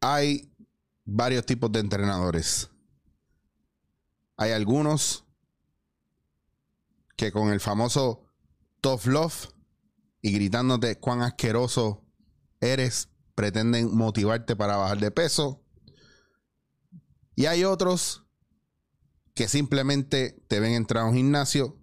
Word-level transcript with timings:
hay 0.00 0.52
varios 1.04 1.44
tipos 1.46 1.70
de 1.72 1.80
entrenadores. 1.80 2.70
Hay 4.36 4.52
algunos 4.52 5.24
que 7.16 7.32
con 7.32 7.50
el 7.50 7.60
famoso 7.60 8.24
tough 8.80 9.06
love 9.06 9.48
y 10.22 10.32
gritándote 10.32 10.98
cuán 10.98 11.22
asqueroso 11.22 12.06
eres, 12.60 13.08
pretenden 13.34 13.94
motivarte 13.94 14.56
para 14.56 14.76
bajar 14.76 14.98
de 14.98 15.10
peso. 15.10 15.62
Y 17.34 17.46
hay 17.46 17.64
otros 17.64 18.24
que 19.34 19.48
simplemente 19.48 20.42
te 20.48 20.60
ven 20.60 20.72
entrar 20.72 21.04
a 21.04 21.08
un 21.08 21.14
gimnasio, 21.14 21.78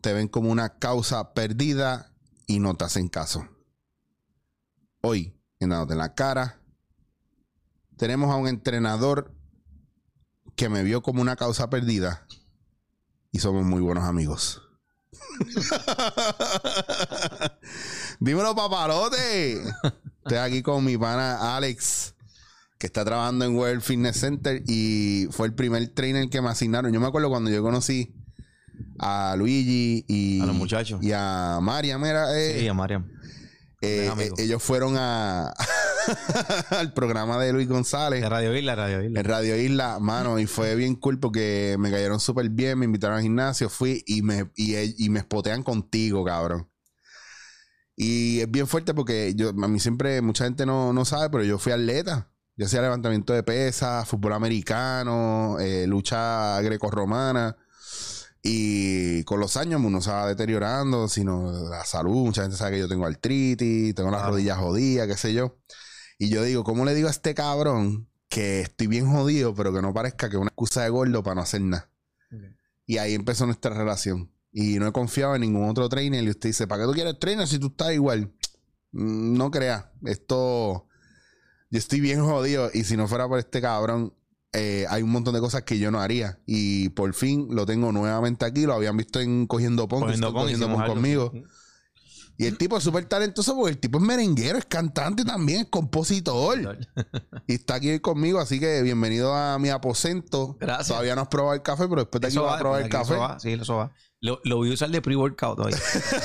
te 0.00 0.12
ven 0.12 0.28
como 0.28 0.50
una 0.50 0.78
causa 0.78 1.34
perdida 1.34 2.14
y 2.46 2.58
no 2.58 2.74
te 2.74 2.84
hacen 2.84 3.08
caso. 3.08 3.48
Hoy, 5.00 5.39
en 5.60 5.98
la 5.98 6.14
cara, 6.14 6.58
tenemos 7.98 8.32
a 8.32 8.36
un 8.36 8.48
entrenador 8.48 9.34
que 10.56 10.70
me 10.70 10.82
vio 10.82 11.02
como 11.02 11.20
una 11.20 11.36
causa 11.36 11.68
perdida 11.68 12.26
y 13.30 13.40
somos 13.40 13.64
muy 13.66 13.82
buenos 13.82 14.04
amigos. 14.04 14.62
Dímelo, 18.20 18.54
papalote. 18.54 19.62
Estoy 20.24 20.38
aquí 20.38 20.62
con 20.62 20.84
mi 20.84 20.96
pana 20.96 21.56
Alex, 21.56 22.14
que 22.78 22.86
está 22.86 23.04
trabajando 23.04 23.44
en 23.44 23.54
World 23.54 23.82
Fitness 23.82 24.16
Center 24.18 24.62
y 24.66 25.28
fue 25.30 25.46
el 25.46 25.54
primer 25.54 25.86
trainer 25.88 26.28
que 26.30 26.40
me 26.40 26.48
asignaron. 26.48 26.92
Yo 26.92 27.00
me 27.00 27.06
acuerdo 27.06 27.28
cuando 27.28 27.50
yo 27.50 27.62
conocí 27.62 28.14
a 28.98 29.34
Luigi 29.36 30.04
y 30.08 30.40
A 30.40 30.46
los 30.46 30.56
muchachos. 30.56 31.02
y 31.02 31.12
a 31.12 31.58
Mariam, 31.60 32.02
era, 32.04 32.38
eh, 32.38 32.60
Sí, 32.60 32.68
a 32.68 32.74
Mariam. 32.74 33.06
Eh, 33.80 34.12
eh, 34.18 34.30
ellos 34.38 34.62
fueron 34.62 34.96
a 34.98 35.52
al 36.70 36.92
programa 36.92 37.42
de 37.42 37.52
Luis 37.52 37.68
González 37.68 38.20
De 38.20 38.28
Radio 38.28 38.56
Isla, 38.56 38.74
Radio 38.74 39.02
Isla. 39.02 39.20
en 39.20 39.24
Radio 39.24 39.56
Isla, 39.56 39.98
mano, 40.00 40.38
y 40.38 40.46
fue 40.46 40.74
bien 40.74 40.96
cool 40.96 41.18
porque 41.18 41.76
me 41.78 41.90
cayeron 41.90 42.20
súper 42.20 42.48
bien, 42.50 42.78
me 42.78 42.84
invitaron 42.84 43.16
al 43.16 43.22
gimnasio, 43.22 43.68
fui 43.68 44.02
y 44.06 44.22
me, 44.22 44.50
y, 44.56 45.04
y 45.04 45.08
me 45.08 45.20
spotean 45.20 45.62
contigo, 45.62 46.24
cabrón. 46.24 46.70
Y 48.02 48.40
es 48.40 48.50
bien 48.50 48.66
fuerte 48.66 48.94
porque 48.94 49.34
yo, 49.34 49.50
a 49.50 49.68
mí 49.68 49.78
siempre, 49.78 50.22
mucha 50.22 50.44
gente 50.44 50.64
no, 50.64 50.94
no 50.94 51.04
sabe, 51.04 51.28
pero 51.28 51.44
yo 51.44 51.58
fui 51.58 51.72
atleta. 51.72 52.30
Yo 52.56 52.64
hacía 52.64 52.80
levantamiento 52.80 53.34
de 53.34 53.42
pesas, 53.42 54.08
fútbol 54.08 54.32
americano, 54.32 55.58
eh, 55.60 55.86
lucha 55.86 56.60
grecorromana. 56.62 57.58
Y 58.42 59.22
con 59.24 59.38
los 59.38 59.56
años 59.56 59.82
uno 59.84 60.00
se 60.00 60.10
va 60.10 60.26
deteriorando, 60.26 61.08
sino 61.08 61.68
la 61.68 61.84
salud. 61.84 62.26
Mucha 62.26 62.42
gente 62.42 62.56
sabe 62.56 62.72
que 62.72 62.78
yo 62.78 62.88
tengo 62.88 63.04
artritis, 63.06 63.94
tengo 63.94 64.10
las 64.10 64.26
rodillas 64.26 64.58
jodidas, 64.58 65.06
qué 65.06 65.16
sé 65.16 65.34
yo. 65.34 65.58
Y 66.18 66.28
yo 66.30 66.42
digo, 66.42 66.64
¿cómo 66.64 66.84
le 66.84 66.94
digo 66.94 67.08
a 67.08 67.10
este 67.10 67.34
cabrón 67.34 68.08
que 68.28 68.60
estoy 68.60 68.86
bien 68.86 69.10
jodido, 69.10 69.54
pero 69.54 69.72
que 69.74 69.82
no 69.82 69.92
parezca 69.92 70.28
que 70.30 70.36
es 70.36 70.40
una 70.40 70.48
excusa 70.48 70.82
de 70.82 70.88
gordo 70.90 71.22
para 71.22 71.34
no 71.34 71.40
hacer 71.42 71.60
nada? 71.60 71.90
Y 72.86 72.98
ahí 72.98 73.14
empezó 73.14 73.44
nuestra 73.46 73.74
relación. 73.74 74.32
Y 74.52 74.78
no 74.78 74.88
he 74.88 74.92
confiado 74.92 75.34
en 75.34 75.42
ningún 75.42 75.68
otro 75.68 75.88
trainer. 75.88 76.24
Y 76.24 76.30
usted 76.30 76.48
dice, 76.48 76.66
¿para 76.66 76.82
qué 76.82 76.88
tú 76.88 76.94
quieres 76.94 77.18
trainer 77.18 77.46
si 77.46 77.58
tú 77.58 77.68
estás 77.68 77.92
igual? 77.92 78.32
Mm, 78.92 79.36
No 79.36 79.50
creas. 79.50 79.84
Esto. 80.04 80.86
Yo 81.70 81.78
estoy 81.78 82.00
bien 82.00 82.24
jodido. 82.24 82.70
Y 82.72 82.84
si 82.84 82.96
no 82.96 83.06
fuera 83.06 83.28
por 83.28 83.38
este 83.38 83.60
cabrón, 83.60 84.12
eh, 84.52 84.86
hay 84.88 85.02
un 85.02 85.10
montón 85.10 85.34
de 85.34 85.40
cosas 85.40 85.62
que 85.62 85.78
yo 85.78 85.90
no 85.90 86.00
haría. 86.00 86.38
Y 86.46 86.90
por 86.90 87.14
fin 87.14 87.48
lo 87.50 87.66
tengo 87.66 87.92
nuevamente 87.92 88.44
aquí. 88.44 88.66
Lo 88.66 88.74
habían 88.74 88.96
visto 88.96 89.20
en 89.20 89.46
Cogiendo 89.46 89.88
Pon. 89.88 90.00
que 90.00 90.06
Cogiendo 90.06 90.32
con, 90.32 90.42
cogiendo 90.42 90.84
conmigo. 90.86 91.32
Y 92.40 92.46
el 92.46 92.56
tipo 92.56 92.78
es 92.78 92.82
súper 92.82 93.04
talentoso 93.04 93.54
porque 93.54 93.72
el 93.72 93.78
tipo 93.78 93.98
es 93.98 94.04
merenguero, 94.04 94.56
es 94.56 94.64
cantante 94.64 95.26
también, 95.26 95.60
es 95.60 95.66
compositor. 95.68 96.78
Y 97.46 97.52
está 97.52 97.74
aquí 97.74 97.90
hoy 97.90 98.00
conmigo, 98.00 98.40
así 98.40 98.58
que 98.58 98.80
bienvenido 98.80 99.34
a 99.34 99.58
mi 99.58 99.68
aposento. 99.68 100.56
Gracias. 100.58 100.88
Todavía 100.88 101.14
no 101.14 101.20
has 101.20 101.28
probado 101.28 101.52
el 101.52 101.60
café, 101.60 101.86
pero 101.86 102.00
después 102.00 102.22
de 102.22 102.28
aquí 102.28 102.36
Eso 102.36 102.44
vas 102.44 102.56
a 102.56 102.58
probar 102.58 102.80
el 102.80 102.88
café. 102.88 103.12
Eso 103.12 103.20
va, 103.20 103.38
sí, 103.38 103.52
eso 103.52 103.76
va. 103.76 103.92
Lo, 104.22 104.40
lo 104.44 104.56
voy 104.56 104.70
a 104.70 104.72
usar 104.72 104.88
de 104.88 105.02
pre-workout 105.02 105.58
hoy. 105.58 105.74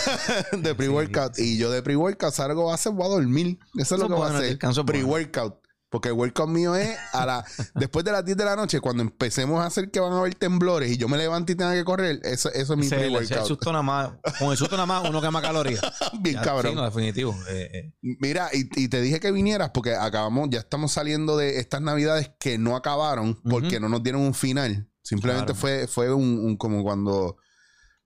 de 0.61 0.73
pre-workout. 0.73 1.37
Y 1.37 1.57
yo 1.57 1.69
de 1.69 1.83
pre-workout 1.83 2.33
salgo 2.33 2.71
a 2.71 2.75
hacer, 2.75 2.93
voy 2.93 3.07
a 3.07 3.09
dormir. 3.09 3.59
Eso 3.77 3.95
es 3.95 3.99
lo 3.99 4.05
Eso 4.05 4.07
que 4.07 4.13
voy 4.13 4.31
a 4.31 4.37
hacer. 4.37 4.85
Pre-workout. 4.85 5.64
Porque 5.95 6.09
el 6.09 6.13
workout 6.15 6.49
mío 6.49 6.75
es 6.75 6.97
a 7.13 7.25
la 7.25 7.45
después 7.75 8.03
de 8.03 8.11
las 8.11 8.25
10 8.25 8.35
de 8.35 8.43
la 8.43 8.57
noche, 8.57 8.81
cuando 8.81 9.01
empecemos 9.01 9.61
a 9.61 9.67
hacer 9.67 9.89
que 9.91 10.01
van 10.01 10.11
a 10.11 10.19
haber 10.19 10.35
temblores 10.35 10.91
y 10.91 10.97
yo 10.97 11.07
me 11.07 11.17
levanto 11.17 11.53
y 11.53 11.55
tenga 11.55 11.73
que 11.73 11.85
correr, 11.85 12.19
eso, 12.23 12.49
eso 12.51 12.73
es 12.73 12.77
mi 12.79 12.85
Ese- 12.85 12.95
ese 12.97 13.05
pre-workout. 13.05 13.47
susto 13.47 13.71
nada 13.71 13.81
más, 13.81 14.09
con 14.37 14.51
el 14.51 14.57
susto 14.57 14.75
nada 14.75 14.85
más 14.85 15.07
uno 15.09 15.21
quema 15.21 15.41
calorías. 15.41 15.79
Bien 16.19 16.35
Ya, 16.35 16.41
cabrón. 16.41 16.73
Sí, 16.73 16.75
no, 16.75 16.83
definitivo. 16.83 17.33
Eh, 17.49 17.69
eh. 17.73 17.93
Mira, 18.19 18.49
y, 18.51 18.67
y 18.75 18.89
te 18.89 18.99
dije 19.01 19.21
que 19.21 19.31
vinieras 19.31 19.71
porque 19.73 19.95
acabamos, 19.95 20.49
ya 20.51 20.59
estamos 20.59 20.91
saliendo 20.91 21.37
de 21.37 21.59
estas 21.59 21.79
navidades 21.81 22.29
que 22.39 22.57
no 22.57 22.75
acabaron 22.75 23.39
porque 23.49 23.79
no 23.79 23.87
nos 23.87 24.03
dieron 24.03 24.21
un 24.21 24.33
final. 24.33 24.89
Simplemente 25.01 25.53
Claro. 25.53 25.59
fue, 25.61 25.87
fue 25.87 26.13
un, 26.13 26.39
un- 26.39 26.57
como 26.57 26.83
cuando, 26.83 27.37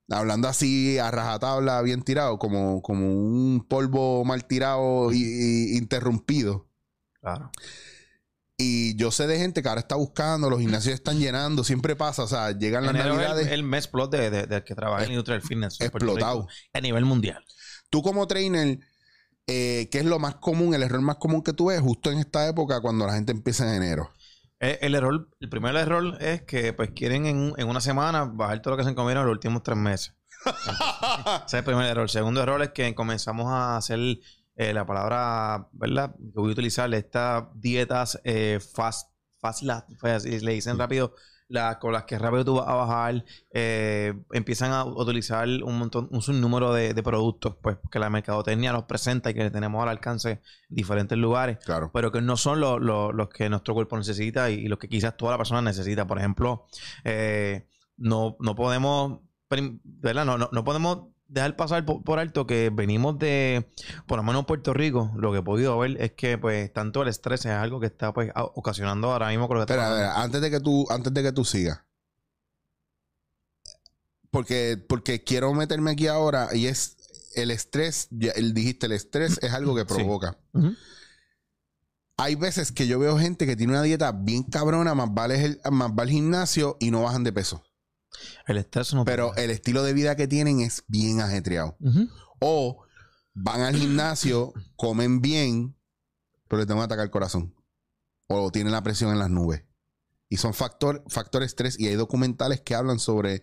hablando 0.08 0.46
así 0.46 0.96
a 0.98 1.10
rajatabla, 1.10 1.82
bien 1.82 2.02
tirado, 2.02 2.38
como, 2.38 2.82
como 2.82 3.06
un 3.08 3.66
polvo 3.68 4.24
mal 4.24 4.44
tirado 4.44 5.12
y, 5.12 5.22
y 5.22 5.76
interrumpido. 5.76 6.69
Claro. 7.20 7.50
Y 8.56 8.94
yo 8.96 9.10
sé 9.10 9.26
de 9.26 9.38
gente 9.38 9.62
que 9.62 9.68
ahora 9.70 9.80
está 9.80 9.94
buscando, 9.94 10.50
los 10.50 10.60
gimnasios 10.60 10.94
están 10.94 11.18
llenando, 11.18 11.64
siempre 11.64 11.96
pasa, 11.96 12.24
o 12.24 12.26
sea, 12.26 12.50
llegan 12.50 12.82
las 12.84 12.94
Enero 12.94 13.12
es 13.12 13.16
navidades. 13.16 13.46
el, 13.46 13.52
el 13.54 13.62
mes 13.62 13.88
plot 13.88 14.10
de, 14.10 14.30
de, 14.30 14.46
de 14.46 14.64
que 14.64 14.74
trabaja 14.74 15.04
en 15.04 15.22
del 15.22 15.40
fitness. 15.42 15.78
Puerto 15.78 15.96
explotado. 15.96 16.40
Rico, 16.42 16.52
A 16.74 16.80
nivel 16.80 17.06
mundial. 17.06 17.42
Tú 17.88 18.02
como 18.02 18.26
trainer, 18.26 18.78
eh, 19.46 19.88
¿qué 19.90 19.98
es 20.00 20.04
lo 20.04 20.18
más 20.18 20.34
común, 20.36 20.74
el 20.74 20.82
error 20.82 21.00
más 21.00 21.16
común 21.16 21.42
que 21.42 21.54
tú 21.54 21.66
ves 21.66 21.80
justo 21.80 22.10
en 22.12 22.18
esta 22.18 22.46
época 22.48 22.82
cuando 22.82 23.06
la 23.06 23.14
gente 23.14 23.32
empieza 23.32 23.66
en 23.66 23.82
enero? 23.82 24.10
Eh, 24.60 24.78
El 24.82 24.94
error, 24.94 25.30
el 25.40 25.48
primer 25.48 25.74
error 25.76 26.18
es 26.20 26.42
que 26.42 26.74
pues 26.74 26.90
quieren 26.90 27.24
en, 27.24 27.54
en 27.56 27.66
una 27.66 27.80
semana 27.80 28.24
bajar 28.26 28.60
todo 28.60 28.72
lo 28.72 28.76
que 28.76 28.84
se 28.88 28.94
comieron 28.94 29.24
los 29.24 29.32
últimos 29.32 29.62
tres 29.62 29.78
meses. 29.78 30.12
Ese 30.46 31.46
es 31.46 31.54
el 31.54 31.64
primer 31.64 31.86
error. 31.86 32.02
El 32.02 32.08
segundo 32.10 32.42
error 32.42 32.60
es 32.62 32.70
que 32.70 32.94
comenzamos 32.94 33.46
a 33.48 33.78
hacer 33.78 33.98
eh, 34.62 34.72
la 34.74 34.84
palabra, 34.84 35.68
¿verdad? 35.72 36.14
Que 36.16 36.38
voy 36.40 36.50
a 36.50 36.52
utilizar 36.52 36.92
estas 36.92 37.44
dietas 37.54 38.20
eh, 38.24 38.58
fast, 38.74 39.10
fast 39.40 39.62
la- 39.62 39.86
pues, 40.00 40.24
le 40.24 40.52
dicen 40.52 40.78
rápido, 40.78 41.14
las 41.48 41.78
con 41.78 41.92
las 41.92 42.04
que 42.04 42.18
rápido 42.18 42.44
tú 42.44 42.54
vas 42.56 42.68
a 42.68 42.74
bajar, 42.74 43.24
eh, 43.52 44.12
empiezan 44.32 44.70
a 44.72 44.84
utilizar 44.84 45.48
un 45.48 45.78
montón, 45.78 46.08
un 46.12 46.20
sinnúmero 46.22 46.72
de, 46.74 46.92
de 46.94 47.02
productos, 47.02 47.56
pues 47.62 47.78
que 47.90 47.98
la 47.98 48.10
mercadotecnia 48.10 48.72
nos 48.72 48.84
presenta 48.84 49.30
y 49.30 49.34
que 49.34 49.50
tenemos 49.50 49.82
al 49.82 49.88
alcance 49.88 50.30
en 50.30 50.40
diferentes 50.68 51.16
lugares 51.18 51.56
Claro. 51.64 51.90
pero 51.92 52.12
que 52.12 52.20
no 52.20 52.36
son 52.36 52.60
lo- 52.60 52.78
lo- 52.78 53.12
los 53.12 53.30
que 53.30 53.48
nuestro 53.48 53.72
cuerpo 53.74 53.96
necesita 53.96 54.50
y, 54.50 54.54
y 54.64 54.68
los 54.68 54.78
que 54.78 54.88
quizás 54.88 55.16
toda 55.16 55.32
la 55.32 55.38
persona 55.38 55.62
necesita. 55.62 56.06
Por 56.06 56.18
ejemplo, 56.18 56.66
eh, 57.04 57.66
no, 57.96 58.36
no 58.40 58.54
podemos, 58.54 59.20
¿verdad? 59.82 60.24
No, 60.26 60.36
no, 60.38 60.50
no 60.52 60.62
podemos 60.64 61.08
dejar 61.30 61.56
pasar 61.56 61.84
por, 61.84 62.02
por 62.02 62.18
alto 62.18 62.46
que 62.46 62.70
venimos 62.72 63.18
de, 63.18 63.70
por 64.06 64.18
lo 64.18 64.22
menos 64.24 64.40
en 64.40 64.46
Puerto 64.46 64.74
Rico, 64.74 65.12
lo 65.16 65.32
que 65.32 65.38
he 65.38 65.42
podido 65.42 65.78
ver 65.78 65.96
es 66.02 66.12
que 66.12 66.36
pues 66.38 66.72
tanto 66.72 67.02
el 67.02 67.08
estrés 67.08 67.40
es 67.46 67.52
algo 67.52 67.78
que 67.80 67.86
está 67.86 68.12
pues 68.12 68.30
a- 68.34 68.44
ocasionando 68.44 69.12
ahora 69.12 69.28
mismo 69.28 69.46
con 69.48 69.56
lo 69.58 69.64
que 69.66 69.72
Espera, 69.72 69.88
está 69.88 70.02
espera, 70.06 70.22
antes 70.22 70.40
de 70.40 70.50
que 70.50 70.60
tú, 70.60 70.86
antes 70.90 71.14
de 71.14 71.22
que 71.22 71.32
tú 71.32 71.44
sigas. 71.44 71.80
Porque, 74.30 74.76
porque 74.88 75.24
quiero 75.24 75.52
meterme 75.54 75.90
aquí 75.92 76.06
ahora 76.06 76.48
y 76.54 76.66
es 76.66 76.96
el 77.34 77.50
estrés, 77.50 78.08
ya 78.10 78.32
él 78.32 78.54
dijiste, 78.54 78.86
el 78.86 78.92
estrés 78.92 79.38
es 79.42 79.52
algo 79.52 79.74
que 79.74 79.82
Sí. 79.82 79.86
provoca. 79.88 80.36
Hay 82.16 82.34
veces 82.34 82.70
que 82.70 82.86
yo 82.86 82.98
veo 82.98 83.18
gente 83.18 83.46
que 83.46 83.56
tiene 83.56 83.72
una 83.72 83.82
dieta 83.82 84.12
bien 84.12 84.42
cabrona, 84.44 84.94
más 84.94 85.12
vale 85.12 85.42
el, 85.44 85.60
más 85.72 85.90
va 85.92 86.02
al 86.02 86.10
gimnasio 86.10 86.76
y 86.78 86.90
no 86.90 87.02
bajan 87.02 87.24
de 87.24 87.32
peso. 87.32 87.64
El 88.46 88.58
estrés 88.58 88.92
no 88.94 89.04
Pero 89.04 89.34
el 89.36 89.50
estilo 89.50 89.82
de 89.82 89.92
vida 89.92 90.16
que 90.16 90.28
tienen 90.28 90.60
es 90.60 90.84
bien 90.88 91.20
ajetreado. 91.20 91.76
O 92.38 92.84
van 93.34 93.62
al 93.62 93.76
gimnasio, 93.76 94.52
comen 94.76 95.20
bien, 95.20 95.76
pero 96.48 96.60
le 96.60 96.66
tengo 96.66 96.80
un 96.80 96.84
ataque 96.84 97.02
al 97.02 97.10
corazón. 97.10 97.54
O 98.26 98.50
tienen 98.50 98.72
la 98.72 98.82
presión 98.82 99.10
en 99.10 99.18
las 99.18 99.30
nubes. 99.30 99.64
Y 100.28 100.36
son 100.36 100.54
factor, 100.54 101.04
factor 101.08 101.42
estrés. 101.42 101.78
Y 101.78 101.88
hay 101.88 101.94
documentales 101.94 102.60
que 102.60 102.74
hablan 102.74 102.98
sobre 102.98 103.42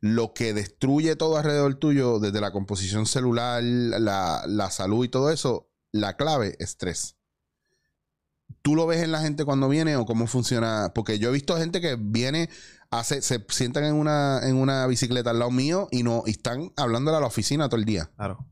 lo 0.00 0.34
que 0.34 0.52
destruye 0.52 1.16
todo 1.16 1.36
alrededor 1.36 1.76
tuyo, 1.76 2.18
desde 2.18 2.40
la 2.40 2.52
composición 2.52 3.06
celular, 3.06 3.62
la, 3.62 4.44
la 4.46 4.70
salud 4.70 5.04
y 5.04 5.08
todo 5.08 5.30
eso. 5.30 5.70
La 5.92 6.16
clave, 6.16 6.56
estrés. 6.58 7.16
¿Tú 8.62 8.74
lo 8.74 8.86
ves 8.86 9.02
en 9.02 9.12
la 9.12 9.20
gente 9.20 9.44
cuando 9.44 9.68
viene 9.68 9.96
o 9.96 10.06
cómo 10.06 10.26
funciona? 10.26 10.92
Porque 10.94 11.18
yo 11.18 11.28
he 11.28 11.32
visto 11.32 11.56
gente 11.56 11.80
que 11.80 11.96
viene, 11.96 12.50
hace, 12.90 13.22
se 13.22 13.44
sientan 13.48 13.84
en 13.84 13.94
una, 13.94 14.40
en 14.48 14.56
una 14.56 14.86
bicicleta 14.86 15.30
al 15.30 15.38
lado 15.38 15.50
mío 15.50 15.88
y 15.90 16.02
no 16.02 16.22
y 16.26 16.30
están 16.30 16.72
hablándole 16.76 17.16
a 17.16 17.20
la 17.20 17.26
oficina 17.26 17.68
todo 17.68 17.78
el 17.78 17.84
día. 17.86 18.10
Claro. 18.16 18.46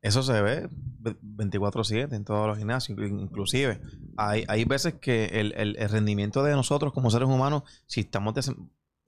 Eso 0.00 0.22
se 0.22 0.40
ve 0.40 0.68
ve- 1.00 1.16
24/7 1.22 2.14
en 2.14 2.24
todos 2.24 2.46
los 2.46 2.58
gimnasios. 2.58 2.96
Inclu- 2.98 3.20
Inclusive, 3.20 3.80
hay, 4.16 4.44
hay 4.48 4.64
veces 4.64 4.94
que 5.00 5.26
el, 5.26 5.52
el- 5.56 5.88
rendimiento 5.88 6.42
de 6.44 6.52
nosotros 6.52 6.92
como 6.92 7.10
seres 7.10 7.28
humanos, 7.28 7.62
si 7.86 8.00
estamos 8.00 8.34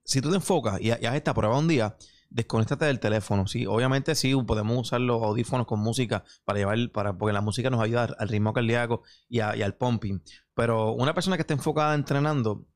si 0.04 0.20
tú 0.20 0.30
te 0.30 0.36
enfocas 0.36 0.80
y, 0.80 0.90
ha- 0.90 0.98
y 1.00 1.06
haces 1.06 1.18
esta 1.18 1.34
prueba 1.34 1.56
un 1.58 1.68
día, 1.68 1.96
desconéctate 2.30 2.86
del 2.86 2.98
teléfono. 2.98 3.46
Sí, 3.46 3.66
obviamente 3.66 4.14
sí, 4.16 4.34
podemos 4.44 4.78
usar 4.78 5.00
los 5.00 5.22
audífonos 5.22 5.66
con 5.66 5.78
música 5.80 6.24
para 6.44 6.58
llevar, 6.58 6.78
para, 6.92 7.16
porque 7.16 7.32
la 7.32 7.40
música 7.40 7.70
nos 7.70 7.80
ayuda 7.80 8.08
al 8.18 8.28
ritmo 8.28 8.52
cardíaco 8.52 9.02
y, 9.28 9.38
al 9.40 9.74
pumping. 9.76 10.20
Pero 10.54 10.92
una 10.92 11.14
persona 11.14 11.36
que 11.36 11.42
esté 11.42 11.54
enfocada 11.54 11.94
entrenando, 11.94 12.66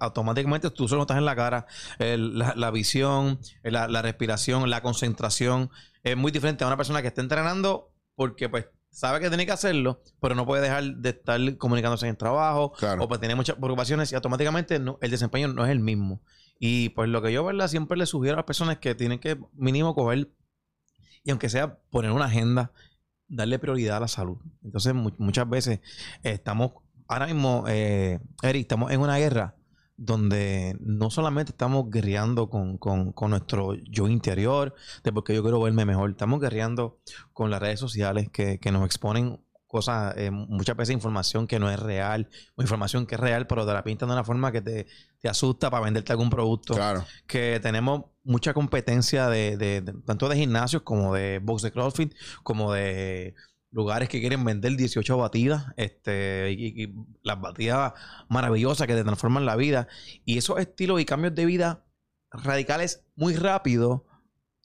automáticamente 0.00 0.70
tú 0.70 0.88
solo 0.88 1.02
estás 1.02 1.18
en 1.18 1.24
la 1.24 1.36
cara, 1.36 1.66
la, 1.98 2.70
visión, 2.70 3.38
la, 3.62 3.88
la, 3.88 4.02
respiración, 4.02 4.68
la 4.68 4.82
concentración 4.82 5.70
es 6.02 6.16
muy 6.16 6.32
diferente 6.32 6.64
a 6.64 6.66
una 6.66 6.76
persona 6.76 7.02
que 7.02 7.08
esté 7.08 7.20
entrenando 7.20 7.92
porque 8.14 8.48
pues 8.48 8.66
sabe 8.92 9.20
que 9.20 9.28
tiene 9.28 9.46
que 9.46 9.52
hacerlo, 9.52 10.02
pero 10.20 10.34
no 10.34 10.46
puede 10.46 10.62
dejar 10.62 10.84
de 10.84 11.10
estar 11.10 11.56
comunicándose 11.56 12.06
en 12.06 12.10
el 12.10 12.16
trabajo 12.16 12.74
o 12.98 13.08
pues 13.08 13.20
tiene 13.20 13.34
muchas 13.34 13.56
preocupaciones 13.56 14.12
y 14.12 14.14
automáticamente 14.14 14.76
el 14.76 15.10
desempeño 15.10 15.48
no 15.48 15.64
es 15.64 15.70
el 15.70 15.80
mismo. 15.80 16.20
Y 16.58 16.90
pues 16.90 17.08
lo 17.08 17.22
que 17.22 17.32
yo, 17.32 17.44
¿verdad? 17.44 17.68
Siempre 17.68 17.96
le 17.96 18.06
sugiero 18.06 18.34
a 18.34 18.36
las 18.36 18.44
personas 18.44 18.78
que 18.78 18.94
tienen 18.94 19.18
que 19.18 19.38
mínimo 19.54 19.94
coger 19.94 20.30
y 21.24 21.30
aunque 21.30 21.48
sea 21.48 21.78
poner 21.90 22.12
una 22.12 22.26
agenda, 22.26 22.72
darle 23.28 23.58
prioridad 23.58 23.96
a 23.96 24.00
la 24.00 24.08
salud. 24.08 24.38
Entonces 24.62 24.94
muchas 24.94 25.48
veces 25.48 25.80
estamos, 26.22 26.72
ahora 27.12 27.26
mismo, 27.26 27.64
eh, 27.68 28.20
Eric, 28.42 28.62
estamos 28.62 28.90
en 28.90 29.00
una 29.00 29.18
guerra 29.18 29.54
donde 29.96 30.76
no 30.80 31.10
solamente 31.10 31.52
estamos 31.52 31.88
guerreando 31.90 32.48
con, 32.48 32.78
nuestro 33.28 33.74
yo 33.74 34.08
interior, 34.08 34.74
de 35.04 35.12
porque 35.12 35.34
yo 35.34 35.42
quiero 35.42 35.60
verme 35.60 35.84
mejor, 35.84 36.10
estamos 36.10 36.40
guerreando 36.40 36.98
con 37.32 37.50
las 37.50 37.60
redes 37.60 37.78
sociales 37.78 38.28
que, 38.32 38.58
nos 38.72 38.84
exponen 38.84 39.44
cosas, 39.66 40.14
eh, 40.16 40.30
muchas 40.30 40.76
veces 40.76 40.94
información 40.94 41.46
que 41.46 41.58
no 41.58 41.70
es 41.70 41.78
real, 41.78 42.28
o 42.56 42.62
información 42.62 43.06
que 43.06 43.14
es 43.14 43.20
real, 43.20 43.46
pero 43.46 43.64
te 43.64 43.72
la 43.72 43.84
pintan 43.84 44.08
de 44.08 44.14
una 44.14 44.24
forma 44.24 44.50
que 44.50 44.60
te, 44.60 44.86
asusta 45.28 45.70
para 45.70 45.84
venderte 45.84 46.12
algún 46.12 46.30
producto. 46.30 46.74
Claro. 46.74 47.04
Que 47.26 47.60
tenemos 47.62 48.06
mucha 48.24 48.52
competencia 48.54 49.28
de, 49.28 49.84
tanto 50.04 50.28
de 50.28 50.36
gimnasios 50.36 50.82
como 50.82 51.14
de 51.14 51.38
box 51.38 51.62
de 51.62 51.70
CrossFit, 51.70 52.14
como 52.42 52.72
de 52.72 53.34
lugares 53.72 54.08
que 54.08 54.20
quieren 54.20 54.44
vender 54.44 54.76
18 54.76 55.16
batidas, 55.16 55.66
este, 55.76 56.52
y, 56.52 56.94
las 57.22 57.40
batidas 57.40 57.94
maravillosas 58.28 58.86
que 58.86 58.94
te 58.94 59.02
transforman 59.02 59.46
la 59.46 59.56
vida. 59.56 59.88
Y 60.24 60.38
esos 60.38 60.60
estilos 60.60 61.00
y 61.00 61.04
cambios 61.04 61.34
de 61.34 61.46
vida 61.46 61.84
radicales 62.30 63.04
muy 63.16 63.34
rápido 63.34 64.06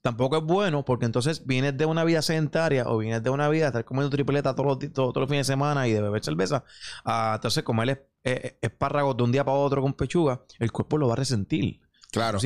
tampoco 0.01 0.38
es 0.38 0.44
bueno 0.44 0.86
porque 0.86 1.06
entonces 1.06 1.45
vienes 1.45 1.77
de 1.77 1.86
una 1.86 2.04
vida 2.06 2.21
sedentaria 2.21 2.88
o 2.88 2.98
vienes 3.00 3.24
de 3.24 3.30
una 3.30 3.50
vida 3.50 3.63
de 3.63 3.68
estar 3.68 3.86
comiendo 3.86 4.09
tripleta 4.09 4.56
todos 4.56 4.81
los, 4.81 4.94
todos, 4.94 5.15
los 5.15 5.27
fines 5.27 5.48
de 5.48 5.54
semana 5.54 5.88
y 5.88 5.92
de 5.92 6.01
beber 6.01 6.24
cerveza, 6.24 6.63
a 7.04 7.33
entonces 7.36 7.63
comer 7.63 8.09
espárragos 8.24 9.18
de 9.18 9.24
un 9.24 9.31
día 9.31 9.44
para 9.44 9.57
otro 9.57 9.81
con 9.81 9.94
pechuga, 9.94 10.42
el 10.59 10.71
cuerpo 10.71 10.98
lo 10.98 11.07
va 11.07 11.13
a 11.13 11.18
resentir. 11.18 11.81
Claro. 12.17 12.39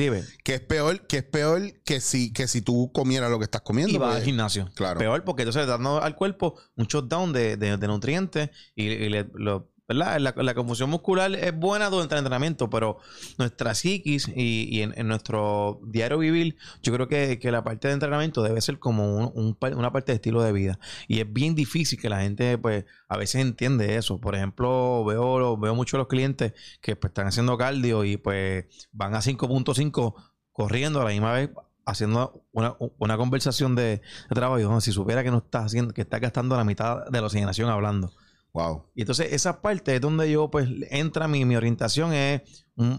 Que 0.44 0.54
es 0.54 0.60
peor, 0.60 1.06
que 1.06 1.18
es 1.18 1.24
peor 1.24 1.72
que 1.84 2.00
si, 2.00 2.32
que 2.32 2.46
si 2.48 2.62
tú 2.62 2.90
comieras 2.92 3.30
lo 3.30 3.38
que 3.38 3.44
estás 3.44 3.62
comiendo. 3.62 3.92
Y 3.92 3.98
vas 3.98 4.16
al 4.16 4.22
gimnasio. 4.22 4.70
Claro. 4.74 4.98
Peor 4.98 5.24
porque 5.24 5.42
entonces 5.42 5.62
le 5.62 5.66
dando 5.66 6.02
al 6.02 6.14
cuerpo 6.14 6.60
un 6.76 6.86
shutdown 6.86 7.32
de, 7.32 7.56
de, 7.56 7.76
de 7.76 7.86
nutrientes 7.86 8.50
y, 8.74 9.08
le, 9.08 9.28
lo, 9.34 9.71
la, 9.94 10.54
confusión 10.54 10.90
muscular 10.90 11.34
es 11.34 11.56
buena 11.56 11.90
durante 11.90 12.14
el 12.14 12.18
entrenamiento, 12.18 12.70
pero 12.70 12.98
nuestra 13.38 13.74
psiquis 13.74 14.28
y, 14.34 14.82
en, 14.82 15.08
nuestro 15.08 15.80
diario 15.84 16.18
vivir, 16.18 16.56
yo 16.82 16.92
creo 16.92 17.08
que, 17.08 17.38
la 17.52 17.64
parte 17.64 17.88
de 17.88 17.94
entrenamiento 17.94 18.42
debe 18.42 18.60
ser 18.60 18.78
como 18.78 19.28
una 19.28 19.92
parte 19.92 20.12
de 20.12 20.16
estilo 20.16 20.42
de 20.42 20.52
vida. 20.52 20.78
Y 21.08 21.20
es 21.20 21.32
bien 21.32 21.54
difícil 21.54 22.00
que 22.00 22.08
la 22.08 22.20
gente, 22.20 22.56
pues, 22.58 22.84
a 23.08 23.16
veces 23.16 23.42
entiende 23.42 23.96
eso. 23.96 24.20
Por 24.20 24.34
ejemplo, 24.34 25.04
veo, 25.04 25.56
veo 25.58 25.74
muchos 25.74 25.98
los 25.98 26.08
clientes 26.08 26.54
que 26.80 26.96
pues, 26.96 27.10
están 27.10 27.26
haciendo 27.26 27.58
cardio 27.58 28.04
y 28.04 28.16
pues 28.16 28.64
van 28.92 29.14
a 29.14 29.20
5.5 29.20 30.14
corriendo 30.52 31.00
a 31.00 31.04
la 31.04 31.10
misma 31.10 31.32
vez 31.32 31.50
haciendo 31.84 32.44
una, 32.52 33.16
conversación 33.16 33.74
de, 33.74 34.02
trabajo. 34.28 34.80
si 34.80 34.92
supiera 34.92 35.22
que 35.22 35.30
no 35.30 35.38
está 35.38 35.64
haciendo, 35.64 35.92
que 35.92 36.02
está 36.02 36.18
gastando 36.18 36.56
la 36.56 36.64
mitad 36.64 37.06
de 37.06 37.20
la 37.20 37.26
oxigenación 37.26 37.70
hablando. 37.70 38.12
Wow. 38.54 38.84
Y 38.94 39.00
entonces 39.02 39.32
esa 39.32 39.62
parte 39.62 39.94
es 39.94 40.00
donde 40.00 40.30
yo 40.30 40.50
pues 40.50 40.68
entra 40.90 41.26
mi, 41.26 41.44
mi 41.44 41.56
orientación 41.56 42.12
es 42.12 42.42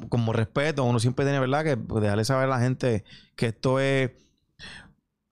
como 0.09 0.33
respeto, 0.33 0.83
uno 0.83 1.00
siempre 1.00 1.25
tiene, 1.25 1.39
¿verdad? 1.39 1.63
Que 1.63 1.77
pues, 1.77 2.01
dejarle 2.01 2.25
saber 2.25 2.45
a 2.45 2.57
la 2.57 2.59
gente 2.59 3.03
que 3.35 3.47
esto 3.47 3.79
es 3.79 4.11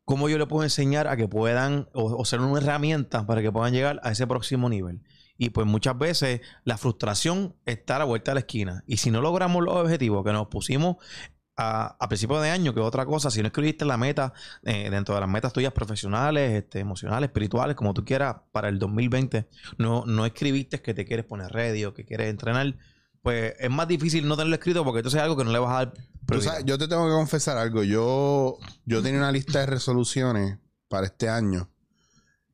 cómo 0.06 0.30
yo 0.30 0.38
le 0.38 0.46
puedo 0.46 0.64
enseñar 0.64 1.08
a 1.08 1.16
que 1.16 1.28
puedan 1.28 1.88
o, 1.94 2.24
ser 2.26 2.42
una 2.42 2.60
herramienta 2.60 3.26
para 3.26 3.42
que 3.42 3.52
puedan 3.52 3.74
llegar 3.74 4.00
a 4.04 4.12
ese 4.12 4.28
próximo 4.28 4.70
nivel. 4.70 5.02
Y 5.38 5.50
pues 5.50 5.66
muchas 5.66 5.98
veces 5.98 6.42
la 6.66 6.78
frustración 6.78 7.56
está 7.66 7.96
a 7.96 8.00
la 8.00 8.06
vuelta 8.06 8.32
de 8.32 8.36
la 8.36 8.40
esquina. 8.42 8.84
Y 8.86 8.98
si 8.98 9.10
no 9.10 9.22
logramos 9.22 9.64
los 9.64 9.76
objetivos 9.76 10.24
que 10.24 10.34
nos 10.34 10.48
pusimos 10.48 10.98
a, 11.62 12.08
principio 12.08 12.40
de 12.42 12.50
año, 12.50 12.74
que 12.74 12.80
otra 12.80 13.06
cosa, 13.06 13.30
si 13.30 13.42
no 13.42 13.48
escribiste 13.48 13.86
la 13.86 13.98
meta 13.98 14.34
eh, 14.64 14.90
dentro 14.90 15.16
de 15.16 15.22
las 15.22 15.30
metas 15.30 15.54
tuyas 15.54 15.74
profesionales, 15.74 16.52
este, 16.54 16.80
emocionales, 16.80 17.28
espirituales, 17.30 17.76
como 17.76 17.94
tú 17.94 18.04
quieras, 18.04 18.38
para 18.52 18.70
el 18.70 18.80
2020, 18.80 19.48
no, 19.78 20.04
no 20.06 20.26
escribiste 20.26 20.82
que 20.82 20.94
te 20.94 21.06
quieres 21.06 21.26
poner 21.26 21.52
ready 21.52 21.86
o 21.86 21.94
que 21.94 22.06
quieres 22.06 22.30
entrenar, 22.30 22.76
pues 23.22 23.54
es 23.60 23.70
más 23.70 23.88
difícil 23.88 24.28
no 24.28 24.36
tenerlo 24.36 24.56
escrito 24.56 24.84
porque 24.84 25.00
entonces 25.00 25.20
es 25.20 25.24
algo 25.24 25.38
que 25.38 25.44
no 25.44 25.52
le 25.52 25.60
vas 25.60 25.72
a 25.72 25.86
dar. 25.86 25.94
Pero, 26.26 26.42
yo 26.64 26.78
te 26.78 26.88
tengo 26.88 27.06
que 27.06 27.14
confesar 27.14 27.58
algo. 27.58 27.84
Yo, 27.84 28.58
yo 28.86 29.02
tenía 29.02 29.20
una 29.20 29.32
lista 29.32 29.60
de 29.60 29.66
resoluciones 29.68 30.58
para 30.88 31.08
este 31.08 31.30
año 31.30 31.70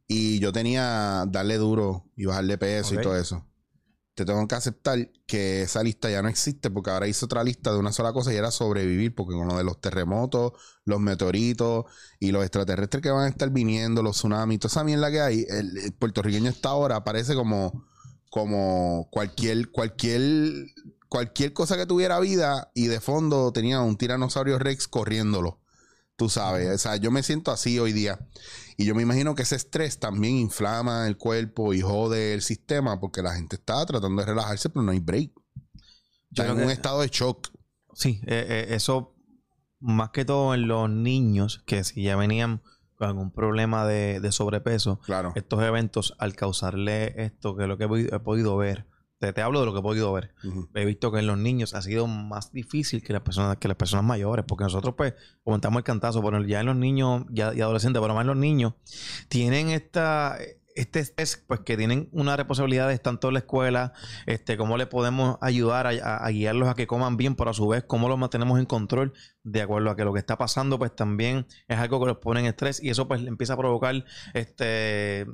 y 0.08 0.40
yo 0.40 0.52
tenía 0.52 1.26
darle 1.28 1.58
duro 1.58 2.06
y 2.16 2.26
bajarle 2.26 2.58
peso 2.58 2.96
y 2.96 3.02
todo 3.02 3.16
eso 3.16 3.46
te 4.18 4.26
tengo 4.26 4.48
que 4.48 4.56
aceptar 4.56 5.12
que 5.28 5.62
esa 5.62 5.84
lista 5.84 6.10
ya 6.10 6.24
no 6.24 6.28
existe 6.28 6.72
porque 6.72 6.90
ahora 6.90 7.08
hice 7.08 7.24
otra 7.24 7.44
lista 7.44 7.72
de 7.72 7.78
una 7.78 7.92
sola 7.92 8.14
cosa 8.14 8.34
y 8.34 8.36
era 8.36 8.50
sobrevivir, 8.50 9.14
porque 9.14 9.36
con 9.36 9.48
lo 9.48 9.56
de 9.56 9.64
los 9.64 9.80
terremotos, 9.80 10.54
los 10.86 11.00
meteoritos 11.00 11.86
y 12.20 12.32
los 12.32 12.42
extraterrestres 12.42 13.04
que 13.04 13.12
van 13.12 13.26
a 13.26 13.28
estar 13.28 13.52
viniendo, 13.52 14.02
los 14.02 14.16
tsunamis, 14.18 14.60
toda 14.60 14.72
esa 14.72 14.84
mierda 14.84 15.12
que 15.12 15.22
hay, 15.22 15.46
el, 15.48 15.94
puertorriqueño 16.00 16.50
está 16.50 16.70
ahora 16.70 17.04
parece 17.04 17.36
como, 17.36 17.86
como 18.32 19.08
cualquier, 19.12 19.70
cualquier, 19.70 20.66
cualquier 21.10 21.54
cosa 21.54 21.78
que 21.78 21.86
tuviera 21.86 22.20
vida 22.20 22.72
y 22.74 22.88
de 22.88 23.00
fondo 23.00 23.54
tenía 23.54 23.82
un 23.82 23.98
tiranosaurio 23.98 24.58
rex 24.58 24.88
corriéndolo. 24.88 25.60
Tú 26.18 26.30
sabes, 26.30 26.68
o 26.68 26.78
sea, 26.80 26.96
yo 26.96 27.12
me 27.12 27.22
siento 27.22 27.52
así 27.52 27.78
hoy 27.78 27.94
día. 27.94 28.20
Y 28.76 28.86
yo 28.86 28.96
me 28.96 29.04
imagino 29.04 29.36
que 29.36 29.44
ese 29.44 29.56
estrés 29.56 30.00
también 30.00 30.36
inflama 30.36 31.08
el 31.08 31.16
cuerpo 31.16 31.74
y 31.74 31.82
jode 31.82 32.34
el 32.34 32.42
sistema 32.42 33.00
porque 33.00 33.22
la 33.22 33.36
gente 33.36 33.56
está 33.56 33.86
tratando 33.86 34.22
de 34.22 34.28
relajarse, 34.28 34.70
pero 34.70 34.84
no 34.84 34.92
hay 34.92 35.00
break. 35.00 35.32
Está 36.32 36.48
en 36.48 36.64
un 36.64 36.72
estado 36.72 37.02
de 37.02 37.10
shock. 37.10 37.50
Sí, 37.94 38.20
eh, 38.26 38.46
eh, 38.50 38.76
eso 38.76 39.16
más 39.80 40.10
que 40.10 40.26
todo 40.26 40.54
en 40.56 40.68
los 40.68 40.90
niños 40.90 41.64
que 41.66 41.84
si 41.84 42.04
ya 42.04 42.16
venían 42.16 42.62
con 42.96 43.08
algún 43.08 43.32
problema 43.32 43.86
de, 43.86 44.32
sobrepeso, 44.32 45.00
claro. 45.02 45.34
estos 45.36 45.62
eventos 45.62 46.16
al 46.18 46.36
causarle 46.36 47.14
esto, 47.24 47.56
que 47.56 47.64
es 47.64 47.70
lo 47.70 47.78
que 47.78 47.84
he 47.84 48.20
podido 48.20 48.58
ver, 48.58 48.88
te, 49.20 49.42
hablo 49.42 49.60
de 49.60 49.66
lo 49.66 49.74
que 49.74 49.80
he 49.80 49.84
podido 49.84 50.14
ver. 50.14 50.34
He 50.74 50.86
visto 50.86 51.12
que 51.12 51.20
en 51.20 51.28
los 51.28 51.38
niños 51.38 51.74
ha 51.74 51.82
sido 51.82 52.08
más 52.08 52.52
difícil 52.52 53.04
que 53.04 53.14
las 53.14 53.22
personas, 53.22 53.58
que 53.58 53.68
las 53.68 53.78
personas 53.78 54.06
mayores, 54.06 54.46
porque 54.48 54.64
nosotros 54.64 54.96
pues 54.96 55.14
comentamos 55.44 55.80
el 55.80 55.84
cantazo, 55.84 56.24
pero 56.24 56.44
ya 56.46 56.60
en 56.60 56.68
los 56.68 56.76
niños 56.76 57.24
ya, 57.30 57.54
y 57.54 57.62
adolescentes, 57.62 58.02
pero 58.02 58.14
más 58.14 58.22
en 58.22 58.28
los 58.28 58.38
niños, 58.38 58.74
tienen 59.30 59.70
esta 59.70 60.38
este 60.78 61.00
estrés, 61.00 61.44
pues 61.48 61.62
que 61.62 61.76
tienen 61.76 62.08
una 62.12 62.38
responsabilidad 62.38 62.96
tanto 63.02 63.30
en 63.30 63.34
la 63.34 63.40
escuela, 63.40 63.94
este, 64.28 64.58
cómo 64.58 64.78
le 64.78 64.86
podemos 64.86 65.38
ayudar 65.42 65.88
a, 65.88 66.30
guiarlos 66.30 66.70
a 66.70 66.76
que 66.76 66.86
coman 66.86 67.18
bien, 67.18 67.36
pero 67.36 67.50
a 67.50 67.54
su 67.54 67.68
vez 67.68 67.84
cómo 67.84 68.08
los 68.08 68.20
mantenemos 68.20 68.60
en 68.60 68.68
control 68.68 69.14
de 69.44 69.62
acuerdo 69.62 69.90
a 69.90 69.96
que 69.96 70.06
lo 70.06 70.14
que 70.14 70.20
está 70.20 70.38
pasando, 70.38 70.78
pues 70.78 70.96
también 70.96 71.48
es 71.68 71.80
algo 71.80 72.00
que 72.00 72.06
los 72.06 72.18
pone 72.18 72.42
en 72.42 72.46
estrés 72.46 72.82
y 72.82 72.90
eso 72.90 73.08
pues 73.08 73.26
empieza 73.26 73.54
a 73.54 73.58
provocar 73.58 74.06
este 74.36 75.26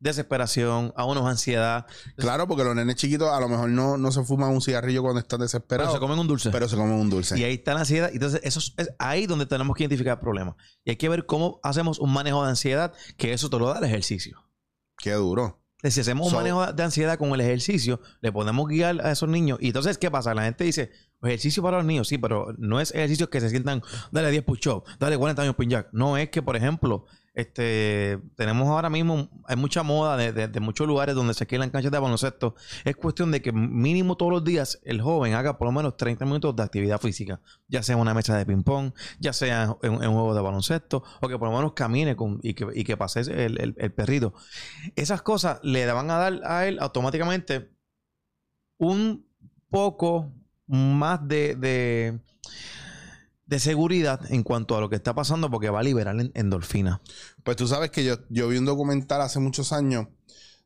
desesperación, 0.00 0.92
a 0.96 1.04
unos 1.04 1.26
ansiedad. 1.26 1.86
Claro, 2.16 2.46
porque 2.46 2.64
los 2.64 2.74
nenes 2.74 2.96
chiquitos 2.96 3.28
a 3.30 3.40
lo 3.40 3.48
mejor 3.48 3.70
no, 3.70 3.96
no 3.96 4.12
se 4.12 4.22
fuman 4.24 4.50
un 4.50 4.60
cigarrillo 4.60 5.02
cuando 5.02 5.20
están 5.20 5.40
desesperados. 5.40 5.92
Pero 5.92 5.98
se 5.98 6.00
comen 6.00 6.18
un 6.18 6.26
dulce. 6.26 6.50
Pero 6.50 6.68
se 6.68 6.76
comen 6.76 6.94
un 6.94 7.10
dulce. 7.10 7.38
Y 7.38 7.44
ahí 7.44 7.54
está 7.54 7.74
la 7.74 7.80
ansiedad. 7.80 8.10
Entonces, 8.12 8.40
eso 8.44 8.60
es 8.76 8.90
ahí 8.98 9.26
donde 9.26 9.46
tenemos 9.46 9.76
que 9.76 9.84
identificar 9.84 10.14
el 10.14 10.20
problema. 10.20 10.56
Y 10.84 10.90
hay 10.90 10.96
que 10.96 11.08
ver 11.08 11.26
cómo 11.26 11.60
hacemos 11.62 11.98
un 11.98 12.12
manejo 12.12 12.42
de 12.44 12.50
ansiedad, 12.50 12.92
que 13.16 13.32
eso 13.32 13.50
te 13.50 13.58
lo 13.58 13.68
da 13.68 13.78
el 13.78 13.84
ejercicio. 13.84 14.44
Qué 14.96 15.12
duro. 15.12 15.62
Si 15.84 16.00
hacemos 16.00 16.26
un 16.26 16.34
manejo 16.34 16.72
de 16.72 16.82
ansiedad 16.82 17.16
con 17.18 17.32
el 17.32 17.40
ejercicio, 17.40 18.00
le 18.20 18.32
podemos 18.32 18.66
guiar 18.66 19.00
a 19.00 19.12
esos 19.12 19.28
niños. 19.28 19.58
Y 19.60 19.68
entonces, 19.68 19.96
¿qué 19.96 20.10
pasa? 20.10 20.34
La 20.34 20.42
gente 20.42 20.64
dice, 20.64 20.90
ejercicio 21.22 21.62
para 21.62 21.76
los 21.76 21.86
niños, 21.86 22.08
sí, 22.08 22.18
pero 22.18 22.52
no 22.58 22.80
es 22.80 22.92
ejercicio 22.92 23.30
que 23.30 23.40
se 23.40 23.48
sientan, 23.48 23.82
dale 24.10 24.32
10 24.32 24.42
push-ups, 24.42 24.98
dale 24.98 25.16
40 25.16 25.42
años 25.42 25.54
pin 25.54 25.70
jack. 25.70 25.88
No 25.92 26.16
es 26.16 26.30
que, 26.30 26.42
por 26.42 26.56
ejemplo, 26.56 27.06
este, 27.38 28.18
tenemos 28.34 28.66
ahora 28.66 28.90
mismo, 28.90 29.28
hay 29.44 29.54
mucha 29.54 29.84
moda 29.84 30.16
de, 30.16 30.60
muchos 30.60 30.88
lugares 30.88 31.14
donde 31.14 31.34
se 31.34 31.44
alquilan 31.44 31.70
canchas 31.70 31.92
de 31.92 31.98
baloncesto. 32.00 32.56
Es 32.84 32.96
cuestión 32.96 33.30
de 33.30 33.40
que 33.40 33.52
mínimo 33.52 34.16
todos 34.16 34.32
los 34.32 34.42
días 34.42 34.80
el 34.82 35.00
joven 35.00 35.34
haga 35.34 35.56
por 35.56 35.68
lo 35.68 35.72
menos 35.72 35.96
30 35.96 36.24
minutos 36.24 36.56
de 36.56 36.64
actividad 36.64 37.00
física, 37.00 37.40
ya 37.68 37.84
sea 37.84 37.96
una 37.96 38.12
mesa 38.12 38.36
de 38.36 38.44
ping-pong, 38.44 38.92
ya 39.20 39.32
sea 39.32 39.76
en, 39.84 39.92
un 39.92 39.98
juego 40.00 40.34
de 40.34 40.40
baloncesto, 40.40 41.04
o 41.20 41.28
que 41.28 41.38
por 41.38 41.48
lo 41.48 41.56
menos 41.56 41.74
camine 41.74 42.16
con, 42.16 42.40
y, 42.42 42.54
que, 42.54 42.66
y 42.74 42.82
que 42.82 42.96
pase 42.96 43.20
el, 43.20 43.92
perrito. 43.94 44.34
Esas 44.96 45.22
cosas 45.22 45.60
le 45.62 45.86
van 45.92 46.10
a 46.10 46.18
dar 46.18 46.40
a 46.42 46.66
él 46.66 46.78
automáticamente 46.80 47.70
un 48.78 49.24
poco 49.70 50.32
más 50.66 51.20
de 51.28 51.54
de 51.54 52.18
seguridad 53.58 54.20
en 54.30 54.42
cuanto 54.42 54.76
a 54.76 54.80
lo 54.80 54.88
que 54.90 54.96
está 54.96 55.14
pasando 55.14 55.50
porque 55.50 55.70
va 55.70 55.80
a 55.80 55.82
liberar 55.82 56.18
en- 56.20 56.30
endorfina. 56.34 57.00
Pues 57.44 57.56
tú 57.56 57.66
sabes 57.66 57.90
que 57.90 58.04
yo, 58.04 58.16
yo 58.28 58.48
vi 58.48 58.58
un 58.58 58.66
documental 58.66 59.20
hace 59.22 59.38
muchos 59.40 59.72
años 59.72 60.06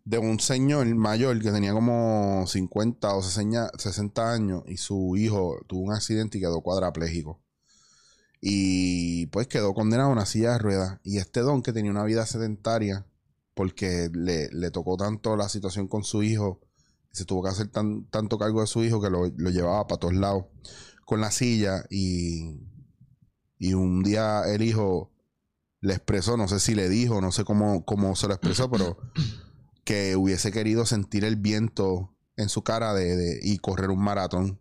de 0.04 0.18
un 0.18 0.40
señor 0.40 0.86
mayor 0.96 1.40
que 1.40 1.52
tenía 1.52 1.72
como 1.72 2.44
50 2.48 3.14
o 3.14 3.22
60 3.22 3.70
60 3.78 4.32
años 4.32 4.62
y 4.66 4.76
su 4.76 5.16
hijo 5.16 5.58
tuvo 5.68 5.82
un 5.82 5.92
accidente 5.92 6.38
y 6.38 6.40
quedó 6.40 6.60
cuadrapléjico. 6.60 7.40
Y 8.40 9.26
pues 9.26 9.46
quedó 9.46 9.72
condenado 9.74 10.08
a 10.10 10.12
una 10.12 10.26
silla 10.26 10.52
de 10.52 10.58
ruedas. 10.58 10.98
Y 11.04 11.18
este 11.18 11.40
don 11.40 11.62
que 11.62 11.72
tenía 11.72 11.90
una 11.92 12.02
vida 12.04 12.26
sedentaria 12.26 13.06
porque 13.54 14.10
le, 14.12 14.48
le 14.50 14.70
tocó 14.70 14.96
tanto 14.96 15.36
la 15.36 15.48
situación 15.48 15.86
con 15.86 16.02
su 16.04 16.22
hijo, 16.22 16.60
se 17.12 17.24
tuvo 17.24 17.44
que 17.44 17.50
hacer 17.50 17.68
tan- 17.68 18.06
tanto 18.06 18.38
cargo 18.38 18.60
de 18.62 18.66
su 18.66 18.82
hijo 18.82 19.00
que 19.00 19.10
lo, 19.10 19.28
lo 19.36 19.50
llevaba 19.50 19.86
para 19.86 20.00
todos 20.00 20.14
lados 20.14 20.46
con 21.04 21.20
la 21.20 21.30
silla 21.30 21.84
y, 21.90 22.56
y 23.62 23.74
un 23.74 24.02
día 24.02 24.42
el 24.52 24.60
hijo 24.62 25.12
le 25.80 25.94
expresó, 25.94 26.36
no 26.36 26.48
sé 26.48 26.58
si 26.58 26.74
le 26.74 26.88
dijo, 26.88 27.20
no 27.20 27.30
sé 27.30 27.44
cómo, 27.44 27.84
cómo 27.84 28.16
se 28.16 28.26
lo 28.26 28.34
expresó, 28.34 28.68
pero 28.68 28.98
que 29.84 30.16
hubiese 30.16 30.50
querido 30.50 30.84
sentir 30.84 31.24
el 31.24 31.36
viento 31.36 32.12
en 32.36 32.48
su 32.48 32.62
cara 32.64 32.92
de, 32.92 33.16
de- 33.16 33.40
y 33.40 33.58
correr 33.58 33.90
un 33.90 34.02
maratón. 34.02 34.60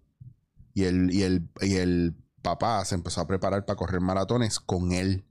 Y 0.76 0.84
el, 0.84 1.12
y, 1.12 1.24
el, 1.24 1.50
y 1.62 1.78
el 1.78 2.16
papá 2.44 2.86
se 2.86 2.94
empezó 2.94 3.22
a 3.22 3.28
preparar 3.28 3.66
para 3.66 3.76
correr 3.76 4.02
maratones 4.02 4.60
con 4.60 4.92
él, 4.92 5.26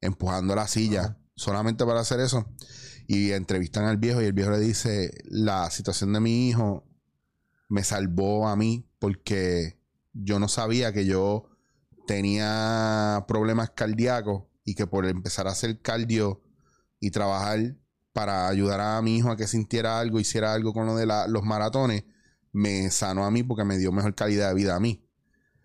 empujando 0.00 0.54
la 0.54 0.66
silla, 0.66 1.18
solamente 1.34 1.84
para 1.84 2.00
hacer 2.00 2.20
eso. 2.20 2.46
Y 3.06 3.32
entrevistan 3.32 3.84
al 3.84 3.98
viejo 3.98 4.22
y 4.22 4.24
el 4.24 4.32
viejo 4.32 4.52
le 4.52 4.58
dice, 4.58 5.12
la 5.24 5.70
situación 5.70 6.14
de 6.14 6.20
mi 6.20 6.48
hijo 6.48 6.84
me 7.68 7.84
salvó 7.84 8.48
a 8.48 8.56
mí 8.56 8.88
porque 8.98 9.78
yo 10.14 10.38
no 10.38 10.48
sabía 10.48 10.94
que 10.94 11.04
yo 11.04 11.50
tenía 12.06 13.24
problemas 13.28 13.70
cardíacos 13.70 14.44
y 14.64 14.74
que 14.74 14.86
por 14.86 15.06
empezar 15.06 15.46
a 15.46 15.52
hacer 15.52 15.80
cardio 15.80 16.42
y 17.00 17.10
trabajar 17.10 17.76
para 18.12 18.48
ayudar 18.48 18.80
a 18.80 19.02
mi 19.02 19.18
hijo 19.18 19.30
a 19.30 19.36
que 19.36 19.46
sintiera 19.46 20.00
algo, 20.00 20.18
hiciera 20.18 20.54
algo 20.54 20.72
con 20.72 20.86
lo 20.86 20.96
de 20.96 21.06
la- 21.06 21.26
los 21.28 21.42
maratones, 21.44 22.04
me 22.52 22.90
sanó 22.90 23.24
a 23.26 23.30
mí 23.30 23.42
porque 23.42 23.64
me 23.64 23.76
dio 23.76 23.92
mejor 23.92 24.14
calidad 24.14 24.48
de 24.48 24.54
vida 24.54 24.74
a 24.74 24.80
mí. 24.80 25.02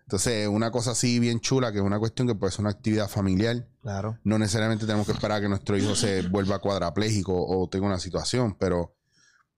Entonces, 0.02 0.46
una 0.48 0.70
cosa 0.70 0.90
así 0.90 1.18
bien 1.18 1.40
chula, 1.40 1.72
que 1.72 1.78
es 1.78 1.84
una 1.84 1.98
cuestión 1.98 2.28
que 2.28 2.34
puede 2.34 2.52
ser 2.52 2.60
una 2.60 2.70
actividad 2.70 3.08
familiar. 3.08 3.66
Claro. 3.80 4.18
No 4.24 4.38
necesariamente 4.38 4.84
tenemos 4.84 5.06
que 5.06 5.12
esperar 5.12 5.38
a 5.38 5.40
que 5.40 5.48
nuestro 5.48 5.78
hijo 5.78 5.94
se 5.94 6.28
vuelva 6.28 6.58
cuadrapléjico 6.58 7.32
o 7.34 7.66
tenga 7.70 7.86
una 7.86 7.98
situación, 7.98 8.56
pero 8.58 8.94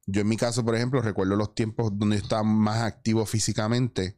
yo 0.06 0.20
en 0.20 0.28
mi 0.28 0.36
caso, 0.36 0.64
por 0.64 0.76
ejemplo, 0.76 1.02
recuerdo 1.02 1.34
los 1.34 1.54
tiempos 1.56 1.90
donde 1.98 2.18
yo 2.18 2.22
estaba 2.22 2.44
más 2.44 2.82
activo 2.82 3.26
físicamente 3.26 4.16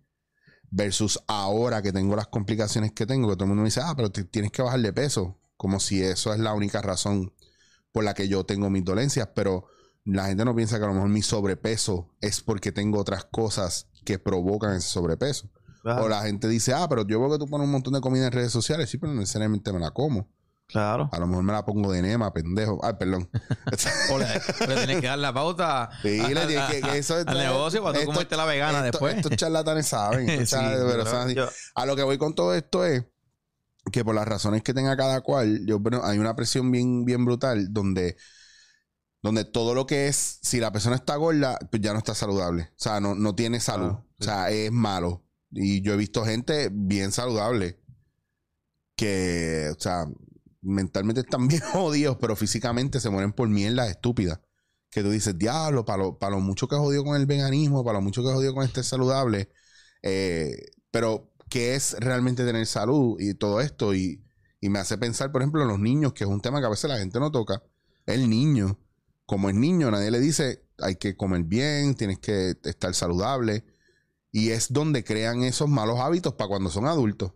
versus 0.70 1.20
ahora 1.26 1.82
que 1.82 1.92
tengo 1.92 2.16
las 2.16 2.26
complicaciones 2.26 2.92
que 2.92 3.06
tengo, 3.06 3.28
que 3.28 3.34
todo 3.36 3.44
el 3.44 3.48
mundo 3.48 3.62
me 3.62 3.68
dice, 3.68 3.80
ah, 3.82 3.94
pero 3.96 4.10
te- 4.10 4.24
tienes 4.24 4.50
que 4.52 4.62
bajar 4.62 4.80
de 4.80 4.92
peso, 4.92 5.38
como 5.56 5.80
si 5.80 6.02
eso 6.02 6.32
es 6.34 6.40
la 6.40 6.52
única 6.54 6.82
razón 6.82 7.32
por 7.92 8.04
la 8.04 8.14
que 8.14 8.28
yo 8.28 8.44
tengo 8.44 8.68
mis 8.70 8.84
dolencias, 8.84 9.28
pero 9.34 9.66
la 10.04 10.26
gente 10.26 10.44
no 10.44 10.54
piensa 10.54 10.78
que 10.78 10.84
a 10.84 10.88
lo 10.88 10.94
mejor 10.94 11.08
mi 11.08 11.22
sobrepeso 11.22 12.10
es 12.20 12.40
porque 12.40 12.72
tengo 12.72 12.98
otras 13.00 13.24
cosas 13.24 13.88
que 14.04 14.18
provocan 14.18 14.76
ese 14.76 14.88
sobrepeso. 14.88 15.50
Claro. 15.82 16.04
O 16.04 16.08
la 16.08 16.22
gente 16.22 16.48
dice, 16.48 16.72
ah, 16.74 16.86
pero 16.88 17.06
yo 17.06 17.20
veo 17.20 17.30
que 17.30 17.38
tú 17.38 17.46
pones 17.46 17.64
un 17.66 17.72
montón 17.72 17.94
de 17.94 18.00
comida 18.00 18.26
en 18.26 18.32
redes 18.32 18.52
sociales, 18.52 18.90
sí, 18.90 18.98
pero 18.98 19.12
no 19.12 19.20
necesariamente 19.20 19.72
me 19.72 19.78
la 19.80 19.90
como. 19.92 20.28
Claro. 20.68 21.08
A 21.12 21.18
lo 21.20 21.26
mejor 21.28 21.44
me 21.44 21.52
la 21.52 21.64
pongo 21.64 21.92
de 21.92 22.00
enema, 22.00 22.32
pendejo. 22.32 22.80
Ay, 22.84 22.94
perdón. 22.98 23.30
O 24.12 24.18
le, 24.18 24.26
le 24.66 24.74
tienes 24.76 25.00
que 25.00 25.06
dar 25.06 25.18
la 25.18 25.32
pauta 25.32 25.90
Sí, 26.02 26.18
a- 26.20 26.28
le 26.28 26.46
tienes 26.46 26.64
que- 26.70 26.80
que 26.80 26.98
eso 26.98 27.18
es- 27.18 27.26
al 27.26 27.38
negocio 27.38 27.82
para 27.84 28.00
tú 28.00 28.06
comerte 28.06 28.36
la 28.36 28.44
vegana 28.44 28.78
Esto- 28.78 28.90
después. 28.90 29.16
Estos 29.16 29.36
charlatanes 29.36 29.86
saben. 29.86 30.28
estos 30.28 30.48
Sí, 30.50 30.56
charlatanes, 30.56 30.92
pero 30.92 31.04
yo- 31.04 31.10
son 31.10 31.20
así. 31.20 31.34
yo- 31.34 31.48
A 31.76 31.86
lo 31.86 31.94
que 31.96 32.02
voy 32.02 32.18
con 32.18 32.34
todo 32.34 32.54
esto 32.54 32.84
es 32.84 33.04
que 33.92 34.04
por 34.04 34.14
las 34.16 34.26
razones 34.26 34.62
que 34.64 34.74
tenga 34.74 34.96
cada 34.96 35.20
cual, 35.20 35.64
yo 35.66 35.78
bueno, 35.78 36.00
hay 36.04 36.18
una 36.18 36.34
presión 36.34 36.72
bien, 36.72 37.04
bien 37.04 37.24
brutal 37.24 37.72
donde, 37.72 38.16
donde 39.22 39.44
todo 39.44 39.72
lo 39.74 39.86
que 39.86 40.08
es, 40.08 40.40
si 40.42 40.58
la 40.58 40.72
persona 40.72 40.96
está 40.96 41.14
gorda, 41.14 41.56
pues 41.70 41.80
ya 41.80 41.92
no 41.92 41.98
está 41.98 42.12
saludable. 42.14 42.62
O 42.72 42.78
sea, 42.78 42.98
no, 42.98 43.14
no 43.14 43.36
tiene 43.36 43.60
salud. 43.60 43.92
Ah, 43.94 44.02
O 44.18 44.24
sea, 44.24 44.50
es 44.50 44.72
malo. 44.72 45.22
Y 45.52 45.80
yo 45.82 45.92
he 45.92 45.96
visto 45.96 46.24
gente 46.24 46.70
bien 46.72 47.12
saludable 47.12 47.78
que, 48.96 49.72
o 49.76 49.80
sea, 49.80 50.06
mentalmente 50.66 51.20
están 51.22 51.48
bien 51.48 51.62
jodidos, 51.72 52.18
pero 52.20 52.36
físicamente 52.36 53.00
se 53.00 53.10
mueren 53.10 53.32
por 53.32 53.48
mierdas 53.48 53.90
estúpidas. 53.90 54.40
Que 54.90 55.02
tú 55.02 55.10
dices, 55.10 55.36
diablo, 55.36 55.84
para 55.84 56.04
lo, 56.04 56.18
para 56.18 56.36
lo 56.36 56.40
mucho 56.40 56.68
que 56.68 56.76
jodido 56.76 57.04
con 57.04 57.16
el 57.16 57.26
veganismo, 57.26 57.84
para 57.84 57.98
lo 57.98 58.02
mucho 58.02 58.22
que 58.22 58.32
jodido 58.32 58.54
con 58.54 58.64
este 58.64 58.82
saludable, 58.82 59.50
eh, 60.02 60.56
pero 60.90 61.32
qué 61.50 61.74
es 61.74 61.96
realmente 61.98 62.44
tener 62.44 62.66
salud 62.66 63.20
y 63.20 63.34
todo 63.34 63.60
esto. 63.60 63.94
Y, 63.94 64.24
y 64.60 64.68
me 64.68 64.78
hace 64.78 64.98
pensar, 64.98 65.32
por 65.32 65.42
ejemplo, 65.42 65.62
en 65.62 65.68
los 65.68 65.78
niños, 65.78 66.12
que 66.12 66.24
es 66.24 66.30
un 66.30 66.40
tema 66.40 66.60
que 66.60 66.66
a 66.66 66.70
veces 66.70 66.88
la 66.88 66.98
gente 66.98 67.20
no 67.20 67.30
toca. 67.30 67.62
El 68.06 68.30
niño, 68.30 68.78
como 69.26 69.50
es 69.50 69.54
niño, 69.54 69.90
nadie 69.90 70.10
le 70.10 70.20
dice, 70.20 70.64
hay 70.78 70.96
que 70.96 71.16
comer 71.16 71.44
bien, 71.44 71.94
tienes 71.94 72.18
que 72.18 72.54
estar 72.64 72.94
saludable. 72.94 73.64
Y 74.32 74.50
es 74.50 74.72
donde 74.72 75.04
crean 75.04 75.42
esos 75.42 75.68
malos 75.68 76.00
hábitos 76.00 76.34
para 76.34 76.48
cuando 76.48 76.70
son 76.70 76.86
adultos. 76.86 77.32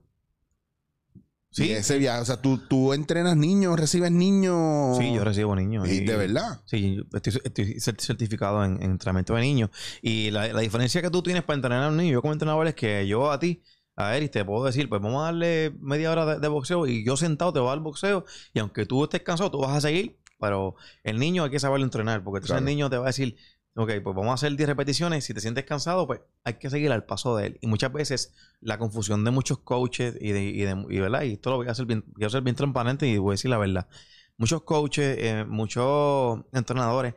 Sí. 1.53 1.73
Ese 1.73 1.99
viaje. 1.99 2.21
O 2.21 2.25
sea, 2.25 2.41
tú, 2.41 2.59
tú 2.59 2.93
entrenas 2.93 3.37
niños, 3.37 3.79
recibes 3.79 4.13
niños. 4.13 4.97
Sí, 4.99 5.13
yo 5.13 5.25
recibo 5.25 5.57
niños. 5.57 5.89
Y 5.89 6.01
de 6.05 6.17
verdad. 6.17 6.61
Sí, 6.65 7.03
estoy, 7.13 7.41
estoy 7.45 7.65
cert- 7.75 8.01
certificado 8.01 8.65
en, 8.65 8.77
en 8.83 8.93
entrenamiento 8.93 9.35
de 9.35 9.41
niños. 9.43 9.71
Y 10.01 10.31
la, 10.31 10.47
la 10.53 10.61
diferencia 10.61 11.03
que 11.03 11.11
tú 11.11 11.23
tienes 11.23 11.43
para 11.43 11.57
entrenar 11.57 11.83
a 11.85 11.89
un 11.89 11.97
niño, 11.97 12.13
yo 12.13 12.21
como 12.23 12.33
entrenador, 12.33 12.67
es 12.69 12.75
que 12.77 13.07
yo 13.09 13.31
a 13.33 13.39
ti, 13.41 13.63
a 13.97 14.17
Eris, 14.17 14.31
te 14.31 14.45
puedo 14.45 14.65
decir, 14.65 14.89
pues 14.89 15.03
vamos 15.03 15.23
a 15.23 15.25
darle 15.27 15.75
media 15.81 16.13
hora 16.13 16.25
de, 16.25 16.39
de 16.39 16.49
boxeo 16.49 16.87
y 16.87 17.05
yo 17.05 17.17
sentado 17.17 17.53
te 17.53 17.59
voy 17.59 17.69
a 17.69 17.71
dar 17.73 17.81
boxeo. 17.81 18.25
Y 18.55 18.61
aunque 18.61 18.87
tú 18.87 19.03
estés 19.05 19.23
cansado, 19.23 19.51
tú 19.51 19.59
vas 19.59 19.77
a 19.77 19.81
seguir. 19.81 20.19
Pero 20.39 20.77
el 21.05 21.19
niño 21.19 21.45
hay 21.45 21.51
que 21.51 21.61
saberlo 21.61 21.85
entrenar, 21.85 22.25
porque 22.25 22.39
entonces 22.39 22.53
Claro. 22.55 22.61
el 22.61 22.75
niño 22.75 22.89
te 22.89 22.97
va 22.97 23.05
a 23.05 23.07
decir, 23.09 23.37
ok, 23.77 23.91
pues 24.03 24.17
vamos 24.17 24.31
a 24.31 24.35
hacer 24.35 24.57
10 24.57 24.69
repeticiones. 24.69 25.25
Si 25.25 25.35
te 25.35 25.41
sientes 25.41 25.65
cansado, 25.65 26.07
pues 26.07 26.21
hay 26.45 26.55
que 26.55 26.71
seguir 26.71 26.93
al 26.93 27.05
paso 27.05 27.37
de 27.37 27.47
él. 27.49 27.59
Y 27.61 27.67
muchas 27.67 27.93
veces 27.93 28.35
la 28.61 28.79
confusión 28.79 29.25
de 29.25 29.31
muchos 29.31 29.59
coaches 29.61 30.17
y 30.21 30.33
de, 30.33 30.43
y 30.45 30.61
de- 30.63 30.87
y, 30.91 30.99
¿verdad? 31.01 31.23
Y 31.23 31.33
esto 31.35 31.51
lo 31.51 31.57
voy 31.57 31.69
a 31.69 31.73
hacer 31.73 31.87
bien, 31.87 32.03
quiero 32.15 32.31
ser 32.31 32.43
bien 32.43 32.57
transparente 32.57 33.07
y 33.07 33.19
voy 33.19 33.33
a 33.33 33.35
decir 33.35 33.51
la 33.51 33.59
verdad. 33.59 33.89
Muchos 34.37 34.63
coaches, 34.63 35.17
eh, 35.21 35.45
muchos 35.47 36.41
entrenadores 36.53 37.15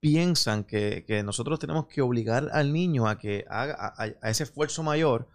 piensan 0.00 0.64
que, 0.64 1.04
que 1.06 1.22
nosotros 1.22 1.58
tenemos 1.58 1.86
que 1.88 2.02
obligar 2.02 2.48
al 2.52 2.72
niño 2.72 3.08
a 3.08 3.18
que 3.18 3.44
haga 3.48 3.74
a, 3.74 3.88
a- 4.04 4.14
a 4.22 4.30
ese 4.30 4.44
esfuerzo 4.44 4.82
mayor 4.82 5.28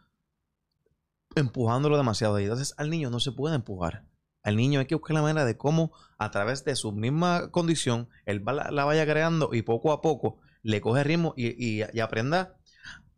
empujándolo 1.36 1.98
demasiado. 1.98 2.40
Y 2.40 2.44
entonces 2.44 2.74
al 2.78 2.90
niño 2.90 3.10
no 3.10 3.20
se 3.20 3.32
puede 3.32 3.56
empujar. 3.56 4.06
Al 4.44 4.56
niño 4.58 4.80
hay 4.80 4.86
que 4.86 4.96
buscar 4.96 5.16
la 5.16 5.22
manera 5.22 5.46
de 5.46 5.58
cómo 5.58 5.94
a 6.18 6.32
través 6.32 6.66
de 6.66 6.76
su 6.76 6.92
misma 6.92 7.50
condición 7.52 8.10
él 8.26 8.46
va- 8.48 8.72
la 8.72 8.86
vaya 8.86 9.06
creando 9.06 9.50
y 9.54 9.62
poco 9.62 9.92
a 9.92 10.02
poco 10.02 10.40
le 10.64 10.82
coge 10.82 11.04
ritmo 11.04 11.34
y, 11.38 11.48
y- 11.82 11.86
y 11.94 12.00
aprenda 12.00 12.56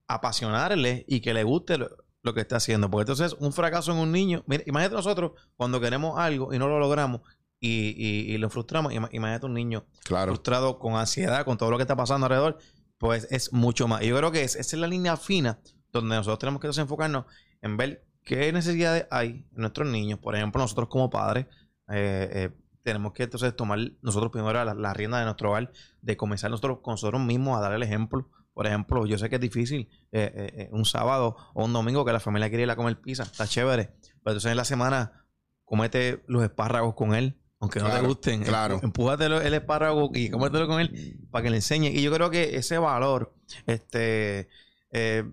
a 0.07 0.15
apasionarle 0.15 1.05
y 1.07 1.21
que 1.21 1.33
le 1.33 1.43
guste 1.43 1.77
lo, 1.77 1.89
lo 2.21 2.33
que 2.33 2.41
está 2.41 2.57
haciendo. 2.57 2.89
Porque 2.89 3.11
entonces 3.11 3.35
un 3.39 3.53
fracaso 3.53 3.91
en 3.91 3.99
un 3.99 4.11
niño, 4.11 4.43
mira, 4.47 4.63
imagínate 4.67 4.95
nosotros 4.95 5.31
cuando 5.55 5.79
queremos 5.79 6.19
algo 6.19 6.53
y 6.53 6.59
no 6.59 6.67
lo 6.67 6.79
logramos 6.79 7.21
y, 7.59 7.95
y- 7.97 8.33
y 8.33 8.37
lo 8.37 8.49
frustramos, 8.49 8.91
ima- 8.93 9.09
imagínate 9.11 9.45
un 9.45 9.53
niño 9.53 9.85
Claro. 10.03 10.33
frustrado, 10.33 10.77
con 10.79 10.95
ansiedad, 10.95 11.45
con 11.45 11.57
todo 11.57 11.71
lo 11.71 11.77
que 11.77 11.83
está 11.83 11.95
pasando 11.95 12.25
alrededor, 12.25 12.57
pues 12.97 13.27
es 13.31 13.53
mucho 13.53 13.87
más. 13.87 14.01
Y 14.03 14.07
yo 14.07 14.17
creo 14.17 14.31
que 14.31 14.43
es, 14.43 14.55
esa 14.55 14.75
es 14.75 14.79
la 14.79 14.87
línea 14.87 15.17
fina 15.17 15.59
donde 15.91 16.15
nosotros 16.15 16.39
tenemos 16.39 16.61
que 16.61 16.81
enfocarnos 16.81 17.25
en 17.61 17.77
ver 17.77 18.05
qué 18.23 18.51
necesidades 18.51 19.05
hay 19.11 19.45
en 19.55 19.61
nuestros 19.61 19.87
niños. 19.87 20.19
Por 20.19 20.35
ejemplo, 20.35 20.61
nosotros 20.61 20.89
como 20.89 21.09
padres 21.09 21.45
eh, 21.89 22.29
eh, 22.33 22.49
tenemos 22.85 23.13
que 23.13 23.23
entonces 23.23 23.55
tomar 23.55 23.79
nosotros 24.03 24.31
primero 24.31 24.63
la, 24.63 24.75
la 24.75 24.93
rienda 24.93 25.17
de 25.17 25.25
nuestro 25.25 25.49
hogar, 25.49 25.71
de 26.01 26.15
comenzar 26.15 26.51
nosotros 26.51 26.79
con 26.83 26.93
nosotros 26.93 27.19
mismos 27.19 27.57
a 27.57 27.61
dar 27.61 27.73
el 27.73 27.81
ejemplo. 27.81 28.29
Por 28.53 28.67
ejemplo, 28.67 29.07
yo 29.07 29.17
sé 29.17 29.27
que 29.27 29.35
es 29.35 29.41
difícil 29.41 29.89
eh, 30.11 30.31
eh, 30.33 30.53
eh, 30.55 30.69
un 30.71 30.85
sábado 30.85 31.35
o 31.55 31.65
un 31.65 31.73
domingo 31.73 32.05
que 32.05 32.13
la 32.13 32.19
familia 32.19 32.47
quiere 32.47 32.63
ir 32.63 32.69
a 32.69 32.75
comer 32.75 33.01
pizza, 33.01 33.23
está 33.23 33.47
chévere. 33.47 33.95
Pero 34.01 34.31
entonces 34.33 34.51
en 34.51 34.57
la 34.57 34.65
semana 34.65 35.25
comete 35.65 36.23
los 36.27 36.43
espárragos 36.43 36.93
con 36.93 37.15
él, 37.15 37.41
aunque 37.59 37.79
no 37.79 37.89
te 37.89 38.01
gusten. 38.01 38.43
claro. 38.43 38.79
Empújate 38.83 39.25
el 39.25 39.53
espárrago 39.55 40.11
y 40.13 40.29
cómetelo 40.29 40.67
con 40.67 40.79
él 40.79 41.19
para 41.31 41.41
que 41.43 41.49
le 41.49 41.57
enseñe. 41.57 41.89
Y 41.89 42.03
yo 42.03 42.13
creo 42.13 42.29
que 42.29 42.55
ese 42.55 42.77
valor, 42.77 43.33
este, 43.65 44.47
eh, 44.91 45.23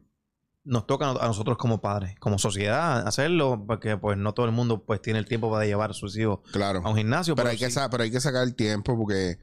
nos 0.65 0.87
toca 0.87 1.11
a 1.11 1.27
nosotros 1.27 1.57
como 1.59 1.81
padres, 1.81 2.15
como 2.21 2.39
sociedad, 2.39 3.07
hacerlo, 3.07 3.65
porque 3.67 3.97
pues 3.97 4.17
no 4.17 4.33
todo 4.33 4.47
el 4.47 4.53
mundo 4.53 4.85
pues 4.85 5.03
tiene 5.03 5.19
el 5.19 5.27
tiempo 5.27 5.51
para 5.51 5.65
llevar 5.67 5.91
a 5.91 5.95
sus 5.95 6.17
hijos 6.17 6.41
Claro. 6.53 6.83
a 6.85 6.91
un 6.91 6.97
gimnasio. 6.97 7.35
Pero 7.35 7.49
hay, 7.49 7.59
que 7.59 7.67
sí. 7.67 7.73
sa- 7.73 7.91
pero 7.91 8.05
hay 8.05 8.11
que 8.11 8.21
sacar 8.21 8.43
el 8.45 8.55
tiempo 8.55 8.97
porque 8.97 9.39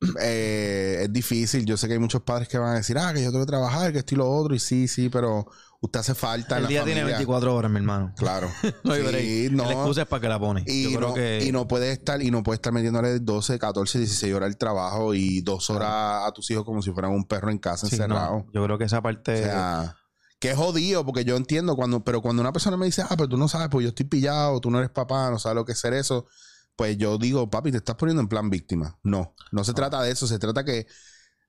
eh, 0.20 0.98
es 1.02 1.12
difícil. 1.12 1.64
Yo 1.64 1.76
sé 1.76 1.86
que 1.86 1.94
hay 1.94 1.98
muchos 1.98 2.22
padres 2.22 2.48
que 2.48 2.58
van 2.58 2.70
a 2.72 2.74
decir, 2.76 2.96
ah, 2.98 3.12
que 3.14 3.22
yo 3.22 3.30
tengo 3.30 3.44
que 3.44 3.50
trabajar, 3.50 3.92
que 3.92 3.98
esto 3.98 4.14
y 4.14 4.18
lo 4.18 4.30
otro. 4.30 4.54
Y 4.54 4.58
sí, 4.58 4.88
sí, 4.88 5.08
pero 5.08 5.46
usted 5.82 6.00
hace 6.00 6.14
falta 6.14 6.56
en 6.56 6.58
el 6.58 6.62
la 6.64 6.68
día 6.68 6.84
tiene 6.84 7.00
familia. 7.00 7.16
24 7.18 7.54
horas, 7.54 7.70
mi 7.70 7.76
hermano. 7.78 8.12
Claro. 8.16 8.50
No 8.84 8.92
hay 8.92 9.02
Sí, 9.04 9.48
no. 9.50 9.64
La 9.64 9.72
excusa 9.72 10.02
es 10.02 10.08
para 10.08 10.20
que 10.20 10.28
la 10.28 10.38
pone. 10.38 10.64
Y 10.66 10.96
no, 10.98 11.14
que 11.14 11.44
y 11.44 11.52
no 11.52 11.66
puede 11.68 11.92
estar, 11.92 12.20
y 12.22 12.30
no 12.30 12.42
puede 12.42 12.56
estar 12.56 12.72
metiéndole 12.72 13.20
12, 13.20 13.58
14, 13.58 13.98
16 13.98 14.34
horas 14.34 14.48
al 14.48 14.56
trabajo 14.58 15.14
y 15.14 15.40
dos 15.42 15.70
horas 15.70 16.28
a 16.28 16.32
tus 16.32 16.50
hijos 16.50 16.64
como 16.64 16.82
si 16.82 16.90
fueran 16.92 17.12
un 17.12 17.24
perro 17.24 17.50
en 17.50 17.58
casa 17.58 17.86
sí, 17.86 17.96
no, 17.98 18.04
encerrado. 18.04 18.46
yo 18.52 18.64
creo 18.64 18.78
que 18.78 18.84
esa 18.84 19.00
parte 19.02 19.34
O 19.34 19.44
sea, 19.44 19.96
Que 20.40 20.50
es 20.50 20.56
jodido, 20.56 21.04
porque 21.04 21.24
yo 21.24 21.36
entiendo 21.36 21.76
cuando, 21.76 22.02
pero 22.02 22.20
cuando 22.20 22.42
una 22.42 22.52
persona 22.52 22.76
me 22.76 22.86
dice, 22.86 23.02
ah, 23.02 23.14
pero 23.16 23.28
tú 23.28 23.36
no 23.36 23.46
sabes, 23.46 23.68
pues 23.70 23.84
yo 23.84 23.90
estoy 23.90 24.06
pillado, 24.06 24.60
tú 24.60 24.70
no 24.70 24.78
eres 24.78 24.90
papá, 24.90 25.30
no 25.30 25.38
sabes 25.38 25.54
lo 25.54 25.64
que 25.64 25.72
es 25.72 25.78
ser 25.78 25.94
eso, 25.94 26.26
pues 26.74 26.96
yo 26.98 27.18
digo, 27.18 27.48
papi, 27.48 27.70
te 27.70 27.76
estás 27.76 27.94
poniendo 27.96 28.22
en 28.22 28.28
plan 28.28 28.50
víctima. 28.50 28.98
No, 29.04 29.36
no 29.52 29.64
se 29.64 29.74
trata 29.74 30.02
de 30.02 30.10
eso, 30.10 30.26
se 30.26 30.38
trata 30.38 30.64
que 30.64 30.86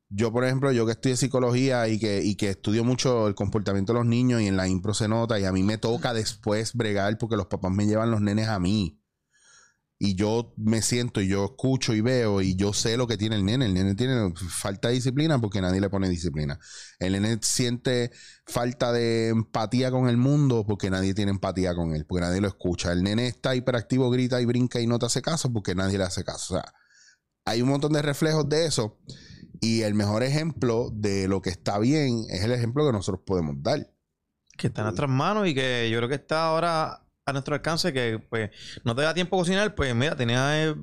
yo, 0.09 0.31
por 0.33 0.43
ejemplo, 0.43 0.71
yo 0.73 0.85
que 0.85 0.91
estudio 0.91 1.15
psicología 1.15 1.87
y 1.87 1.97
que, 1.97 2.21
y 2.21 2.35
que 2.35 2.49
estudio 2.49 2.83
mucho 2.83 3.27
el 3.27 3.35
comportamiento 3.35 3.93
de 3.93 3.99
los 3.99 4.05
niños 4.05 4.41
y 4.41 4.47
en 4.47 4.57
la 4.57 4.67
impro 4.67 4.93
se 4.93 5.07
nota 5.07 5.39
y 5.39 5.45
a 5.45 5.53
mí 5.53 5.63
me 5.63 5.77
toca 5.77 6.13
después 6.13 6.73
bregar 6.73 7.17
porque 7.17 7.37
los 7.37 7.47
papás 7.47 7.71
me 7.71 7.87
llevan 7.87 8.11
los 8.11 8.19
nenes 8.19 8.49
a 8.49 8.59
mí. 8.59 9.00
Y 10.03 10.15
yo 10.15 10.51
me 10.57 10.81
siento 10.81 11.21
y 11.21 11.27
yo 11.27 11.45
escucho 11.45 11.93
y 11.93 12.01
veo 12.01 12.41
y 12.41 12.55
yo 12.55 12.73
sé 12.73 12.97
lo 12.97 13.05
que 13.05 13.17
tiene 13.17 13.35
el 13.35 13.45
nene. 13.45 13.67
El 13.67 13.75
nene 13.75 13.93
tiene 13.93 14.33
falta 14.49 14.87
de 14.87 14.95
disciplina 14.95 15.39
porque 15.39 15.61
nadie 15.61 15.79
le 15.79 15.91
pone 15.91 16.09
disciplina. 16.09 16.59
El 16.97 17.11
nene 17.11 17.37
siente 17.43 18.09
falta 18.47 18.91
de 18.91 19.27
empatía 19.27 19.91
con 19.91 20.09
el 20.09 20.17
mundo 20.17 20.65
porque 20.65 20.89
nadie 20.89 21.13
tiene 21.13 21.29
empatía 21.29 21.75
con 21.75 21.93
él, 21.93 22.07
porque 22.07 22.21
nadie 22.21 22.41
lo 22.41 22.47
escucha. 22.47 22.91
El 22.91 23.03
nene 23.03 23.27
está 23.27 23.53
hiperactivo, 23.53 24.09
grita 24.09 24.41
y 24.41 24.45
brinca 24.45 24.79
y 24.81 24.87
no 24.87 24.97
te 24.97 25.05
hace 25.05 25.21
caso 25.21 25.53
porque 25.53 25.75
nadie 25.75 25.99
le 25.99 26.05
hace 26.05 26.23
caso. 26.23 26.55
O 26.55 26.57
sea, 26.57 26.73
hay 27.45 27.61
un 27.61 27.69
montón 27.69 27.93
de 27.93 28.01
reflejos 28.01 28.49
de 28.49 28.65
eso. 28.65 28.97
Y 29.59 29.83
el 29.83 29.93
mejor 29.93 30.23
ejemplo 30.23 30.89
de 30.91 31.27
lo 31.27 31.43
que 31.43 31.51
está 31.51 31.77
bien 31.77 32.25
es 32.31 32.43
el 32.43 32.53
ejemplo 32.53 32.87
que 32.87 32.91
nosotros 32.91 33.21
podemos 33.23 33.53
dar. 33.61 33.87
Que 34.57 34.65
está 34.65 34.81
en 34.81 34.85
nuestras 34.85 35.11
manos 35.11 35.47
y 35.47 35.53
que 35.53 35.91
yo 35.91 35.99
creo 35.99 36.09
que 36.09 36.15
está 36.15 36.45
ahora 36.45 37.05
a 37.31 37.33
nuestro 37.33 37.55
alcance 37.55 37.91
que 37.91 38.19
pues 38.29 38.51
no 38.83 38.95
te 38.95 39.01
da 39.01 39.13
tiempo 39.13 39.35
a 39.35 39.39
cocinar, 39.39 39.73
pues 39.75 39.93
mira, 39.95 40.15
tenía 40.15 40.63
eh, 40.65 40.75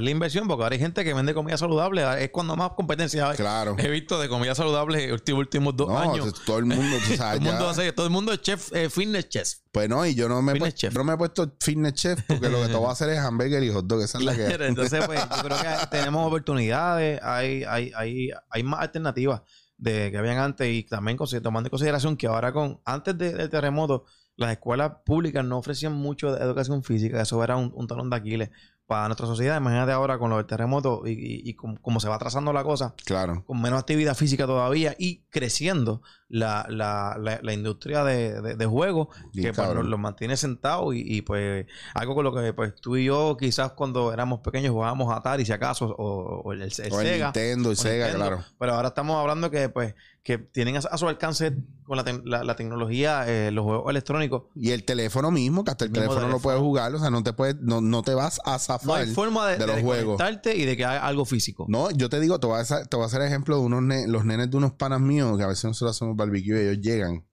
la 0.00 0.10
inversión 0.10 0.48
porque 0.48 0.64
ahora 0.64 0.74
hay 0.74 0.80
gente 0.80 1.04
que 1.04 1.14
vende 1.14 1.32
comida 1.32 1.56
saludable, 1.56 2.02
es 2.24 2.30
cuando 2.30 2.56
más 2.56 2.70
competencia 2.72 3.30
hay. 3.30 3.36
Claro. 3.36 3.76
He 3.78 3.88
visto 3.88 4.18
de 4.20 4.28
comida 4.28 4.54
saludable 4.54 5.06
los 5.08 5.22
últimos 5.32 5.76
dos 5.76 5.88
No, 5.88 5.98
años. 5.98 6.34
todo 6.44 6.58
el 6.58 6.64
mundo, 6.66 6.96
tú 7.06 7.08
todo, 7.08 7.16
sabes, 7.16 7.38
el 7.40 7.44
mundo 7.46 7.64
ya- 7.64 7.70
hace- 7.70 7.92
todo 7.92 8.06
el 8.06 8.12
mundo 8.12 8.32
es 8.32 8.42
chef, 8.42 8.72
eh, 8.74 8.90
fitness 8.90 9.28
chef. 9.28 9.48
Pues 9.72 9.88
no, 9.88 10.04
y 10.04 10.14
yo 10.16 10.28
no 10.28 10.42
me, 10.42 10.52
he 10.52 10.72
chef. 10.72 10.92
no 10.94 11.04
me 11.04 11.12
he 11.12 11.16
puesto 11.16 11.54
fitness 11.60 11.94
chef 11.94 12.20
porque 12.26 12.48
lo 12.48 12.60
que 12.60 12.66
te 12.68 12.74
voy 12.74 12.88
a 12.88 12.90
hacer 12.92 13.08
es 13.10 13.18
hamburger 13.20 13.62
y 13.62 13.70
hot 13.72 13.86
dog. 13.86 14.02
Esa 14.02 14.18
es 14.18 14.24
la 14.24 14.34
que 14.34 14.46
Entonces, 14.66 15.04
pues, 15.06 15.20
yo 15.20 15.42
creo 15.44 15.56
que 15.58 15.86
tenemos 15.90 16.26
oportunidades, 16.26 17.20
hay, 17.22 17.62
hay, 17.64 17.92
hay, 17.94 18.30
hay 18.50 18.62
más 18.64 18.80
alternativas 18.80 19.42
de 19.78 20.10
que 20.10 20.18
habían 20.18 20.38
antes 20.38 20.68
y 20.68 20.82
también 20.82 21.16
tomando 21.42 21.68
en 21.68 21.70
consideración 21.70 22.16
que 22.16 22.26
ahora 22.26 22.52
con, 22.52 22.80
antes 22.84 23.16
de- 23.16 23.32
del 23.32 23.48
terremoto, 23.48 24.04
las 24.40 24.52
escuelas 24.52 24.92
públicas 25.04 25.44
no 25.44 25.58
ofrecían 25.58 25.92
mucho 25.92 26.32
de 26.32 26.42
educación 26.42 26.82
física, 26.82 27.20
eso 27.22 27.42
era 27.44 27.56
un, 27.56 27.72
un 27.74 27.86
talón 27.86 28.10
de 28.10 28.16
Aquiles 28.16 28.50
para 28.86 29.06
nuestra 29.06 29.26
sociedad. 29.28 29.56
Imagínate 29.56 29.92
ahora 29.92 30.18
con 30.18 30.30
lo 30.30 30.38
del 30.38 30.46
terremoto 30.46 31.02
y, 31.06 31.10
y, 31.12 31.48
y 31.50 31.54
com- 31.54 31.76
como 31.76 32.00
se 32.00 32.08
va 32.08 32.18
trazando 32.18 32.52
la 32.52 32.64
cosa, 32.64 32.94
Claro. 33.04 33.44
con 33.46 33.62
menos 33.62 33.78
actividad 33.78 34.16
física 34.16 34.46
todavía 34.46 34.96
y 34.98 35.22
creciendo 35.30 36.02
la, 36.28 36.66
la, 36.68 37.16
la, 37.20 37.38
la 37.40 37.52
industria 37.52 38.02
de, 38.02 38.40
de, 38.42 38.56
de 38.56 38.66
juegos 38.66 39.08
Bien 39.32 39.48
que 39.48 39.52
pues, 39.52 39.74
los, 39.74 39.84
los 39.84 39.98
mantiene 40.00 40.36
sentados 40.36 40.92
y, 40.96 41.02
y, 41.04 41.22
pues 41.22 41.66
algo 41.94 42.16
con 42.16 42.24
lo 42.24 42.34
que 42.34 42.52
pues 42.52 42.74
tú 42.80 42.96
y 42.96 43.04
yo 43.04 43.36
quizás 43.38 43.72
cuando 43.72 44.12
éramos 44.12 44.40
pequeños 44.40 44.72
jugábamos 44.72 45.12
a 45.12 45.18
Atari 45.18 45.44
si 45.44 45.52
acaso 45.52 45.86
o, 45.96 46.40
o 46.44 46.52
el, 46.52 46.62
el 46.62 46.92
O 46.92 47.00
el 47.00 47.06
Sega 47.06 47.26
Nintendo 47.26 47.70
y 47.72 47.76
Sega, 47.76 48.06
Nintendo. 48.06 48.26
claro. 48.26 48.44
pero 48.58 48.74
ahora 48.74 48.88
estamos 48.88 49.16
hablando 49.20 49.50
que 49.52 49.68
pues 49.68 49.94
que 50.22 50.36
tienen 50.38 50.76
a, 50.76 50.80
a 50.80 50.98
su 50.98 51.08
alcance 51.08 51.52
con 51.84 51.96
la, 51.96 52.04
te- 52.04 52.20
la- 52.24 52.44
la 52.44 52.54
tecnología 52.54 53.24
eh, 53.26 53.50
los 53.50 53.64
juegos 53.64 53.88
electrónicos 53.90 54.42
Y 54.54 54.70
el 54.72 54.84
teléfono 54.84 55.30
mismo, 55.30 55.64
que 55.64 55.70
hasta 55.70 55.86
el 55.86 55.92
teléfono 55.92 56.20
lo 56.20 56.26
teléfono. 56.26 56.42
puedes 56.42 56.60
jugar, 56.60 56.94
o 56.94 56.98
sea, 56.98 57.10
no 57.10 57.22
te 57.22 57.32
puedes, 57.32 57.56
no, 57.60 57.80
no 57.80 58.02
te 58.02 58.12
vas 58.14 58.38
a 58.44 58.52
no 58.52 58.58
zafar. 58.58 59.00
hay 59.02 59.14
forma 59.14 59.48
de, 59.48 59.56
de 59.58 59.66
los 59.66 59.80
juegos. 59.80 60.20
y 60.54 60.64
de 60.66 60.76
que 60.76 60.84
haga 60.84 61.06
algo 61.06 61.24
físico 61.24 61.64
No, 61.68 61.90
yo 61.90 62.08
te 62.10 62.20
digo, 62.20 62.38
te 62.38 62.46
voy 62.46 62.56
a 62.58 62.60
hacer, 62.60 62.86
te 62.86 62.96
voy 62.96 63.04
a 63.04 63.06
hacer 63.06 63.22
ejemplo 63.22 63.56
de 63.56 63.62
unos 63.62 63.82
ne- 63.82 64.06
los 64.08 64.24
nenes 64.26 64.50
de 64.50 64.56
unos 64.58 64.72
panas 64.74 65.00
míos 65.00 65.36
que 65.38 65.44
a 65.44 65.48
veces 65.48 65.64
nosotros 65.64 65.96
hacemos 65.96 66.16
barbecue 66.16 66.62
y 66.64 66.68
ellos 66.68 66.80
llegan 66.82 67.24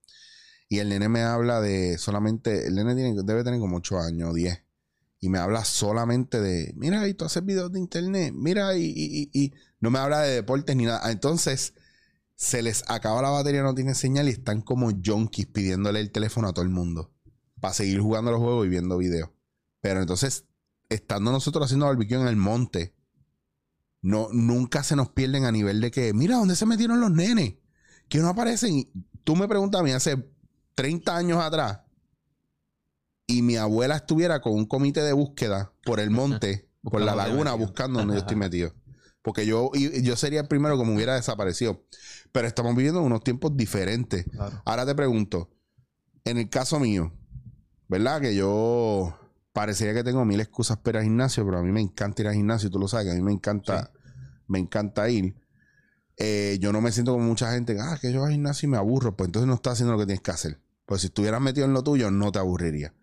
y 0.69 0.79
el 0.79 0.89
nene 0.89 1.07
me 1.09 1.21
habla 1.21 1.59
de 1.61 1.97
solamente, 1.97 2.67
el 2.67 2.75
nene 2.75 2.95
tiene, 2.95 3.15
debe 3.23 3.43
tener 3.43 3.59
como 3.59 3.77
8 3.77 3.99
años 3.99 4.31
o 4.31 4.33
10 4.33 4.63
y 5.19 5.29
me 5.29 5.39
habla 5.39 5.65
solamente 5.65 6.39
de, 6.41 6.73
mira, 6.77 7.07
y 7.07 7.13
tú 7.15 7.25
haces 7.25 7.43
videos 7.43 7.71
de 7.71 7.79
internet, 7.79 8.33
mira, 8.35 8.75
y, 8.77 8.83
y- 8.85 9.29
y- 9.33 9.43
y 9.45 9.53
no 9.79 9.89
me 9.91 9.99
habla 9.99 10.21
de 10.21 10.35
deportes 10.35 10.75
ni 10.75 10.85
nada. 10.85 11.11
Entonces, 11.11 11.73
se 12.37 12.61
les 12.61 12.83
acaba 12.87 13.21
la 13.21 13.29
batería, 13.31 13.63
no 13.63 13.75
tiene 13.75 13.95
señal 13.95 14.29
y 14.29 14.31
están 14.31 14.61
como 14.61 14.89
junkies 15.03 15.47
pidiéndole 15.47 15.99
el 15.99 16.11
teléfono 16.11 16.47
a 16.47 16.53
todo 16.53 16.63
el 16.63 16.69
mundo 16.69 17.11
para 17.59 17.73
seguir 17.73 17.99
jugando 17.99 18.31
los 18.31 18.39
juegos 18.39 18.67
y 18.67 18.69
viendo 18.69 18.97
videos. 18.97 19.31
Pero 19.81 19.99
entonces, 19.99 20.45
estando 20.87 21.31
nosotros 21.31 21.65
haciendo 21.65 21.87
barbecue 21.87 22.15
en 22.15 22.27
el 22.27 22.35
monte, 22.35 22.93
no, 24.01 24.29
nunca 24.31 24.83
se 24.83 24.95
nos 24.95 25.09
pierden 25.09 25.45
a 25.45 25.51
nivel 25.51 25.81
de 25.81 25.91
que, 25.91 26.13
mira, 26.13 26.37
¿dónde 26.37 26.55
se 26.55 26.65
metieron 26.65 27.01
los 27.01 27.11
nenes? 27.11 27.55
Que 28.07 28.19
no 28.19 28.29
aparecen. 28.29 28.75
Y 28.75 28.91
Tú 29.23 29.35
me 29.35 29.47
preguntas 29.47 29.81
a 29.81 29.83
mí 29.83 29.91
hace 29.91 30.31
30 30.75 31.17
años 31.17 31.43
atrás 31.43 31.81
y 33.25 33.41
mi 33.41 33.57
abuela 33.57 33.97
estuviera 33.97 34.39
con 34.39 34.53
un 34.53 34.65
comité 34.65 35.01
de 35.01 35.11
búsqueda 35.11 35.73
por 35.83 35.99
el 35.99 36.11
monte, 36.11 36.69
por 36.81 37.01
la 37.01 37.15
laguna, 37.15 37.53
buscando 37.55 37.99
donde 37.99 38.13
yo 38.13 38.19
estoy 38.19 38.37
metido. 38.37 38.73
Porque 39.21 39.45
yo, 39.45 39.71
yo 39.73 40.15
sería 40.15 40.39
el 40.39 40.47
primero 40.47 40.77
que 40.77 40.85
me 40.85 40.95
hubiera 40.95 41.15
desaparecido. 41.15 41.83
Pero 42.37 42.49
estamos 42.49 42.75
viviendo 42.75 43.01
unos 43.01 43.23
tiempos 43.23 43.57
diferentes. 43.57 44.23
Claro. 44.25 44.61
Ahora 44.63 44.85
te 44.85 44.93
pregunto, 44.93 45.49
en 46.23 46.37
el 46.37 46.51
caso 46.51 46.79
mío, 46.79 47.11
¿verdad? 47.87 48.21
Que 48.21 48.35
yo 48.35 49.17
parecería 49.53 49.95
que 49.95 50.03
tengo 50.03 50.23
mil 50.23 50.39
excusas 50.39 50.77
para 50.77 50.91
ir 50.91 50.97
al 50.97 51.03
gimnasio, 51.05 51.43
pero 51.43 51.57
a 51.57 51.63
mí 51.63 51.71
me 51.71 51.81
encanta 51.81 52.21
ir 52.21 52.27
al 52.27 52.35
gimnasio, 52.35 52.69
tú 52.69 52.77
lo 52.77 52.87
sabes, 52.87 53.07
que 53.07 53.13
a 53.13 53.15
mí 53.15 53.23
me 53.23 53.31
encanta, 53.31 53.91
me 54.45 54.59
encanta 54.59 55.09
ir. 55.09 55.35
Eh, 56.15 56.59
yo 56.61 56.71
no 56.71 56.79
me 56.79 56.91
siento 56.91 57.13
como 57.13 57.25
mucha 57.25 57.51
gente, 57.53 57.73
que, 57.73 57.81
ah, 57.81 57.97
que 57.99 58.13
yo 58.13 58.19
voy 58.19 58.27
al 58.27 58.33
gimnasio 58.33 58.67
y 58.67 58.69
me 58.69 58.77
aburro, 58.77 59.17
pues 59.17 59.29
entonces 59.29 59.47
no 59.47 59.55
estás 59.55 59.73
haciendo 59.73 59.93
lo 59.93 59.99
que 59.99 60.05
tienes 60.05 60.21
que 60.21 60.29
hacer. 60.29 60.61
Pues 60.85 61.01
si 61.01 61.07
estuvieras 61.07 61.41
metido 61.41 61.65
en 61.65 61.73
lo 61.73 61.81
tuyo, 61.81 62.11
no 62.11 62.31
te 62.31 62.37
aburriría. 62.37 62.93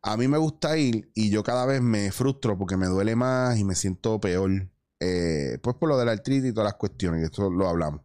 A 0.00 0.16
mí 0.16 0.28
me 0.28 0.38
gusta 0.38 0.78
ir 0.78 1.10
y 1.12 1.30
yo 1.30 1.42
cada 1.42 1.66
vez 1.66 1.82
me 1.82 2.12
frustro 2.12 2.56
porque 2.56 2.76
me 2.76 2.86
duele 2.86 3.16
más 3.16 3.58
y 3.58 3.64
me 3.64 3.74
siento 3.74 4.20
peor. 4.20 4.70
Eh, 5.00 5.58
pues 5.60 5.74
por 5.74 5.88
lo 5.88 5.98
de 5.98 6.04
la 6.04 6.12
artritis 6.12 6.50
y 6.50 6.52
todas 6.52 6.66
las 6.66 6.78
cuestiones, 6.78 7.18
que 7.18 7.26
esto 7.26 7.50
lo 7.50 7.68
hablamos 7.68 8.02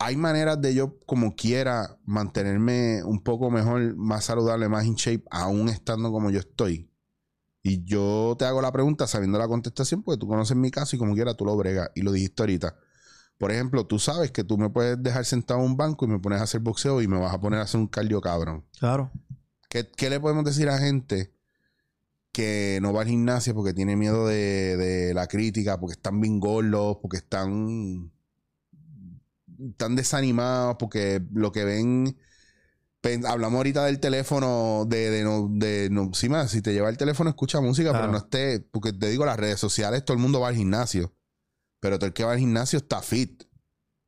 hay 0.00 0.16
maneras 0.16 0.58
de 0.62 0.74
yo 0.74 0.98
como 1.04 1.36
quiera 1.36 1.98
mantenerme 2.06 3.04
un 3.04 3.22
poco 3.22 3.50
mejor, 3.50 3.94
más 3.96 4.24
saludable, 4.24 4.66
más 4.66 4.86
in 4.86 4.94
shape, 4.94 5.24
aún 5.30 5.68
estando 5.68 6.10
como 6.10 6.30
yo 6.30 6.40
estoy. 6.40 6.90
Y 7.62 7.84
yo 7.84 8.34
te 8.38 8.46
hago 8.46 8.62
la 8.62 8.72
pregunta 8.72 9.06
sabiendo 9.06 9.38
la 9.38 9.46
contestación, 9.46 10.02
porque 10.02 10.18
tú 10.18 10.26
conoces 10.26 10.56
mi 10.56 10.70
caso 10.70 10.96
y 10.96 10.98
como 10.98 11.14
quiera 11.14 11.34
tú 11.34 11.44
lo 11.44 11.54
bregas. 11.54 11.90
Y 11.94 12.00
lo 12.00 12.12
dijiste 12.12 12.42
ahorita. 12.42 12.74
Por 13.36 13.52
ejemplo, 13.52 13.86
tú 13.86 13.98
sabes 13.98 14.30
que 14.30 14.42
tú 14.42 14.56
me 14.56 14.70
puedes 14.70 15.02
dejar 15.02 15.26
sentado 15.26 15.60
en 15.60 15.66
un 15.66 15.76
banco 15.76 16.06
y 16.06 16.08
me 16.08 16.18
pones 16.18 16.40
a 16.40 16.44
hacer 16.44 16.62
boxeo 16.62 17.02
y 17.02 17.06
me 17.06 17.18
vas 17.18 17.34
a 17.34 17.40
poner 17.40 17.60
a 17.60 17.64
hacer 17.64 17.78
un 17.78 17.86
cardio 17.86 18.22
cabrón. 18.22 18.64
claro 18.78 19.12
¿Qué, 19.68 19.86
qué 19.94 20.08
le 20.08 20.18
podemos 20.18 20.44
decir 20.44 20.70
a 20.70 20.78
gente 20.78 21.34
que 22.32 22.78
no 22.80 22.94
va 22.94 23.02
al 23.02 23.08
gimnasio 23.08 23.54
porque 23.54 23.74
tiene 23.74 23.96
miedo 23.96 24.26
de, 24.26 24.78
de 24.78 25.12
la 25.12 25.26
crítica, 25.26 25.78
porque 25.78 25.92
están 25.92 26.22
bien 26.22 26.40
gordos, 26.40 26.96
porque 27.02 27.18
están, 27.18 28.10
están 29.70 29.96
desanimados, 29.96 30.76
porque 30.78 31.22
lo 31.32 31.52
que 31.52 31.64
ven... 31.64 32.16
Hablamos 33.26 33.56
ahorita 33.56 33.86
del 33.86 33.98
teléfono, 33.98 34.84
de, 34.86 35.08
de 35.08 35.24
no, 35.24 35.48
de 35.50 35.88
no, 35.90 36.12
sí, 36.12 36.28
más, 36.28 36.50
si 36.50 36.60
te 36.60 36.74
lleva 36.74 36.90
el 36.90 36.98
teléfono 36.98 37.30
escucha 37.30 37.58
música, 37.62 37.90
Claro. 37.90 38.02
pero 38.04 38.12
no 38.12 38.18
esté, 38.18 38.60
porque 38.60 38.92
te 38.92 39.08
digo, 39.08 39.24
las 39.24 39.38
redes 39.38 39.58
sociales, 39.58 40.04
todo 40.04 40.14
el 40.14 40.22
mundo 40.22 40.38
va 40.40 40.48
al 40.48 40.54
gimnasio, 40.56 41.14
pero 41.80 41.98
todo 41.98 42.08
el 42.08 42.12
que 42.12 42.24
va 42.24 42.32
al 42.32 42.38
gimnasio 42.38 42.78
está 42.78 43.00
fit. 43.00 43.44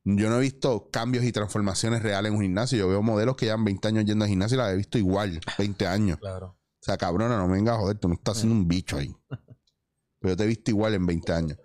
Yo 0.05 0.29
no 0.29 0.37
he 0.37 0.41
visto 0.41 0.91
cambios 0.91 1.25
y 1.25 1.33
transformaciones 1.33 2.03
reales 2.03 2.31
en 2.33 2.37
un 2.37 2.43
gimnasio. 2.43 2.77
Yo 2.77 2.89
veo 2.89 3.01
modelos 3.03 3.35
que 3.37 3.47
llevan 3.47 3.65
20 3.65 3.89
años 3.89 4.05
yendo 4.05 4.25
al 4.25 4.29
gimnasio 4.29 4.57
y 4.57 4.59
las 4.59 4.73
he 4.73 4.77
visto 4.77 4.99
igual, 4.99 5.41
20 5.57 5.87
años. 5.87 6.19
claro 6.19 6.49
O 6.49 6.85
sea, 6.85 6.99
cabrona, 6.99 7.39
no 7.39 7.47
me 7.49 7.55
vengas 7.55 7.77
a 7.77 7.79
joder, 7.79 7.97
tú 7.99 8.09
no 8.09 8.15
estás 8.15 8.37
haciendo 8.37 8.57
un 8.57 8.69
bicho 8.69 8.99
ahí. 8.99 9.15
Pero 10.21 10.33
yo 10.33 10.37
te 10.37 10.45
he 10.45 10.49
visto 10.49 10.71
igual 10.71 10.93
en 10.93 11.07
20 11.07 11.33
años. 11.33 11.59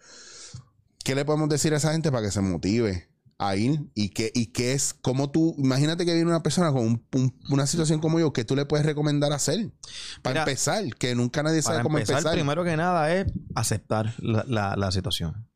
¿Qué 1.04 1.13
le 1.13 1.26
podemos 1.26 1.50
decir 1.50 1.73
a 1.73 1.78
esa 1.78 1.91
gente 1.91 2.10
para 2.10 2.23
que 2.26 2.32
se 2.32 2.39
motive 2.39 3.10
a 3.39 3.56
ir? 3.56 3.80
Y 3.93 4.10
que, 4.10 4.32
y 4.34 4.47
que 4.47 4.73
es 4.73 4.93
como 4.93 5.30
tú, 5.32 5.56
imagínate 5.58 6.06
que 6.06 6.13
viene 6.13 6.30
una 6.30 6.41
persona 6.43 6.71
con 6.71 6.82
un- 6.86 7.06
un- 7.13 7.39
una 7.50 7.67
situación 7.67 8.00
como 8.00 8.19
yo, 8.19 8.34
que 8.34 8.45
tú 8.45 8.56
le 8.56 8.65
puedes 8.65 8.86
recomendar 8.86 9.32
hacer? 9.34 9.71
Para 10.21 10.34
Mira, 10.34 10.41
empezar, 10.43 10.84
que 10.95 11.13
nunca 11.15 11.43
nadie 11.43 11.62
sabe 11.62 11.84
cómo 11.84 11.97
empezar, 11.97 12.17
empezar. 12.17 12.34
primero 12.36 12.63
que 12.63 12.76
nada 12.78 13.13
es 13.15 13.28
aceptar 13.56 14.13
la, 14.19 14.43
la, 14.47 14.76
la 14.76 14.91
situación 14.91 15.47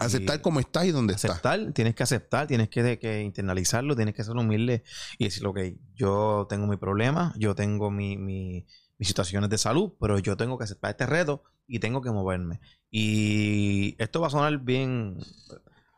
aceptar 0.00 0.40
cómo 0.42 0.58
estás 0.60 0.84
y 0.86 0.90
dónde 0.90 1.14
estás. 1.14 1.30
aceptar, 1.30 1.72
tienes 1.72 1.94
que 1.94 2.02
aceptar, 2.02 2.46
tienes 2.48 2.68
que, 2.68 2.98
que 2.98 3.22
internalizarlo, 3.22 3.94
tienes 3.94 4.14
que 4.14 4.24
ser 4.24 4.36
humilde 4.36 4.82
y 5.18 5.24
decir, 5.24 5.46
ok, 5.46 5.60
yo 5.94 6.46
tengo 6.48 6.66
mi 6.66 6.76
problema, 6.76 7.32
yo 7.38 7.54
tengo 7.54 7.90
mi, 7.92 8.16
mi- 8.16 8.66
mis 8.98 9.08
situaciones 9.08 9.50
de 9.50 9.56
salud, 9.56 9.92
pero 10.00 10.18
yo 10.18 10.36
tengo 10.36 10.58
que 10.58 10.64
aceptar 10.64 10.90
este 10.90 11.06
reto 11.06 11.44
y 11.68 11.78
tengo 11.78 12.02
que 12.02 12.10
moverme. 12.10 12.60
Y 12.90 13.94
esto 14.02 14.20
va 14.20 14.26
a 14.26 14.30
sonar 14.30 14.58
bien, 14.58 15.16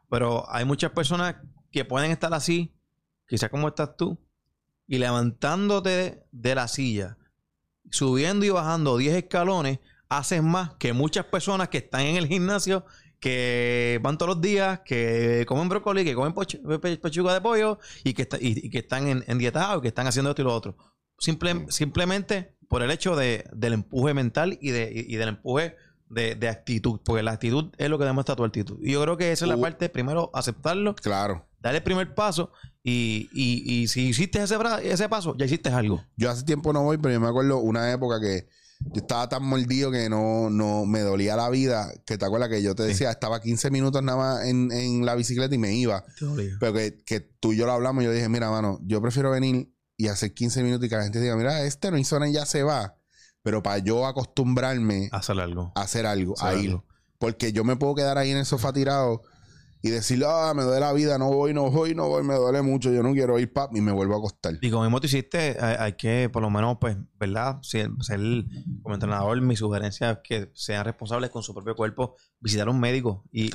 pero 0.08 0.44
hay 0.50 0.64
muchas 0.64 0.92
personas 0.92 1.36
que 1.70 1.84
pueden 1.84 2.10
estar 2.10 2.32
así, 2.34 2.74
quizás 3.26 3.50
como 3.50 3.68
estás 3.68 3.96
tú, 3.96 4.18
y 4.86 4.98
levantándote 4.98 6.24
de 6.30 6.54
la 6.54 6.68
silla, 6.68 7.18
subiendo 7.90 8.46
y 8.46 8.50
bajando 8.50 8.96
10 8.96 9.16
escalones, 9.16 9.80
haces 10.08 10.42
más 10.42 10.74
que 10.74 10.92
muchas 10.92 11.26
personas 11.26 11.68
que 11.68 11.78
están 11.78 12.02
en 12.02 12.16
el 12.16 12.28
gimnasio 12.28 12.84
que 13.20 13.98
van 14.02 14.18
todos 14.18 14.36
los 14.36 14.40
días, 14.40 14.80
que 14.84 15.44
comen 15.48 15.68
brócoli, 15.68 16.04
que 16.04 16.14
comen 16.14 16.34
pechuga 16.34 17.34
de 17.34 17.40
pollo 17.40 17.78
y 18.04 18.12
que, 18.12 18.28
y, 18.40 18.70
que 18.70 18.78
están 18.78 19.08
en, 19.08 19.24
en 19.26 19.38
dietados, 19.38 19.82
que 19.82 19.88
están 19.88 20.06
haciendo 20.06 20.30
esto 20.30 20.42
y 20.42 20.44
lo 20.44 20.54
otro. 20.54 20.76
Simplemente 21.18 22.56
por 22.68 22.82
el 22.82 22.90
hecho 22.90 23.16
de, 23.16 23.44
del 23.52 23.72
empuje 23.72 24.12
mental 24.12 24.58
y, 24.60 24.70
de, 24.70 24.92
y, 24.94 25.16
del 25.16 25.30
empuje 25.30 25.76
de, 26.08 26.48
actitud, 26.48 27.00
porque 27.04 27.22
la 27.22 27.32
actitud 27.32 27.72
es 27.76 27.88
lo 27.88 27.98
que 27.98 28.04
demuestra 28.04 28.36
tu 28.36 28.44
actitud. 28.44 28.78
Y 28.82 28.92
yo 28.92 29.02
creo 29.02 29.16
que 29.16 29.32
esa 29.32 29.44
es 29.44 29.48
la 29.48 29.56
uh. 29.56 29.60
parte, 29.60 29.88
primero, 29.88 30.30
aceptarlo. 30.34 30.94
Claro. 30.94 31.46
Darle 31.60 31.78
el 31.78 31.84
primer 31.84 32.14
paso 32.14 32.52
y, 32.82 33.28
y, 33.32 33.88
si 33.88 34.08
hiciste 34.08 34.42
ese, 34.42 34.56
ese 34.84 35.08
paso, 35.08 35.36
ya 35.36 35.46
hiciste 35.46 35.70
algo. 35.70 36.04
Yo 36.16 36.30
hace 36.30 36.44
tiempo 36.44 36.72
no 36.72 36.82
voy, 36.82 36.98
pero 36.98 37.14
yo 37.14 37.20
me 37.20 37.28
acuerdo 37.28 37.58
una 37.58 37.90
época 37.90 38.20
que 38.20 38.46
yo 38.80 39.00
estaba 39.00 39.28
tan 39.28 39.42
mordido 39.42 39.90
que 39.90 40.08
no, 40.08 40.50
no 40.50 40.84
me 40.84 41.00
dolía 41.00 41.34
la 41.34 41.50
vida. 41.50 41.92
Que 42.04 42.18
te 42.18 42.24
acuerdas 42.24 42.48
que 42.48 42.62
yo 42.62 42.74
te 42.74 42.84
decía, 42.84 43.10
estaba 43.10 43.40
15 43.40 43.70
minutos 43.70 44.02
nada 44.02 44.18
más 44.18 44.44
en, 44.44 44.70
en 44.70 45.04
la 45.04 45.14
bicicleta 45.14 45.54
y 45.54 45.58
me 45.58 45.74
iba. 45.74 46.04
Pero 46.60 46.72
que, 46.72 47.02
que, 47.04 47.20
tú 47.20 47.52
y 47.52 47.56
yo 47.56 47.66
lo 47.66 47.72
hablamos, 47.72 48.04
yo 48.04 48.12
dije, 48.12 48.28
mira, 48.28 48.50
mano, 48.50 48.78
yo 48.82 49.00
prefiero 49.00 49.30
venir 49.30 49.72
y 49.96 50.08
hacer 50.08 50.34
15 50.34 50.62
minutos 50.62 50.86
y 50.86 50.88
que 50.88 50.96
la 50.96 51.04
gente 51.04 51.20
diga, 51.20 51.36
mira, 51.36 51.64
este 51.64 51.90
no 51.90 51.98
hizo 51.98 52.18
nada 52.18 52.30
y 52.30 52.34
ya 52.34 52.46
se 52.46 52.62
va. 52.62 52.95
Pero 53.46 53.62
para 53.62 53.78
yo 53.78 54.06
acostumbrarme 54.06 55.08
a 55.12 55.18
hacer 55.18 55.38
algo, 55.38 55.70
a 55.76 55.82
hacer 55.82 56.04
algo, 56.04 56.34
a 56.40 56.56
ir. 56.56 56.80
Porque 57.16 57.52
yo 57.52 57.62
me 57.62 57.76
puedo 57.76 57.94
quedar 57.94 58.18
ahí 58.18 58.32
en 58.32 58.38
el 58.38 58.44
sofá 58.44 58.72
tirado 58.72 59.22
y 59.82 59.90
decir, 59.90 60.24
ah, 60.26 60.52
me 60.52 60.64
duele 60.64 60.80
la 60.80 60.92
vida, 60.92 61.16
no 61.16 61.30
voy, 61.30 61.54
no 61.54 61.70
voy, 61.70 61.94
no 61.94 62.08
voy, 62.08 62.24
me 62.24 62.34
duele 62.34 62.60
mucho, 62.62 62.90
yo 62.90 63.04
no 63.04 63.12
quiero 63.12 63.38
ir, 63.38 63.52
pap, 63.52 63.72
y 63.76 63.80
me 63.80 63.92
vuelvo 63.92 64.14
a 64.14 64.18
acostar. 64.18 64.54
Y 64.60 64.68
como 64.68 64.82
mismo 64.82 65.00
tú 65.00 65.06
hiciste, 65.06 65.56
hay, 65.60 65.92
que, 65.92 66.28
por 66.28 66.42
lo 66.42 66.50
menos, 66.50 66.78
pues, 66.80 66.96
¿verdad? 67.20 67.58
Ser, 67.62 67.88
como 68.82 68.94
entrenador, 68.94 69.40
mi 69.40 69.54
sugerencia 69.54 70.10
es 70.10 70.18
que 70.24 70.50
sean 70.52 70.84
responsables 70.84 71.30
con 71.30 71.44
su 71.44 71.54
propio 71.54 71.76
cuerpo, 71.76 72.16
visitar 72.40 72.66
a 72.66 72.72
un 72.72 72.80
médico 72.80 73.22
y, 73.30 73.48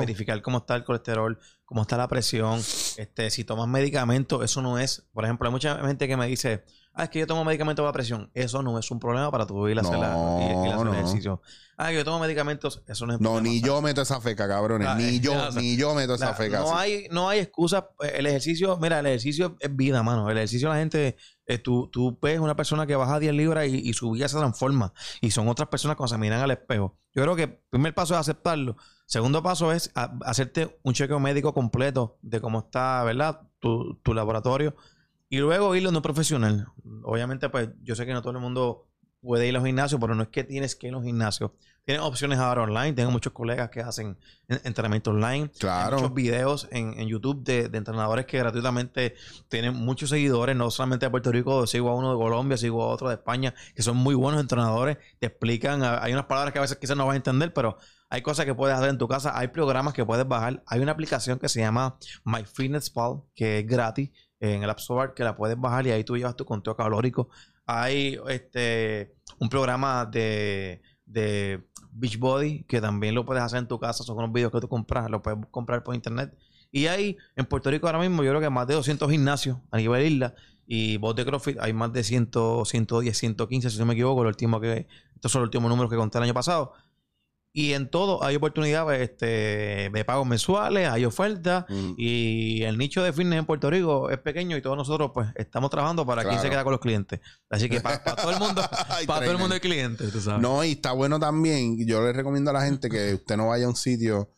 verificar 0.00 0.40
cómo 0.40 0.56
está 0.56 0.74
el 0.74 0.84
colesterol, 0.84 1.38
cómo 1.66 1.82
está 1.82 1.98
la 1.98 2.08
presión, 2.08 2.60
este, 2.96 3.28
si 3.28 3.44
tomas 3.44 3.68
medicamentos, 3.68 4.42
eso 4.42 4.62
no 4.62 4.78
es, 4.78 5.04
por 5.12 5.26
ejemplo, 5.26 5.46
hay 5.46 5.52
mucha 5.52 5.86
gente 5.86 6.08
que 6.08 6.16
me 6.16 6.26
dice, 6.28 6.64
ah, 6.94 7.04
es 7.04 7.10
que 7.10 7.18
yo 7.18 7.26
tomo 7.26 7.44
medicamentos 7.44 7.82
para 7.82 7.92
presión. 7.92 8.30
Eso 8.34 8.62
no 8.62 8.78
es 8.78 8.90
un 8.90 8.98
problema 8.98 9.30
para 9.30 9.46
tu 9.46 9.68
ir 9.68 9.78
a 9.78 9.82
hacer, 9.82 9.98
la, 9.98 10.92
ejercicio. 10.92 11.42
Ah, 11.76 11.88
que 11.88 11.96
yo 11.96 12.04
tomo 12.04 12.20
medicamentos. 12.20 12.82
Eso 12.86 13.06
no 13.06 13.14
es 13.14 13.20
No, 13.20 13.40
ni 13.40 13.60
yo 13.60 13.82
meto 13.82 14.02
esa 14.02 14.20
feca, 14.20 14.46
cabrones. 14.46 14.88
Ah, 14.88 14.94
ni 14.94 15.18
yo, 15.20 15.50
ni 15.52 15.76
yo 15.76 15.94
meto 15.94 16.14
esa 16.14 16.34
feca. 16.34 16.60
No 16.60 16.76
hay, 16.76 17.08
no 17.10 17.28
hay 17.28 17.40
excusa. 17.40 17.88
El 18.00 18.26
ejercicio, 18.26 18.78
mira, 18.78 19.00
el 19.00 19.06
ejercicio 19.06 19.56
es 19.60 19.74
vida, 19.74 20.02
mano. 20.02 20.30
El 20.30 20.38
ejercicio 20.38 20.68
la 20.68 20.76
gente, 20.76 21.16
eh, 21.46 21.58
tú, 21.58 21.88
tú 21.92 22.16
ves 22.22 22.38
una 22.38 22.54
persona 22.54 22.86
que 22.86 22.94
baja 22.94 23.18
10 23.18 23.34
libras 23.34 23.66
y, 23.66 23.92
su 23.92 24.12
vida 24.12 24.28
se 24.28 24.38
transforma. 24.38 24.92
Y 25.20 25.32
son 25.32 25.48
otras 25.48 25.68
personas 25.68 25.96
cuando 25.96 26.14
se 26.14 26.18
miran 26.18 26.40
al 26.40 26.52
espejo. 26.52 26.96
Yo 27.12 27.22
creo 27.22 27.36
que 27.36 27.42
el 27.42 27.58
primer 27.70 27.94
paso 27.94 28.14
es 28.14 28.20
aceptarlo. 28.20 28.76
Segundo 29.06 29.42
paso 29.42 29.72
es 29.72 29.90
hacerte 30.24 30.78
un 30.82 30.94
chequeo 30.94 31.20
médico 31.20 31.52
completo 31.52 32.18
de 32.22 32.40
cómo 32.40 32.60
está, 32.60 33.02
¿verdad? 33.04 33.42
Tu, 33.58 33.96
tu 34.02 34.14
laboratorio 34.14 34.74
y 35.34 35.38
luego 35.38 35.74
irlo 35.74 35.90
no 35.90 36.00
profesional. 36.00 36.68
Obviamente, 37.02 37.48
pues 37.48 37.70
yo 37.82 37.96
sé 37.96 38.06
que 38.06 38.12
no 38.12 38.22
todo 38.22 38.34
el 38.34 38.38
mundo 38.38 38.86
puede 39.20 39.48
ir 39.48 39.56
a 39.56 39.58
los 39.58 39.66
gimnasios, 39.66 40.00
pero 40.00 40.14
no 40.14 40.22
es 40.22 40.28
que 40.28 40.44
tienes 40.44 40.76
que 40.76 40.86
ir 40.86 40.92
a 40.92 40.96
los 40.96 41.04
gimnasios. 41.04 41.50
Tienes 41.84 42.04
opciones 42.04 42.38
ahora 42.38 42.62
online. 42.62 42.92
Tengo 42.92 43.10
muchos 43.10 43.32
colegas 43.32 43.68
que 43.68 43.80
hacen 43.80 44.16
entrenamiento 44.46 45.10
online. 45.10 45.50
Claro. 45.58 45.96
muchos 45.96 46.14
videos 46.14 46.68
en, 46.70 47.08
YouTube 47.08 47.42
de, 47.42 47.64
entrenadores 47.76 48.26
que 48.26 48.38
gratuitamente 48.38 49.16
tienen 49.48 49.74
muchos 49.74 50.10
seguidores, 50.10 50.54
no 50.54 50.70
solamente 50.70 51.06
de 51.06 51.10
Puerto 51.10 51.32
Rico. 51.32 51.66
Sigo 51.66 51.90
a 51.90 51.96
uno 51.96 52.12
de 52.12 52.16
Colombia, 52.16 52.56
sigo 52.56 52.84
a 52.84 52.86
otro 52.86 53.08
de 53.08 53.14
España, 53.14 53.54
que 53.74 53.82
son 53.82 53.96
muy 53.96 54.14
buenos 54.14 54.40
entrenadores. 54.40 54.98
Te 55.18 55.26
explican. 55.26 55.82
Hay 55.82 56.12
unas 56.12 56.26
palabras 56.26 56.52
que 56.52 56.60
a 56.60 56.62
veces 56.62 56.78
quizás 56.78 56.96
no 56.96 57.04
vas 57.04 57.14
a 57.14 57.16
entender, 57.16 57.52
pero 57.52 57.76
hay 58.08 58.22
cosas 58.22 58.46
que 58.46 58.54
puedes 58.54 58.76
hacer 58.76 58.90
en 58.90 58.98
tu 58.98 59.08
casa. 59.08 59.36
Hay 59.36 59.48
programas 59.48 59.94
que 59.94 60.06
puedes 60.06 60.28
bajar. 60.28 60.62
Hay 60.66 60.78
una 60.78 60.92
aplicación 60.92 61.40
que 61.40 61.48
se 61.48 61.58
llama 61.58 61.98
MyFitnessPal, 62.24 63.22
que 63.34 63.58
es 63.58 63.66
gratis 63.66 64.10
en 64.52 64.62
el 64.62 64.70
App 64.70 64.78
Store 64.78 65.12
que 65.14 65.24
la 65.24 65.36
puedes 65.36 65.58
bajar 65.58 65.86
y 65.86 65.90
ahí 65.90 66.04
tú 66.04 66.16
llevas 66.16 66.36
tu 66.36 66.44
conteo 66.44 66.76
calórico. 66.76 67.28
Hay 67.66 68.18
este 68.28 69.14
un 69.38 69.48
programa 69.48 70.04
de, 70.04 70.82
de 71.06 71.66
Beachbody 71.92 72.64
que 72.64 72.80
también 72.80 73.14
lo 73.14 73.24
puedes 73.24 73.42
hacer 73.42 73.60
en 73.60 73.68
tu 73.68 73.78
casa. 73.78 74.04
Son 74.04 74.16
unos 74.16 74.32
videos 74.32 74.52
que 74.52 74.60
tú 74.60 74.68
compras, 74.68 75.10
lo 75.10 75.22
puedes 75.22 75.38
comprar 75.50 75.82
por 75.82 75.94
internet. 75.94 76.36
Y 76.70 76.86
hay 76.88 77.16
en 77.36 77.46
Puerto 77.46 77.70
Rico 77.70 77.86
ahora 77.86 78.00
mismo, 78.00 78.22
yo 78.24 78.30
creo 78.30 78.40
que 78.40 78.50
más 78.50 78.66
de 78.66 78.74
200 78.74 79.10
gimnasios 79.10 79.58
a 79.70 79.78
nivel 79.78 80.04
isla. 80.06 80.34
Y 80.66 80.96
vos 80.96 81.14
de 81.14 81.24
CrossFit 81.24 81.58
hay 81.60 81.72
más 81.72 81.92
de 81.92 82.02
100, 82.02 82.30
110, 82.64 83.16
115, 83.16 83.70
si 83.70 83.78
no 83.78 83.86
me 83.86 83.94
equivoco. 83.94 84.22
Lo 84.22 84.28
último 84.28 84.60
que, 84.60 84.86
estos 85.14 85.30
son 85.30 85.42
los 85.42 85.48
últimos 85.48 85.68
números 85.68 85.90
que 85.90 85.96
conté 85.96 86.18
el 86.18 86.24
año 86.24 86.34
pasado. 86.34 86.72
Y 87.56 87.72
en 87.72 87.88
todo 87.88 88.24
hay 88.24 88.34
oportunidades 88.34 89.00
este, 89.00 89.88
de 89.88 90.04
pagos 90.04 90.26
mensuales, 90.26 90.88
hay 90.88 91.04
ofertas 91.04 91.64
mm. 91.68 91.92
y 91.96 92.64
el 92.64 92.76
nicho 92.76 93.00
de 93.00 93.12
fitness 93.12 93.38
en 93.38 93.46
Puerto 93.46 93.70
Rico 93.70 94.10
es 94.10 94.18
pequeño 94.18 94.56
y 94.56 94.60
todos 94.60 94.76
nosotros 94.76 95.12
pues 95.14 95.28
estamos 95.36 95.70
trabajando 95.70 96.04
para 96.04 96.24
quien 96.24 96.40
se 96.40 96.50
queda 96.50 96.64
con 96.64 96.72
los 96.72 96.80
clientes. 96.80 97.20
Así 97.48 97.68
que 97.68 97.80
para, 97.80 98.02
todo 98.02 98.32
el 98.32 98.40
mundo, 98.40 98.60
para 99.06 99.20
todo 99.20 99.30
el 99.30 99.38
mundo 99.38 99.54
hay 99.54 99.60
clientes, 99.60 100.10
tú 100.10 100.20
sabes. 100.20 100.42
No, 100.42 100.64
y 100.64 100.72
está 100.72 100.90
bueno 100.90 101.20
también, 101.20 101.86
yo 101.86 102.02
le 102.02 102.12
recomiendo 102.12 102.50
a 102.50 102.54
la 102.54 102.62
gente 102.62 102.90
que 102.90 103.14
usted 103.14 103.36
no 103.36 103.46
vaya 103.46 103.66
a 103.66 103.68
un 103.68 103.76
sitio, 103.76 104.32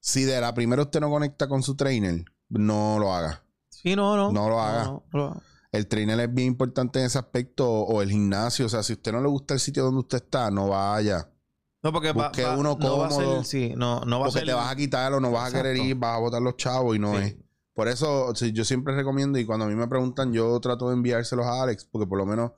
si 0.00 0.24
de 0.24 0.40
la 0.40 0.52
primera 0.52 0.82
usted 0.82 0.98
no 0.98 1.08
conecta 1.08 1.46
con 1.46 1.62
su 1.62 1.76
trainer, 1.76 2.24
no 2.48 2.98
lo 2.98 3.14
haga. 3.14 3.44
Sí, 3.68 3.94
no, 3.94 4.16
no. 4.16 4.32
No 4.32 4.48
lo 4.48 4.60
haga. 4.60 5.40
El 5.70 5.86
trainer 5.86 6.18
es 6.18 6.34
bien 6.34 6.48
importante 6.48 6.98
en 6.98 7.06
ese 7.06 7.18
aspecto 7.18 7.70
o 7.70 8.02
el 8.02 8.10
gimnasio, 8.10 8.66
o 8.66 8.68
sea, 8.68 8.82
si 8.82 8.94
usted 8.94 9.12
no 9.12 9.20
le 9.20 9.28
gusta 9.28 9.54
el 9.54 9.60
sitio 9.60 9.84
donde 9.84 10.00
usted 10.00 10.18
está, 10.18 10.50
no 10.50 10.70
vaya. 10.70 11.28
No, 11.86 11.92
porque 11.92 12.44
uno 12.56 12.78
cómodo. 12.78 12.98
va 12.98 13.06
a 13.06 13.10
ser, 13.10 13.44
sí, 13.44 13.74
no, 13.76 14.00
no 14.00 14.18
va 14.18 14.26
porque 14.26 14.38
a 14.38 14.40
ser, 14.40 14.48
te 14.48 14.54
vas 14.54 14.72
a 14.72 14.76
quitar 14.76 15.12
o 15.12 15.20
no 15.20 15.30
vas 15.30 15.52
a 15.52 15.56
querer 15.56 15.76
ir, 15.76 15.94
vas 15.94 16.16
a 16.16 16.18
botar 16.18 16.42
los 16.42 16.56
chavos 16.56 16.96
y 16.96 16.98
no 16.98 17.18
es. 17.18 17.36
Por 17.74 17.88
eso 17.88 18.32
yo 18.34 18.64
siempre 18.64 18.94
recomiendo 18.94 19.38
y 19.38 19.44
cuando 19.44 19.66
a 19.66 19.68
mí 19.68 19.74
me 19.74 19.86
preguntan, 19.86 20.32
yo 20.32 20.58
trato 20.60 20.88
de 20.88 20.94
enviárselos 20.94 21.46
a 21.46 21.62
Alex, 21.62 21.84
porque 21.84 22.06
por 22.06 22.18
lo 22.18 22.26
menos 22.26 22.52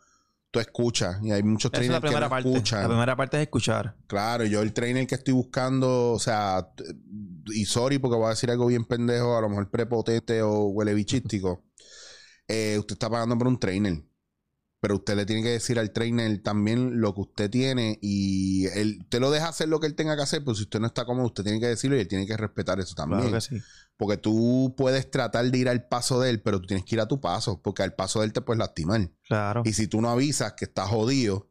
tú 0.51 0.61
escuchas 0.61 1.19
y 1.23 1.31
hay 1.31 1.43
muchos 1.43 1.71
trainers 1.71 2.01
que 2.01 2.11
no 2.11 2.38
escuchan. 2.38 2.83
La 2.83 2.88
primera 2.88 3.17
parte 3.17 3.37
es 3.37 3.43
escuchar. 3.43 3.97
Claro, 4.07 4.45
yo 4.45 4.62
el 4.62 4.73
trainer 4.73 5.07
que 5.07 5.17
estoy 5.17 5.35
buscando, 5.35 6.12
o 6.12 6.19
sea, 6.19 6.71
y 7.47 7.64
sorry 7.64 7.99
porque 7.99 8.17
voy 8.17 8.27
a 8.27 8.31
decir 8.31 8.51
algo 8.51 8.67
bien 8.67 8.85
pendejo, 8.85 9.37
a 9.37 9.41
lo 9.41 9.49
mejor 9.49 9.69
prepotente 9.71 10.41
o 10.43 10.69
huele 10.69 10.95
bichístico. 10.95 11.64
Eh, 12.51 12.79
usted 12.79 12.95
está 12.95 13.11
pagando 13.11 13.37
por 13.37 13.47
un 13.47 13.59
trainer 13.59 14.08
pero 14.81 14.97
usted 14.97 15.17
le 15.17 15.27
tiene 15.27 15.43
que 15.43 15.51
decir 15.51 15.79
al 15.79 15.93
trainer 15.93 16.43
también 16.43 17.01
lo 17.01 17.14
que 17.14 17.23
usted 17.23 17.51
tiene 17.51 17.99
y 18.01 18.67
él 18.67 19.05
te 19.09 19.19
lo 19.19 19.31
deja 19.31 19.49
hacer 19.49 19.69
lo 19.69 19.81
que 19.81 19.87
él 19.87 19.95
tenga 19.95 20.17
que 20.17 20.23
hacer, 20.23 20.45
pero 20.45 20.55
si 20.55 20.62
usted 20.62 20.79
no 20.79 20.87
está 20.87 21.05
cómodo, 21.05 21.27
usted 21.27 21.43
tiene 21.43 21.59
que 21.59 21.67
decirlo 21.67 21.97
y 21.97 22.01
él 22.01 22.09
tiene 22.09 22.27
que 22.27 22.37
respetar 22.37 22.79
eso 22.79 22.95
también. 22.95 23.37
Porque 23.97 24.17
tú 24.17 24.75
puedes 24.77 25.11
tratar 25.11 25.51
de 25.51 25.59
ir 25.59 25.69
al 25.69 25.88
paso 25.88 26.21
de 26.21 26.31
él, 26.31 26.41
pero 26.41 26.61
tú 26.61 26.69
tienes 26.69 26.85
que 26.85 26.95
ir 26.95 27.01
a 27.01 27.09
tu 27.09 27.21
paso, 27.21 27.61
porque 27.61 27.83
al 27.83 27.95
paso 27.95 28.21
de 28.21 28.27
él 28.27 28.33
te 28.33 28.41
puedes 28.41 28.59
lastimar. 28.59 29.11
Claro. 29.27 29.62
Y 29.64 29.73
si 29.73 29.88
tú 29.88 30.01
no 30.01 30.11
avisas 30.11 30.53
que 30.53 30.67
estás 30.67 30.88
jodido, 30.88 31.48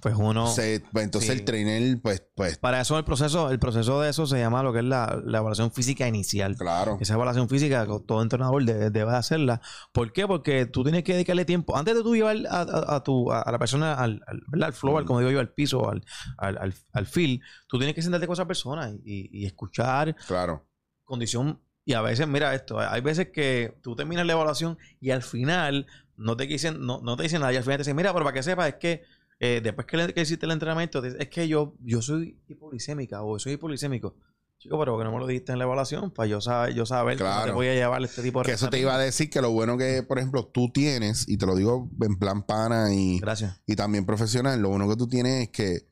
pues 0.00 0.14
uno. 0.16 0.50
pues 0.54 1.04
entonces 1.04 1.30
el 1.30 1.44
trainer, 1.44 2.00
pues, 2.00 2.24
pues. 2.34 2.58
Para 2.58 2.80
eso 2.80 2.96
el 2.98 3.04
proceso, 3.04 3.50
el 3.50 3.58
proceso 3.58 4.00
de 4.00 4.10
eso 4.10 4.26
se 4.26 4.38
llama 4.38 4.62
lo 4.62 4.72
que 4.72 4.78
es 4.78 4.84
la, 4.84 5.22
evaluación 5.26 5.70
física 5.72 6.08
inicial. 6.08 6.56
Claro. 6.56 6.96
Esa 7.00 7.14
evaluación 7.14 7.48
física 7.48 7.86
todo 8.06 8.22
entrenador 8.22 8.64
debe, 8.64 9.10
hacerla. 9.12 9.60
¿Por 9.92 10.12
qué? 10.12 10.26
Porque 10.26 10.66
tú 10.66 10.82
tienes 10.82 11.04
que 11.04 11.12
dedicarle 11.12 11.44
tiempo. 11.44 11.76
Antes 11.76 11.94
de 11.94 12.02
tú 12.02 12.14
llevar 12.16 12.36
a, 12.48 13.02
tu, 13.02 13.30
a, 13.30 13.50
la 13.50 13.58
persona 13.58 13.94
al, 13.94 14.22
al, 14.26 14.62
al 14.62 14.72
floor, 14.72 15.04
como 15.04 15.20
digo 15.20 15.30
yo, 15.30 15.40
al 15.40 15.52
piso, 15.52 15.90
al, 15.90 16.04
al, 16.38 16.74
al, 16.92 17.06
field, 17.06 17.40
tú 17.66 17.78
tienes 17.78 17.94
que 17.94 18.02
sentarte 18.02 18.26
con 18.26 18.34
esa 18.34 18.46
persona 18.46 18.90
y, 19.04 19.28
y 19.32 19.46
escuchar. 19.46 20.16
Claro. 20.26 20.66
Condición 21.04 21.60
y 21.84 21.94
a 21.94 22.00
veces, 22.00 22.28
mira 22.28 22.54
esto, 22.54 22.78
hay 22.78 23.00
veces 23.00 23.30
que 23.32 23.76
tú 23.82 23.96
terminas 23.96 24.24
la 24.24 24.34
evaluación 24.34 24.78
y 25.00 25.10
al 25.10 25.22
final 25.22 25.86
no 26.16 26.36
te 26.36 26.46
dicen, 26.46 26.86
no, 26.86 27.00
no 27.02 27.16
te 27.16 27.24
dicen 27.24 27.40
nada. 27.40 27.52
Y 27.52 27.56
al 27.56 27.64
final 27.64 27.78
te 27.78 27.82
dicen, 27.82 27.96
mira, 27.96 28.12
pero 28.12 28.24
para 28.24 28.34
que 28.34 28.42
sepas, 28.42 28.68
es 28.68 28.74
que 28.76 29.02
eh, 29.44 29.60
después 29.60 29.88
que, 29.88 30.20
hiciste 30.20 30.46
el 30.46 30.52
entrenamiento, 30.52 31.04
es 31.04 31.28
que 31.28 31.48
yo, 31.48 31.74
yo 31.80 32.00
soy 32.00 32.40
hipolicémica 32.46 33.24
o 33.24 33.40
soy 33.40 33.54
hipolicémico. 33.54 34.14
Chico, 34.56 34.78
pero 34.78 34.96
que 34.96 35.02
no 35.02 35.10
me 35.10 35.18
lo 35.18 35.26
dijiste 35.26 35.50
en 35.50 35.58
la 35.58 35.64
evaluación 35.64 36.12
para 36.12 36.28
yo 36.28 36.40
saber, 36.40 36.72
yo 36.74 36.86
saber 36.86 37.16
claro. 37.16 37.46
te 37.46 37.50
voy 37.50 37.66
a 37.66 37.74
llevar 37.74 38.00
este 38.04 38.22
tipo 38.22 38.38
de 38.38 38.46
Que 38.46 38.52
eso 38.52 38.70
te 38.70 38.78
iba 38.78 38.94
a 38.94 38.98
decir 38.98 39.30
que 39.30 39.42
lo 39.42 39.50
bueno 39.50 39.76
que, 39.76 40.04
por 40.04 40.18
ejemplo, 40.18 40.46
tú 40.46 40.70
tienes, 40.70 41.28
y 41.28 41.38
te 41.38 41.46
lo 41.46 41.56
digo 41.56 41.90
en 42.00 42.20
plan 42.20 42.44
pana 42.44 42.94
y, 42.94 43.20
y 43.66 43.74
también 43.74 44.06
profesional, 44.06 44.62
lo 44.62 44.68
bueno 44.68 44.88
que 44.88 44.94
tú 44.94 45.08
tienes 45.08 45.42
es 45.42 45.48
que 45.48 45.88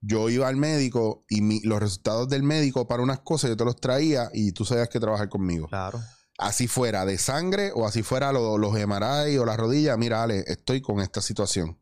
yo 0.00 0.28
iba 0.28 0.46
al 0.46 0.54
médico 0.54 1.24
y 1.28 1.66
los 1.66 1.80
resultados 1.80 2.28
del 2.28 2.44
médico 2.44 2.86
para 2.86 3.02
unas 3.02 3.18
cosas 3.20 3.50
yo 3.50 3.56
te 3.56 3.64
los 3.64 3.74
traía 3.74 4.30
y 4.32 4.52
tú 4.52 4.64
sabías 4.64 4.88
que 4.88 5.00
trabajar 5.00 5.28
conmigo. 5.28 5.66
Claro. 5.66 6.00
Así 6.38 6.68
fuera 6.68 7.04
de 7.04 7.18
sangre 7.18 7.72
o 7.74 7.88
así 7.88 8.04
fuera 8.04 8.30
los, 8.30 8.60
los 8.60 8.72
MRI 8.72 9.36
o 9.38 9.44
las 9.44 9.56
rodillas, 9.56 9.98
mira, 9.98 10.22
Ale, 10.22 10.44
estoy 10.46 10.80
con 10.80 11.00
esta 11.00 11.20
situación 11.20 11.76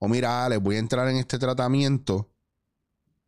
o 0.00 0.08
mira, 0.08 0.48
les 0.48 0.60
voy 0.60 0.76
a 0.76 0.78
entrar 0.78 1.06
en 1.08 1.16
este 1.16 1.38
tratamiento, 1.38 2.30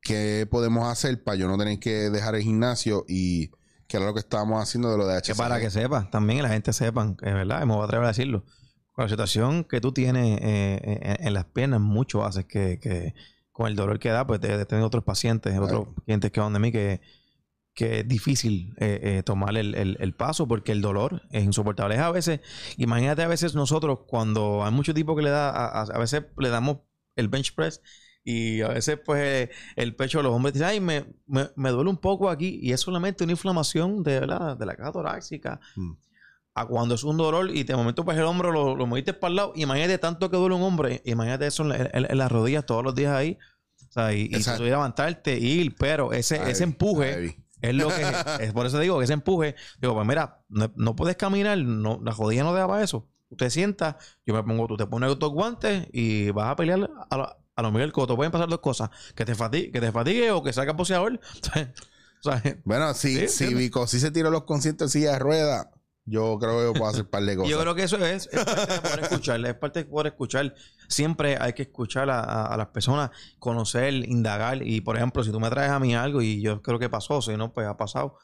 ¿qué 0.01 0.49
podemos 0.51 0.89
hacer 0.89 1.23
para 1.23 1.37
yo 1.37 1.47
no 1.47 1.59
tener 1.59 1.79
que 1.79 2.11
dejar 2.11 2.35
el 2.35 2.43
gimnasio 2.43 3.05
y 3.07 3.51
que 3.87 3.99
era 3.99 4.07
lo 4.07 4.15
que 4.15 4.21
estábamos 4.21 4.61
haciendo 4.63 4.91
de 4.91 4.97
lo 4.97 5.07
de 5.07 5.21
HCG? 5.21 5.37
para 5.37 5.61
que 5.61 5.71
sepa, 5.71 6.11
también 6.11 6.43
la 6.43 6.49
gente 6.49 6.73
sepa, 6.73 7.15
es 7.21 7.35
verdad, 7.35 7.61
me 7.67 7.75
voy 7.75 7.83
a 7.83 7.85
atrever 7.85 8.07
a 8.07 8.09
decirlo. 8.09 8.45
Con 8.93 9.05
la 9.05 9.09
situación 9.11 9.65
que 9.65 9.83
tú 9.83 9.93
tienes 9.93 10.39
eh, 10.41 10.81
eh, 10.83 11.17
en, 11.21 11.35
las 11.35 11.45
piernas, 11.45 11.81
mucho 11.81 12.25
haces 12.25 12.47
que, 12.47 13.15
con 13.53 13.67
el 13.67 13.77
dolor 13.77 13.99
que 13.99 14.09
da, 14.09 14.27
pues 14.27 14.41
de, 14.41 14.65
tener 14.65 14.83
otros 14.83 15.05
pacientes, 15.05 15.59
otros 15.59 15.89
clientes 16.05 16.31
que 16.31 16.41
van 16.41 16.55
de 16.55 16.59
mí 16.59 16.73
que, 16.73 17.03
que 17.75 18.01
es 18.01 18.09
difícil 18.09 18.75
eh, 18.79 19.01
eh, 19.03 19.23
tomar 19.23 19.57
el, 19.57 19.75
el- 19.75 19.97
el 20.01 20.15
paso 20.15 20.47
porque 20.47 20.73
el 20.73 20.83
dolor 20.83 21.23
es 21.31 21.43
insoportable. 21.45 21.95
Es 21.95 22.01
a 22.03 22.11
veces, 22.11 22.41
imagínate 22.77 23.23
a 23.23 23.29
veces 23.29 23.55
nosotros 23.55 24.01
cuando 24.07 24.65
hay 24.65 24.73
mucho 24.73 24.93
tipo 24.93 25.17
que 25.17 25.23
le 25.23 25.31
da, 25.31 25.51
a, 25.51 25.83
a- 25.83 25.99
veces 25.99 26.25
le 26.37 26.49
damos 26.51 26.79
el 27.17 27.29
bench 27.29 27.55
press 27.55 27.81
y 28.25 28.61
a 28.61 28.69
veces 28.69 28.99
pues 29.05 29.49
el 29.77 29.97
pecho 29.97 30.19
de 30.19 30.25
los 30.25 30.33
hombres 30.35 30.53
dice, 30.55 30.67
ay, 30.67 30.81
me, 30.81 31.07
me, 31.27 31.49
me 31.57 31.71
duele 31.71 31.91
un 31.91 31.97
poco 31.97 32.29
aquí 32.31 32.59
y 32.63 32.73
es 32.73 32.81
solamente 32.81 33.25
una 33.25 33.33
inflamación 33.33 34.03
de, 34.03 34.21
¿verdad? 34.21 34.57
de 34.57 34.67
la 34.67 34.77
caja 34.77 34.93
torácica. 34.93 35.59
Mm. 35.77 35.93
A 36.55 36.67
cuando 36.67 36.95
es 36.97 37.03
un 37.03 37.17
dolor 37.17 37.51
y 37.51 37.63
de 37.65 37.75
momento 37.75 38.05
pues 38.05 38.19
el 38.19 38.25
hombro 38.25 38.53
lo, 38.53 38.77
lo 38.77 38.87
moviste 38.87 39.15
para 39.15 39.31
el 39.31 39.37
lado, 39.37 39.53
imagínate 39.57 39.97
tanto 39.97 40.31
que 40.31 40.37
duele 40.37 40.55
un 40.55 40.63
hombre, 40.63 41.01
imagínate 41.07 41.47
eso 41.47 41.63
en, 41.63 41.71
la- 41.71 41.77
en- 41.95 42.07
en 42.11 42.19
las 42.19 42.31
rodillas 42.31 42.67
todos 42.67 42.85
los 42.85 42.95
días 42.95 43.13
ahí. 43.15 43.39
O 43.89 43.93
sea, 43.93 44.13
y, 44.13 44.25
y 44.31 44.43
tú 44.57 44.63
levantarte, 44.63 45.39
ir, 45.39 45.75
pero 45.79 46.13
ese, 46.13 46.39
Ay, 46.41 46.53
ese 46.53 46.65
empuje 46.65 47.15
ay. 47.15 47.37
Es 47.63 47.75
lo 47.75 47.89
que 47.89 48.03
es 48.45 48.53
por 48.53 48.67
eso 48.67 48.79
digo 48.79 48.99
que 48.99 49.05
ese 49.05 49.15
empuje, 49.15 49.55
digo, 49.81 49.95
pues 49.95 50.07
mira, 50.07 50.43
no, 50.49 50.73
no 50.77 50.95
puedes 50.97 51.17
caminar, 51.17 51.59
no, 51.59 52.01
la 52.05 52.13
rodilla 52.13 52.45
no 52.45 52.53
te 52.53 52.59
da 52.59 52.69
para 52.69 52.83
eso. 52.85 53.09
Tú 53.29 53.37
te 53.37 53.49
sientas, 53.49 53.97
yo 54.27 54.35
me 54.35 54.43
pongo, 54.43 54.67
tú 54.67 54.77
te 54.77 54.87
pones 54.87 55.19
tus 55.19 55.31
guantes 55.31 55.89
y 55.93 56.31
vas 56.33 56.49
a 56.51 56.57
pelear 56.57 56.91
a, 57.09 57.17
la- 57.17 57.39
a 57.57 57.63
lo 57.63 57.73
Miguel 57.73 57.93
Cotto. 57.93 58.15
Pueden 58.17 58.31
pasar 58.33 58.49
dos 58.49 58.61
cosas, 58.61 58.91
que 59.15 59.25
te 59.25 59.35
fatigue, 59.35 59.71
que 59.73 59.81
te 59.81 59.91
fatigue 59.91 60.31
o 60.31 60.43
que 60.43 60.53
salga 60.53 60.73
boxeador. 60.75 61.19
o 61.55 62.23
sea, 62.23 62.43
Bueno, 62.65 62.93
si, 62.95 63.27
Sí, 63.29 63.47
si. 63.47 63.55
Vico 63.55 63.87
sí 63.87 64.01
se 64.01 64.11
tiró 64.11 64.31
los 64.31 64.45
conciertos 64.45 64.95
en 64.95 65.01
silla 65.01 65.13
de 65.13 65.19
ruedas, 65.21 65.69
yo 66.05 66.37
creo 66.39 66.59
que 66.59 66.65
yo 66.65 66.73
puedo 66.73 66.87
hacer 66.89 67.03
un 67.03 67.09
par 67.11 67.23
de 67.23 67.37
cosas. 67.37 67.51
Yo 67.51 67.61
creo 67.61 67.75
que 67.75 67.83
eso 67.85 67.97
es, 68.05 68.29
es 68.33 68.45
parte 68.45 68.73
de 68.73 68.81
poder 68.81 69.01
escuchar, 69.03 69.47
es 69.47 69.55
parte 69.55 69.79
de 69.81 69.85
poder 69.91 70.07
escuchar. 70.09 70.55
Siempre 70.89 71.37
hay 71.41 71.53
que 71.53 71.63
escuchar 71.63 72.11
a, 72.11 72.21
a- 72.21 72.47
a 72.47 72.57
las 72.57 72.69
personas, 72.69 73.11
conocer, 73.39 73.95
indagar. 73.95 74.63
Y 74.67 74.81
por 74.81 74.97
ejemplo, 74.97 75.23
si 75.25 75.31
tú 75.31 75.41
me 75.41 75.49
traes 75.51 75.71
a 75.71 75.79
mí 75.79 75.95
algo 75.95 76.21
y 76.23 76.41
yo 76.43 76.61
creo 76.63 76.79
que 76.79 76.89
pasó, 76.91 77.23
si 77.23 77.37
no, 77.37 77.53
pues 77.53 77.67
ha 77.67 77.77
pasado. 77.77 78.17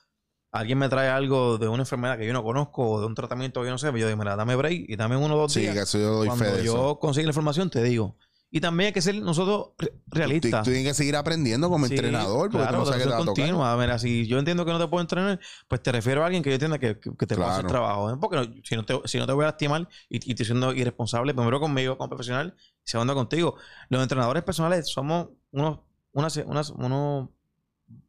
Alguien 0.50 0.78
me 0.78 0.88
trae 0.88 1.08
algo 1.10 1.58
de 1.58 1.68
una 1.68 1.82
enfermedad 1.82 2.16
que 2.16 2.26
yo 2.26 2.32
no 2.32 2.42
conozco 2.42 2.88
o 2.88 3.00
de 3.00 3.06
un 3.06 3.14
tratamiento 3.14 3.60
que 3.60 3.66
yo 3.66 3.72
no 3.72 3.78
sé, 3.78 3.90
pues 3.90 4.00
yo 4.00 4.06
digo, 4.08 4.18
mira, 4.18 4.34
dame 4.34 4.56
break 4.56 4.86
y 4.88 4.96
dame 4.96 5.14
uno 5.16 5.34
o 5.34 5.38
dos 5.40 5.52
Sí, 5.52 5.60
días. 5.60 5.76
eso 5.76 5.98
yo 5.98 6.08
doy 6.14 6.28
fe 6.30 6.36
Cuando 6.36 6.56
de 6.56 6.64
yo 6.64 6.72
eso. 6.74 6.98
consiga 6.98 7.24
la 7.26 7.30
información, 7.30 7.68
te 7.68 7.82
digo. 7.82 8.16
Y 8.50 8.60
también 8.60 8.86
hay 8.86 8.92
que 8.94 9.02
ser 9.02 9.14
nosotros 9.16 9.72
Tú, 9.76 9.88
realistas. 10.06 10.64
tú 10.64 10.70
tienes 10.70 10.88
que 10.88 10.94
seguir 10.94 11.16
aprendiendo 11.16 11.68
como 11.68 11.86
Sí, 11.86 11.92
entrenador, 11.94 12.50
porque 12.50 12.56
claro, 12.66 12.72
tú 12.72 12.78
no 12.78 12.86
sabes 12.86 13.00
qué 13.02 13.04
te 13.04 13.10
va 13.10 13.16
a 13.16 13.20
tocar. 13.20 13.34
continua. 13.34 13.76
Mira, 13.76 13.98
si 13.98 14.26
yo 14.26 14.38
entiendo 14.38 14.64
que 14.64 14.72
no 14.72 14.78
te 14.78 14.88
puedo 14.88 15.02
entrenar, 15.02 15.38
pues 15.68 15.82
te 15.82 15.92
refiero 15.92 16.22
a 16.22 16.26
alguien 16.26 16.42
que 16.42 16.48
yo 16.48 16.54
entienda 16.54 16.78
que, 16.78 16.98
que- 16.98 17.14
que 17.14 17.26
te 17.26 17.34
pueda 17.36 17.50
hacer 17.50 17.66
Claro. 17.66 17.68
trabajo. 17.84 18.10
¿eh? 18.10 18.16
Porque 18.18 18.36
no- 18.38 18.54
si, 18.64 18.74
no 18.74 18.84
te, 18.86 18.98
si 19.04 19.18
no 19.18 19.26
te 19.26 19.32
voy 19.34 19.44
a 19.44 19.48
lastimar 19.48 19.86
y, 20.08 20.26
y 20.26 20.30
estoy 20.30 20.46
siendo 20.46 20.72
irresponsable, 20.72 21.34
primero 21.34 21.60
conmigo, 21.60 21.98
como 21.98 22.08
profesional, 22.08 22.54
y 22.58 22.90
segundo 22.90 23.14
contigo. 23.14 23.56
Los 23.90 24.02
entrenadores 24.02 24.42
personales 24.44 24.88
somos 24.88 25.28
unos, 25.50 25.80
unas, 26.12 26.36
unas, 26.38 26.70
unos, 26.70 27.28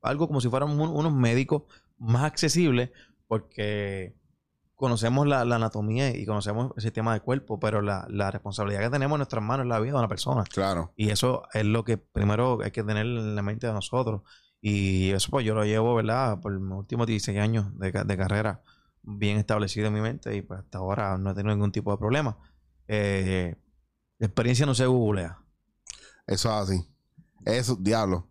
algo 0.01 0.27
como 0.27 0.39
si 0.39 0.47
fuéramos 0.47 0.77
un- 0.77 0.95
unos 0.95 1.13
médicos 1.13 1.63
más 1.97 2.23
accesibles, 2.23 2.91
porque 3.27 4.15
conocemos 4.79 5.27
la, 5.27 5.43
la 5.43 5.57
anatomía 5.57 6.15
y 6.15 6.25
conocemos 6.25 6.71
el 6.77 6.81
sistema 6.81 7.11
del 7.11 7.21
cuerpo, 7.21 7.59
pero 7.59 7.81
la, 7.81 8.07
la 8.09 8.31
responsabilidad 8.31 8.79
que 8.79 8.89
tenemos 8.89 9.17
en 9.17 9.19
nuestras 9.19 9.43
manos 9.43 9.65
es 9.65 9.69
la 9.69 9.79
vida 9.81 9.91
de 9.91 9.99
una 9.99 10.07
persona. 10.07 10.45
Claro. 10.45 10.93
Y 10.95 11.09
eso 11.09 11.43
es 11.53 11.65
lo 11.65 11.83
que 11.83 11.97
primero 11.97 12.59
hay 12.63 12.71
que 12.71 12.83
tener 12.83 13.05
en 13.05 13.35
la 13.35 13.41
mente 13.41 13.67
de 13.67 13.73
nosotros. 13.73 14.21
Y 14.61 15.11
eso 15.11 15.29
pues 15.31 15.45
yo 15.45 15.53
lo 15.53 15.65
llevo, 15.65 15.95
¿verdad? 15.95 16.39
Por 16.39 16.57
mis 16.57 16.77
últimos 16.77 17.07
16 17.07 17.37
años 17.39 17.77
de, 17.77 17.91
de 17.91 18.17
carrera 18.17 18.61
bien 19.03 19.37
establecido 19.37 19.87
en 19.87 19.93
mi 19.93 20.01
mente 20.01 20.33
y 20.35 20.41
pues 20.41 20.61
hasta 20.61 20.77
ahora 20.77 21.17
no 21.17 21.31
he 21.31 21.33
tenido 21.33 21.53
ningún 21.53 21.73
tipo 21.73 21.91
de 21.91 21.97
problema. 21.97 22.37
Eh, 22.87 23.55
la 24.17 24.27
experiencia 24.27 24.65
no 24.65 24.73
se 24.75 24.85
googlea. 24.85 25.39
Eso 26.25 26.49
es 26.49 26.69
así. 26.69 26.87
Eso, 27.43 27.75
diablo. 27.77 28.29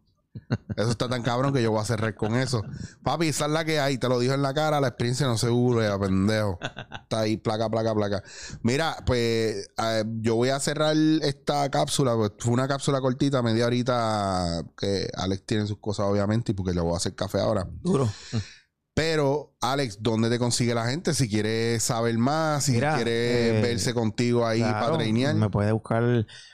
Eso 0.77 0.91
está 0.91 1.09
tan 1.09 1.23
cabrón 1.23 1.53
que 1.53 1.63
yo 1.63 1.71
voy 1.71 1.81
a 1.81 1.85
cerrar 1.85 2.15
con 2.15 2.35
eso. 2.37 2.63
Papi, 3.03 3.29
esa 3.29 3.47
es 3.47 3.51
la 3.51 3.65
que 3.65 3.81
hay. 3.81 3.99
Te 3.99 4.09
lo 4.09 4.19
dijo 4.19 4.35
en 4.35 4.43
la 4.43 4.55
cara. 4.55 4.81
La 4.81 4.89
experiencia 4.89 5.27
no 5.27 5.37
se 5.37 5.49
googlea, 5.49 5.99
pendejo. 5.99 6.59
Está 7.03 7.21
ahí, 7.21 7.37
placa, 7.37 7.69
placa, 7.69 7.95
placa. 7.95 8.23
Mira, 8.63 8.97
pues 9.05 9.69
eh, 9.77 10.05
yo 10.21 10.37
voy 10.37 10.51
a 10.51 10.61
cerrar 10.61 10.97
esta 11.23 11.69
cápsula. 11.71 12.15
Pues, 12.15 12.33
fue 12.39 12.53
una 12.53 12.69
cápsula 12.69 13.01
cortita, 13.01 13.43
media 13.43 13.67
horita. 13.67 14.65
Que 14.77 15.09
Alex 15.15 15.45
tiene 15.45 15.67
sus 15.67 15.79
cosas, 15.79 16.07
obviamente, 16.07 16.53
y 16.53 16.55
porque 16.55 16.73
le 16.73 16.81
voy 16.81 16.95
a 16.95 16.99
hacer 16.99 17.15
café 17.15 17.41
ahora. 17.41 17.67
Duro. 17.83 18.09
Pero, 18.95 19.55
Alex, 19.61 19.99
¿dónde 20.01 20.31
te 20.31 20.39
consigue 20.39 20.73
la 20.73 20.87
gente? 20.87 21.15
Si 21.15 21.29
quieres 21.29 21.83
saber 21.83 22.17
más, 22.17 22.63
si 22.65 22.73
Mira, 22.73 22.95
quiere 22.95 23.59
eh, 23.59 23.63
verse 23.63 23.93
contigo 23.93 24.47
ahí 24.47 24.61
Claro, 24.61 24.99
para. 24.99 25.35
Me 25.35 25.51
puede 25.51 25.73
buscar 25.73 26.05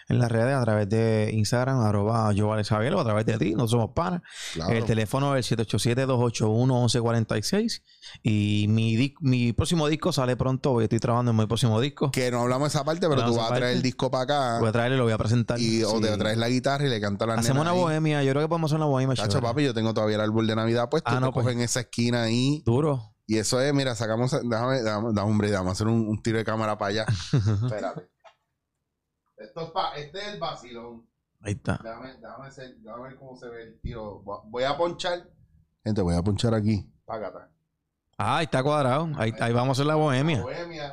en 0.09 0.19
las 0.19 0.33
redes 0.33 0.55
a 0.55 0.63
través 0.63 0.89
de 0.89 1.29
Instagram, 1.33 1.81
arroba 1.81 2.33
yo 2.33 2.51
Alex 2.51 2.71
Javier, 2.71 2.95
o 2.95 3.01
a 3.01 3.05
través 3.05 3.27
de 3.27 3.37
ti, 3.37 3.55
no 3.55 3.69
somos 3.69 3.91
panas. 3.95 4.23
Claro. 4.55 4.73
El 4.73 4.85
teléfono 4.85 5.37
es 5.37 5.53
el 5.53 5.59
787-281-1146. 5.67 7.83
Y 8.23 8.67
mi, 8.69 9.15
mi 9.21 9.53
próximo 9.53 9.87
disco 9.89 10.11
sale 10.11 10.37
pronto, 10.37 10.71
porque 10.73 10.85
estoy 10.85 10.99
trabajando 10.99 11.33
en 11.33 11.37
mi 11.37 11.47
próximo 11.47 11.79
disco. 11.83 12.11
Que 12.11 12.31
no 12.31 12.41
hablamos 12.41 12.73
de 12.73 12.79
esa 12.79 12.85
parte, 12.85 13.07
pero 13.09 13.21
No 13.21 13.27
tú 13.27 13.37
vas 13.37 13.51
a 13.51 13.55
traer 13.55 13.77
el 13.77 13.83
disco 13.83 14.11
para 14.11 14.25
acá. 14.25 14.59
Voy 14.61 14.71
a 14.71 14.73
traerle, 14.73 14.97
lo 14.97 15.05
voy 15.05 15.13
a 15.13 15.19
presentar. 15.19 15.61
y, 15.61 15.83
o 15.85 16.01
te 16.01 16.17
traes 16.17 16.39
la 16.39 16.49
guitarra 16.49 16.87
y 16.87 16.89
le 16.89 17.01
cantas 17.03 17.29
la 17.29 17.35
Hacemos 17.35 17.61
una 17.61 17.73
bohemia, 17.73 18.23
yo 18.23 18.31
creo 18.31 18.43
que 18.43 18.49
podemos 18.49 18.71
hacer 18.71 18.79
una 18.79 18.87
bohemia. 18.87 19.15
Chacho, 19.15 19.29
chévere. 19.29 19.47
papi, 19.47 19.65
yo 19.65 19.75
tengo 19.75 19.93
todavía 19.93 20.17
el 20.17 20.23
árbol 20.23 20.47
de 20.47 20.57
Navidad 20.57 20.89
puesto. 20.89 21.11
Ah, 21.11 21.17
te 21.17 21.21
no, 21.21 21.33
pues. 21.33 21.45
cogen 21.45 21.61
esa 21.61 21.81
esquina 21.81 22.23
ahí. 22.23 22.63
Duro. 22.65 23.04
Y 23.27 23.39
eso 23.39 23.61
es, 23.61 23.73
mira, 23.73 23.95
sacamos. 23.95 24.31
Déjame, 24.33 24.83
déjame, 24.83 25.09
déjame, 25.13 25.21
hombre, 25.21 25.51
déjame 25.51 25.71
hacer 25.71 25.87
un, 25.87 26.07
un 26.09 26.23
tiro 26.23 26.39
de 26.39 26.45
cámara 26.45 26.77
para 26.77 26.91
allá. 26.91 27.07
Espérate. 27.33 28.09
Esto 29.37 29.61
es 29.63 29.71
pa- 29.71 29.95
este 29.97 30.19
es 30.19 30.35
el 30.35 30.41
vacilón. 30.41 31.09
Ahí 31.41 31.53
está. 31.55 31.79
Déjame, 31.83 32.15
déjame, 32.21 32.47
hacer- 32.47 32.77
déjame 32.79 33.03
ver 33.09 33.17
cómo 33.17 33.37
se 33.37 33.49
ve 33.49 33.63
el 33.63 33.81
tiro. 33.81 34.23
Voy 34.47 34.65
a- 34.65 34.77
ponchar. 34.77 35.29
Gente, 35.83 36.01
voy 36.03 36.15
a 36.15 36.23
ponchar 36.23 36.55
aquí. 36.55 36.91
Págata. 37.05 37.51
Ah, 38.17 38.39
ahí 38.39 38.45
está 38.45 38.63
cuadrado. 38.63 39.11
Ahí, 39.17 39.33
ahí 39.41 39.53
vamos 39.53 39.71
a 39.71 39.73
hacer 39.73 39.87
la 39.87 39.97
bohemia. 39.97 40.41
Bohemia. 40.43 40.93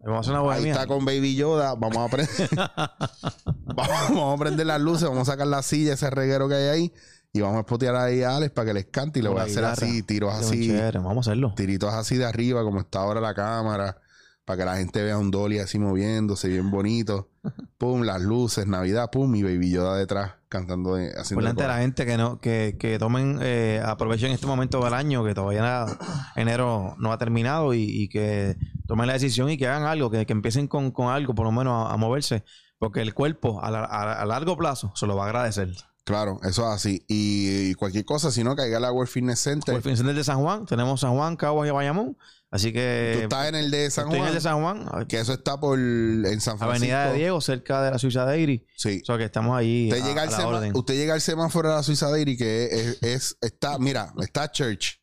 Ahí 0.00 0.06
vamos 0.06 0.16
a 0.16 0.20
hacer 0.20 0.32
una 0.32 0.40
Ahí 0.40 0.46
bohemia. 0.60 0.72
está 0.72 0.86
con 0.86 1.04
Baby 1.04 1.34
Yoda. 1.36 1.74
Vamos 1.76 1.96
a 1.98 2.08
prender. 2.08 2.50
vamos, 3.74 4.08
vamos 4.10 4.34
a 4.34 4.38
prender 4.38 4.66
las 4.66 4.80
luces. 4.80 5.08
Vamos 5.08 5.28
a 5.28 5.32
sacar 5.32 5.46
la 5.46 5.62
silla, 5.62 5.94
ese 5.94 6.10
reguero 6.10 6.48
que 6.48 6.54
hay 6.56 6.68
ahí. 6.68 6.92
Y 7.32 7.40
vamos 7.40 7.56
a 7.56 7.60
espotear 7.60 7.96
ahí 7.96 8.22
a 8.22 8.36
Alex 8.36 8.52
para 8.52 8.66
que 8.68 8.74
les 8.74 8.86
cante. 8.86 9.20
Y 9.20 9.22
le 9.22 9.28
voy 9.30 9.40
a 9.40 9.44
hacer 9.44 9.64
así, 9.64 10.02
tiros 10.02 10.34
así. 10.34 10.66
chévere, 10.68 10.98
Vamos 10.98 11.26
a 11.26 11.30
hacerlo. 11.30 11.54
tiritos 11.56 11.92
así 11.94 12.16
de 12.18 12.26
arriba, 12.26 12.62
como 12.62 12.80
está 12.80 13.00
ahora 13.00 13.20
la 13.22 13.32
cámara, 13.34 13.96
para 14.44 14.58
que 14.58 14.64
la 14.66 14.76
gente 14.76 15.02
vea 15.02 15.16
un 15.16 15.30
dolly 15.30 15.58
así 15.58 15.78
moviéndose, 15.78 16.48
bien 16.48 16.70
bonito. 16.70 17.30
Pum, 17.78 18.02
las 18.02 18.20
luces, 18.20 18.66
Navidad, 18.66 19.10
pum, 19.10 19.34
y 19.34 19.42
Baby 19.42 19.70
Yoda 19.70 19.96
detrás 19.96 20.34
cantando, 20.48 20.94
de- 20.96 21.08
haciendo. 21.18 21.36
Por 21.36 21.44
el 21.50 21.56
delante 21.56 21.62
de 21.62 21.68
la 21.68 21.78
gente 21.78 22.04
que 22.06 22.16
no, 22.18 22.38
que, 22.38 22.76
que 22.78 22.98
tomen, 22.98 23.38
eh, 23.40 23.80
aprovechen 23.82 24.30
este 24.30 24.46
momento 24.46 24.84
del 24.84 24.92
año, 24.92 25.24
que 25.24 25.32
todavía 25.34 25.62
nada- 25.62 25.98
enero 26.36 26.94
no 26.98 27.12
ha 27.12 27.18
terminado, 27.18 27.72
y, 27.72 27.82
y 27.82 28.08
que 28.10 28.56
tomen 28.86 29.06
la 29.06 29.14
decisión 29.14 29.48
y 29.48 29.56
que 29.56 29.66
hagan 29.66 29.84
algo, 29.84 30.10
que, 30.10 30.26
que 30.26 30.32
empiecen 30.34 30.68
con, 30.68 30.90
con 30.90 31.08
algo, 31.08 31.34
por 31.34 31.46
lo 31.46 31.52
menos 31.52 31.88
a, 31.88 31.94
a 31.94 31.96
moverse, 31.96 32.44
porque 32.78 33.00
el 33.00 33.14
cuerpo 33.14 33.62
a, 33.64 33.70
la- 33.70 33.84
a- 33.84 34.20
a 34.20 34.26
largo 34.26 34.56
plazo 34.58 34.92
se 34.94 35.06
lo 35.06 35.16
va 35.16 35.24
a 35.24 35.26
agradecer. 35.28 35.72
Claro, 36.04 36.40
eso 36.42 36.62
es 36.68 36.74
así. 36.74 37.04
Y, 37.08 37.70
y 37.70 37.74
cualquier 37.74 38.04
cosa, 38.04 38.30
si 38.32 38.42
no, 38.42 38.56
caiga 38.56 38.78
al 38.78 38.92
World 38.92 39.08
Fitness 39.10 39.38
Center. 39.40 39.74
Por 39.80 39.88
el 39.90 39.96
fin 39.96 40.06
de 40.06 40.12
de 40.14 40.24
San 40.24 40.40
Juan, 40.42 40.66
tenemos 40.66 41.00
San 41.00 41.12
Juan, 41.14 41.36
Caguas 41.36 41.68
y 41.68 41.70
Bayamón, 41.70 42.18
así 42.50 42.72
que 42.72 43.12
Tú 43.18 43.22
estás 43.22 43.48
en 43.48 43.54
el 43.54 43.70
de 43.70 43.88
San 43.88 44.06
estoy 44.06 44.16
en 44.18 44.22
Juan, 44.22 44.28
el 44.30 44.34
de 44.34 44.40
San 44.40 44.60
Juan, 44.60 45.06
que 45.06 45.20
eso 45.20 45.32
está 45.32 45.60
por 45.60 45.78
en 45.78 46.40
San 46.40 46.58
Francisco. 46.58 46.64
Avenida 46.94 47.12
de 47.12 47.18
Diego, 47.18 47.40
cerca 47.40 47.82
de 47.82 47.92
la 47.92 47.98
Suiza 47.98 48.26
de 48.26 48.40
Iri, 48.40 48.66
Sí. 48.76 49.00
o 49.02 49.06
sea 49.06 49.16
que 49.16 49.24
estamos 49.24 49.56
ahí 49.56 49.90
Usted 49.92 50.02
a- 50.02 50.08
llega, 50.08 50.22
a 50.22 50.24
al 50.24 50.30
la 50.32 50.48
orden. 50.48 50.72
usted 50.76 50.94
llega 50.94 51.14
al 51.14 51.20
semáforo 51.20 51.68
de 51.68 51.76
la 51.76 51.82
Suiza 51.84 52.10
Dairy, 52.10 52.36
que 52.36 52.64
es, 52.64 52.98
es- 53.02 53.36
está, 53.40 53.78
mira, 53.78 54.12
está 54.20 54.50
Church, 54.50 55.00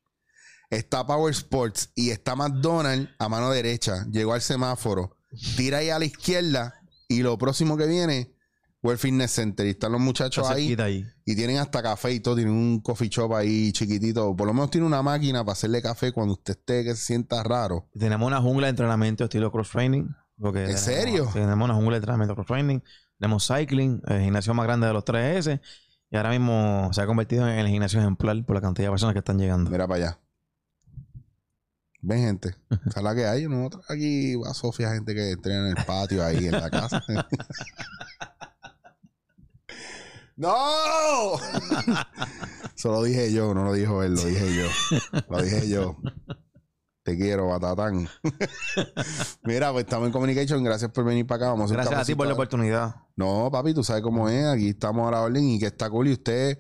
está 0.70 1.06
Power 1.08 1.32
Sports 1.34 1.92
y 1.96 2.10
está 2.10 2.36
McDonald's 2.36 3.10
a 3.20 3.30
mano 3.30 3.50
derecha. 3.52 4.06
Llegó 4.12 4.34
al 4.34 4.42
semáforo, 4.42 5.16
tira 5.56 5.78
ahí 5.78 5.90
a 5.92 5.98
la 5.98 6.06
izquierda 6.06 6.76
y 7.08 7.22
lo 7.22 7.38
próximo 7.38 7.78
que 7.78 7.88
viene, 7.88 8.36
World 8.82 9.00
Fitness 9.00 9.32
Center. 9.32 9.66
Y 9.66 9.72
están 9.72 9.92
los 9.92 10.02
muchachos 10.02 10.50
ahí 10.50 10.76
y 11.26 11.36
tienen 11.36 11.58
hasta 11.58 11.82
café 11.84 12.12
y 12.14 12.20
todo. 12.20 12.36
Tienen 12.36 12.54
un 12.54 12.80
coffee 12.82 13.10
shop 13.10 13.34
ahí 13.36 13.72
chiquitito. 13.72 14.36
Por 14.36 14.48
lo 14.48 14.54
menos 14.54 14.72
tiene 14.72 14.88
una 14.88 15.02
máquina 15.02 15.44
para 15.44 15.54
hacerle 15.54 15.82
café 15.82 16.12
cuando 16.12 16.34
usted 16.34 16.54
esté 16.58 16.84
que 16.84 16.96
se 16.96 17.04
sienta 17.04 17.44
raro. 17.44 17.90
Tenemos 17.98 18.26
una 18.28 18.42
jungla 18.42 18.68
de 18.68 18.72
entrenamiento 18.72 19.24
estilo 19.26 19.52
cross 19.52 19.70
training. 19.72 20.06
porque 20.38 20.60
¿En 20.60 20.66
tenemos- 20.68 20.82
serio? 20.86 21.30
Tenemos 21.34 21.66
una 21.66 21.74
jungla 21.76 21.92
de 21.92 21.98
entrenamiento 21.98 22.36
cross 22.36 22.48
training. 22.48 22.80
Tenemos 23.20 23.46
cycling, 23.48 24.02
el 24.08 24.22
gimnasio 24.22 24.54
más 24.54 24.66
grande 24.66 24.88
de 24.88 24.94
los 24.94 25.04
3S. 25.04 25.60
Y 26.12 26.16
ahora 26.18 26.30
mismo 26.32 26.90
se 26.94 27.02
ha 27.02 27.06
convertido 27.06 27.48
en 27.50 27.60
el 27.60 27.68
gimnasio 27.68 28.00
ejemplar 28.00 28.44
por 28.46 28.56
la 28.56 28.62
cantidad 28.62 28.88
de 28.88 28.92
personas 28.92 29.14
que 29.14 29.20
están 29.20 29.38
llegando. 29.38 29.70
Mira 29.70 29.86
para 29.88 29.98
allá. 30.06 30.20
Ven, 32.02 32.20
gente. 32.20 32.56
Esa 32.88 33.00
es 33.02 33.04
la 33.04 33.14
que 33.14 33.26
hay. 33.28 33.46
Nosotros 33.48 33.84
aquí 33.90 34.36
a 34.50 34.54
Sofía, 34.54 34.92
gente 34.94 35.14
que 35.14 35.32
entrena 35.32 35.70
en 35.70 35.78
el 35.78 35.86
patio 35.86 36.24
ahí 36.24 36.46
en 36.46 36.54
la 36.54 36.70
casa. 36.70 37.04
¡No! 40.40 41.36
Eso 42.76 42.92
lo 42.94 43.04
dije 43.04 43.34
yo, 43.34 43.54
no 43.54 43.66
lo 43.66 43.74
dijo 43.74 44.02
él, 44.04 44.16
lo 44.16 44.24
dije 44.24 44.56
yo. 44.56 45.22
Lo 45.28 45.42
dije 45.42 45.68
yo. 45.68 45.98
Te 47.04 47.18
quiero, 47.18 47.50
batatán. 47.50 48.08
Mira, 49.44 49.74
pues 49.74 49.84
estamos 49.84 50.08
en 50.08 50.14
Communication. 50.14 50.64
Gracias 50.64 50.92
por 50.92 51.04
venir 51.04 51.28
para 51.28 51.44
acá. 51.44 51.50
Vamos 51.52 51.70
a 51.72 51.74
Gracias 51.74 52.00
a 52.00 52.06
ti 52.06 52.16
por 52.16 52.26
la 52.26 52.36
oportunidad. 52.36 52.96
No, 53.18 53.50
papi, 53.52 53.74
tú 53.74 53.84
sabes 53.84 54.02
cómo 54.02 54.30
es. 54.30 54.46
Aquí 54.46 54.70
estamos 54.70 55.10
a 55.10 55.12
la 55.12 55.22
orden 55.24 55.44
y 55.44 55.60
que 55.60 55.66
está 55.66 55.90
cool. 55.90 56.08
Y 56.08 56.14
usted, 56.14 56.58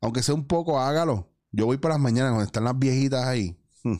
aunque 0.00 0.24
sea 0.24 0.34
un 0.34 0.48
poco, 0.48 0.80
hágalo. 0.80 1.32
Yo 1.52 1.66
voy 1.66 1.78
por 1.78 1.92
las 1.92 2.00
mañanas 2.00 2.32
cuando 2.32 2.46
están 2.46 2.64
las 2.64 2.76
viejitas 2.76 3.24
ahí. 3.24 3.56
Hmm, 3.84 3.98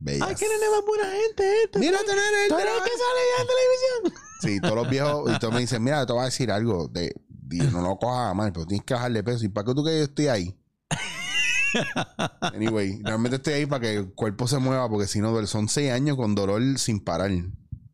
bellas. 0.00 0.28
Ay, 0.30 0.34
qué 0.34 0.48
nene 0.48 0.68
más 0.68 0.84
buena 0.84 1.04
gente 1.12 1.62
este. 1.62 1.78
Mira, 1.78 1.98
tener 1.98 2.48
¿Tú 2.48 2.58
eres 2.58 2.74
el 2.76 2.82
que 2.82 2.90
sale 2.90 3.20
ya 3.36 3.42
en 3.42 3.48
televisión? 3.48 4.22
Sí, 4.40 4.60
todos 4.60 4.74
los 4.74 4.90
viejos, 4.90 5.32
y 5.32 5.38
todos 5.38 5.54
me 5.54 5.60
dicen, 5.60 5.82
mira, 5.82 6.04
te 6.06 6.12
voy 6.12 6.22
a 6.22 6.26
decir 6.26 6.50
algo, 6.50 6.88
de, 6.88 7.12
di- 7.48 7.58
no 7.72 7.80
lo 7.82 7.96
cojas 7.98 8.30
a 8.30 8.34
mal, 8.34 8.52
pero 8.52 8.66
tienes 8.66 8.84
que 8.84 8.94
bajarle 8.94 9.22
peso. 9.22 9.44
¿Y 9.44 9.48
para 9.48 9.66
qué 9.66 9.74
tú 9.74 9.84
que 9.84 9.98
yo 9.98 10.04
estoy 10.04 10.26
ahí? 10.28 10.60
Anyway, 12.54 13.00
realmente 13.02 13.36
estoy 13.36 13.52
ahí 13.54 13.66
para 13.66 13.80
que 13.80 13.96
el 13.96 14.14
cuerpo 14.14 14.48
se 14.48 14.58
mueva, 14.58 14.88
porque 14.88 15.06
si 15.06 15.20
no, 15.20 15.46
son 15.46 15.68
seis 15.68 15.92
años 15.92 16.16
con 16.16 16.34
dolor 16.34 16.62
sin 16.78 17.00
parar. 17.04 17.30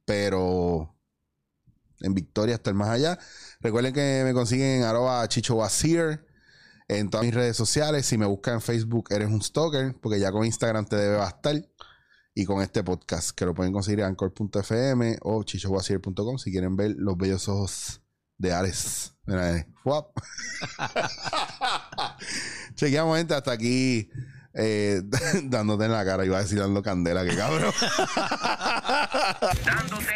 Pero 0.04 0.94
en 2.00 2.14
Victoria 2.14 2.54
hasta 2.56 2.70
el 2.70 2.76
más 2.76 2.90
allá. 2.90 3.18
Recuerden 3.60 3.92
que 3.94 4.22
me 4.24 4.32
consiguen 4.32 4.78
en 4.78 4.82
arroba 4.84 5.26
Chicho 5.28 5.56
Wazir 5.56 6.24
en 6.88 7.10
todas 7.10 7.24
mis 7.26 7.34
redes 7.34 7.56
sociales. 7.56 8.06
Si 8.06 8.18
me 8.18 8.26
buscan 8.26 8.54
en 8.54 8.60
Facebook, 8.60 9.08
eres 9.10 9.28
un 9.28 9.42
stalker, 9.42 9.96
porque 10.00 10.20
ya 10.20 10.30
con 10.30 10.44
Instagram 10.44 10.86
te 10.86 10.96
debe 10.96 11.16
bastar. 11.16 11.56
Y 12.36 12.44
con 12.46 12.62
este 12.62 12.82
podcast, 12.82 13.30
que 13.30 13.44
lo 13.46 13.54
pueden 13.54 13.72
conseguir 13.72 14.00
en 14.00 14.06
anchor.fm 14.06 15.18
o 15.22 15.44
chichowazir.com 15.44 16.36
si 16.38 16.50
quieren 16.50 16.74
ver 16.76 16.94
los 16.98 17.16
bellos 17.16 17.48
ojos 17.48 18.02
de 18.38 18.52
Ares. 18.52 19.14
Mira, 19.26 19.56
eh, 19.56 19.66
¡fuap! 19.82 20.16
Chequeamos, 22.74 23.16
gente, 23.16 23.34
hasta 23.34 23.52
aquí 23.52 24.10
eh, 24.54 25.02
dándote 25.44 25.84
en 25.84 25.92
la 25.92 26.04
cara. 26.04 26.24
Iba 26.24 26.38
a 26.38 26.42
decir 26.42 26.58
dando 26.58 26.82
candela, 26.82 27.24
que 27.24 27.36
cabrón. 27.36 27.72
dándote 29.64 30.14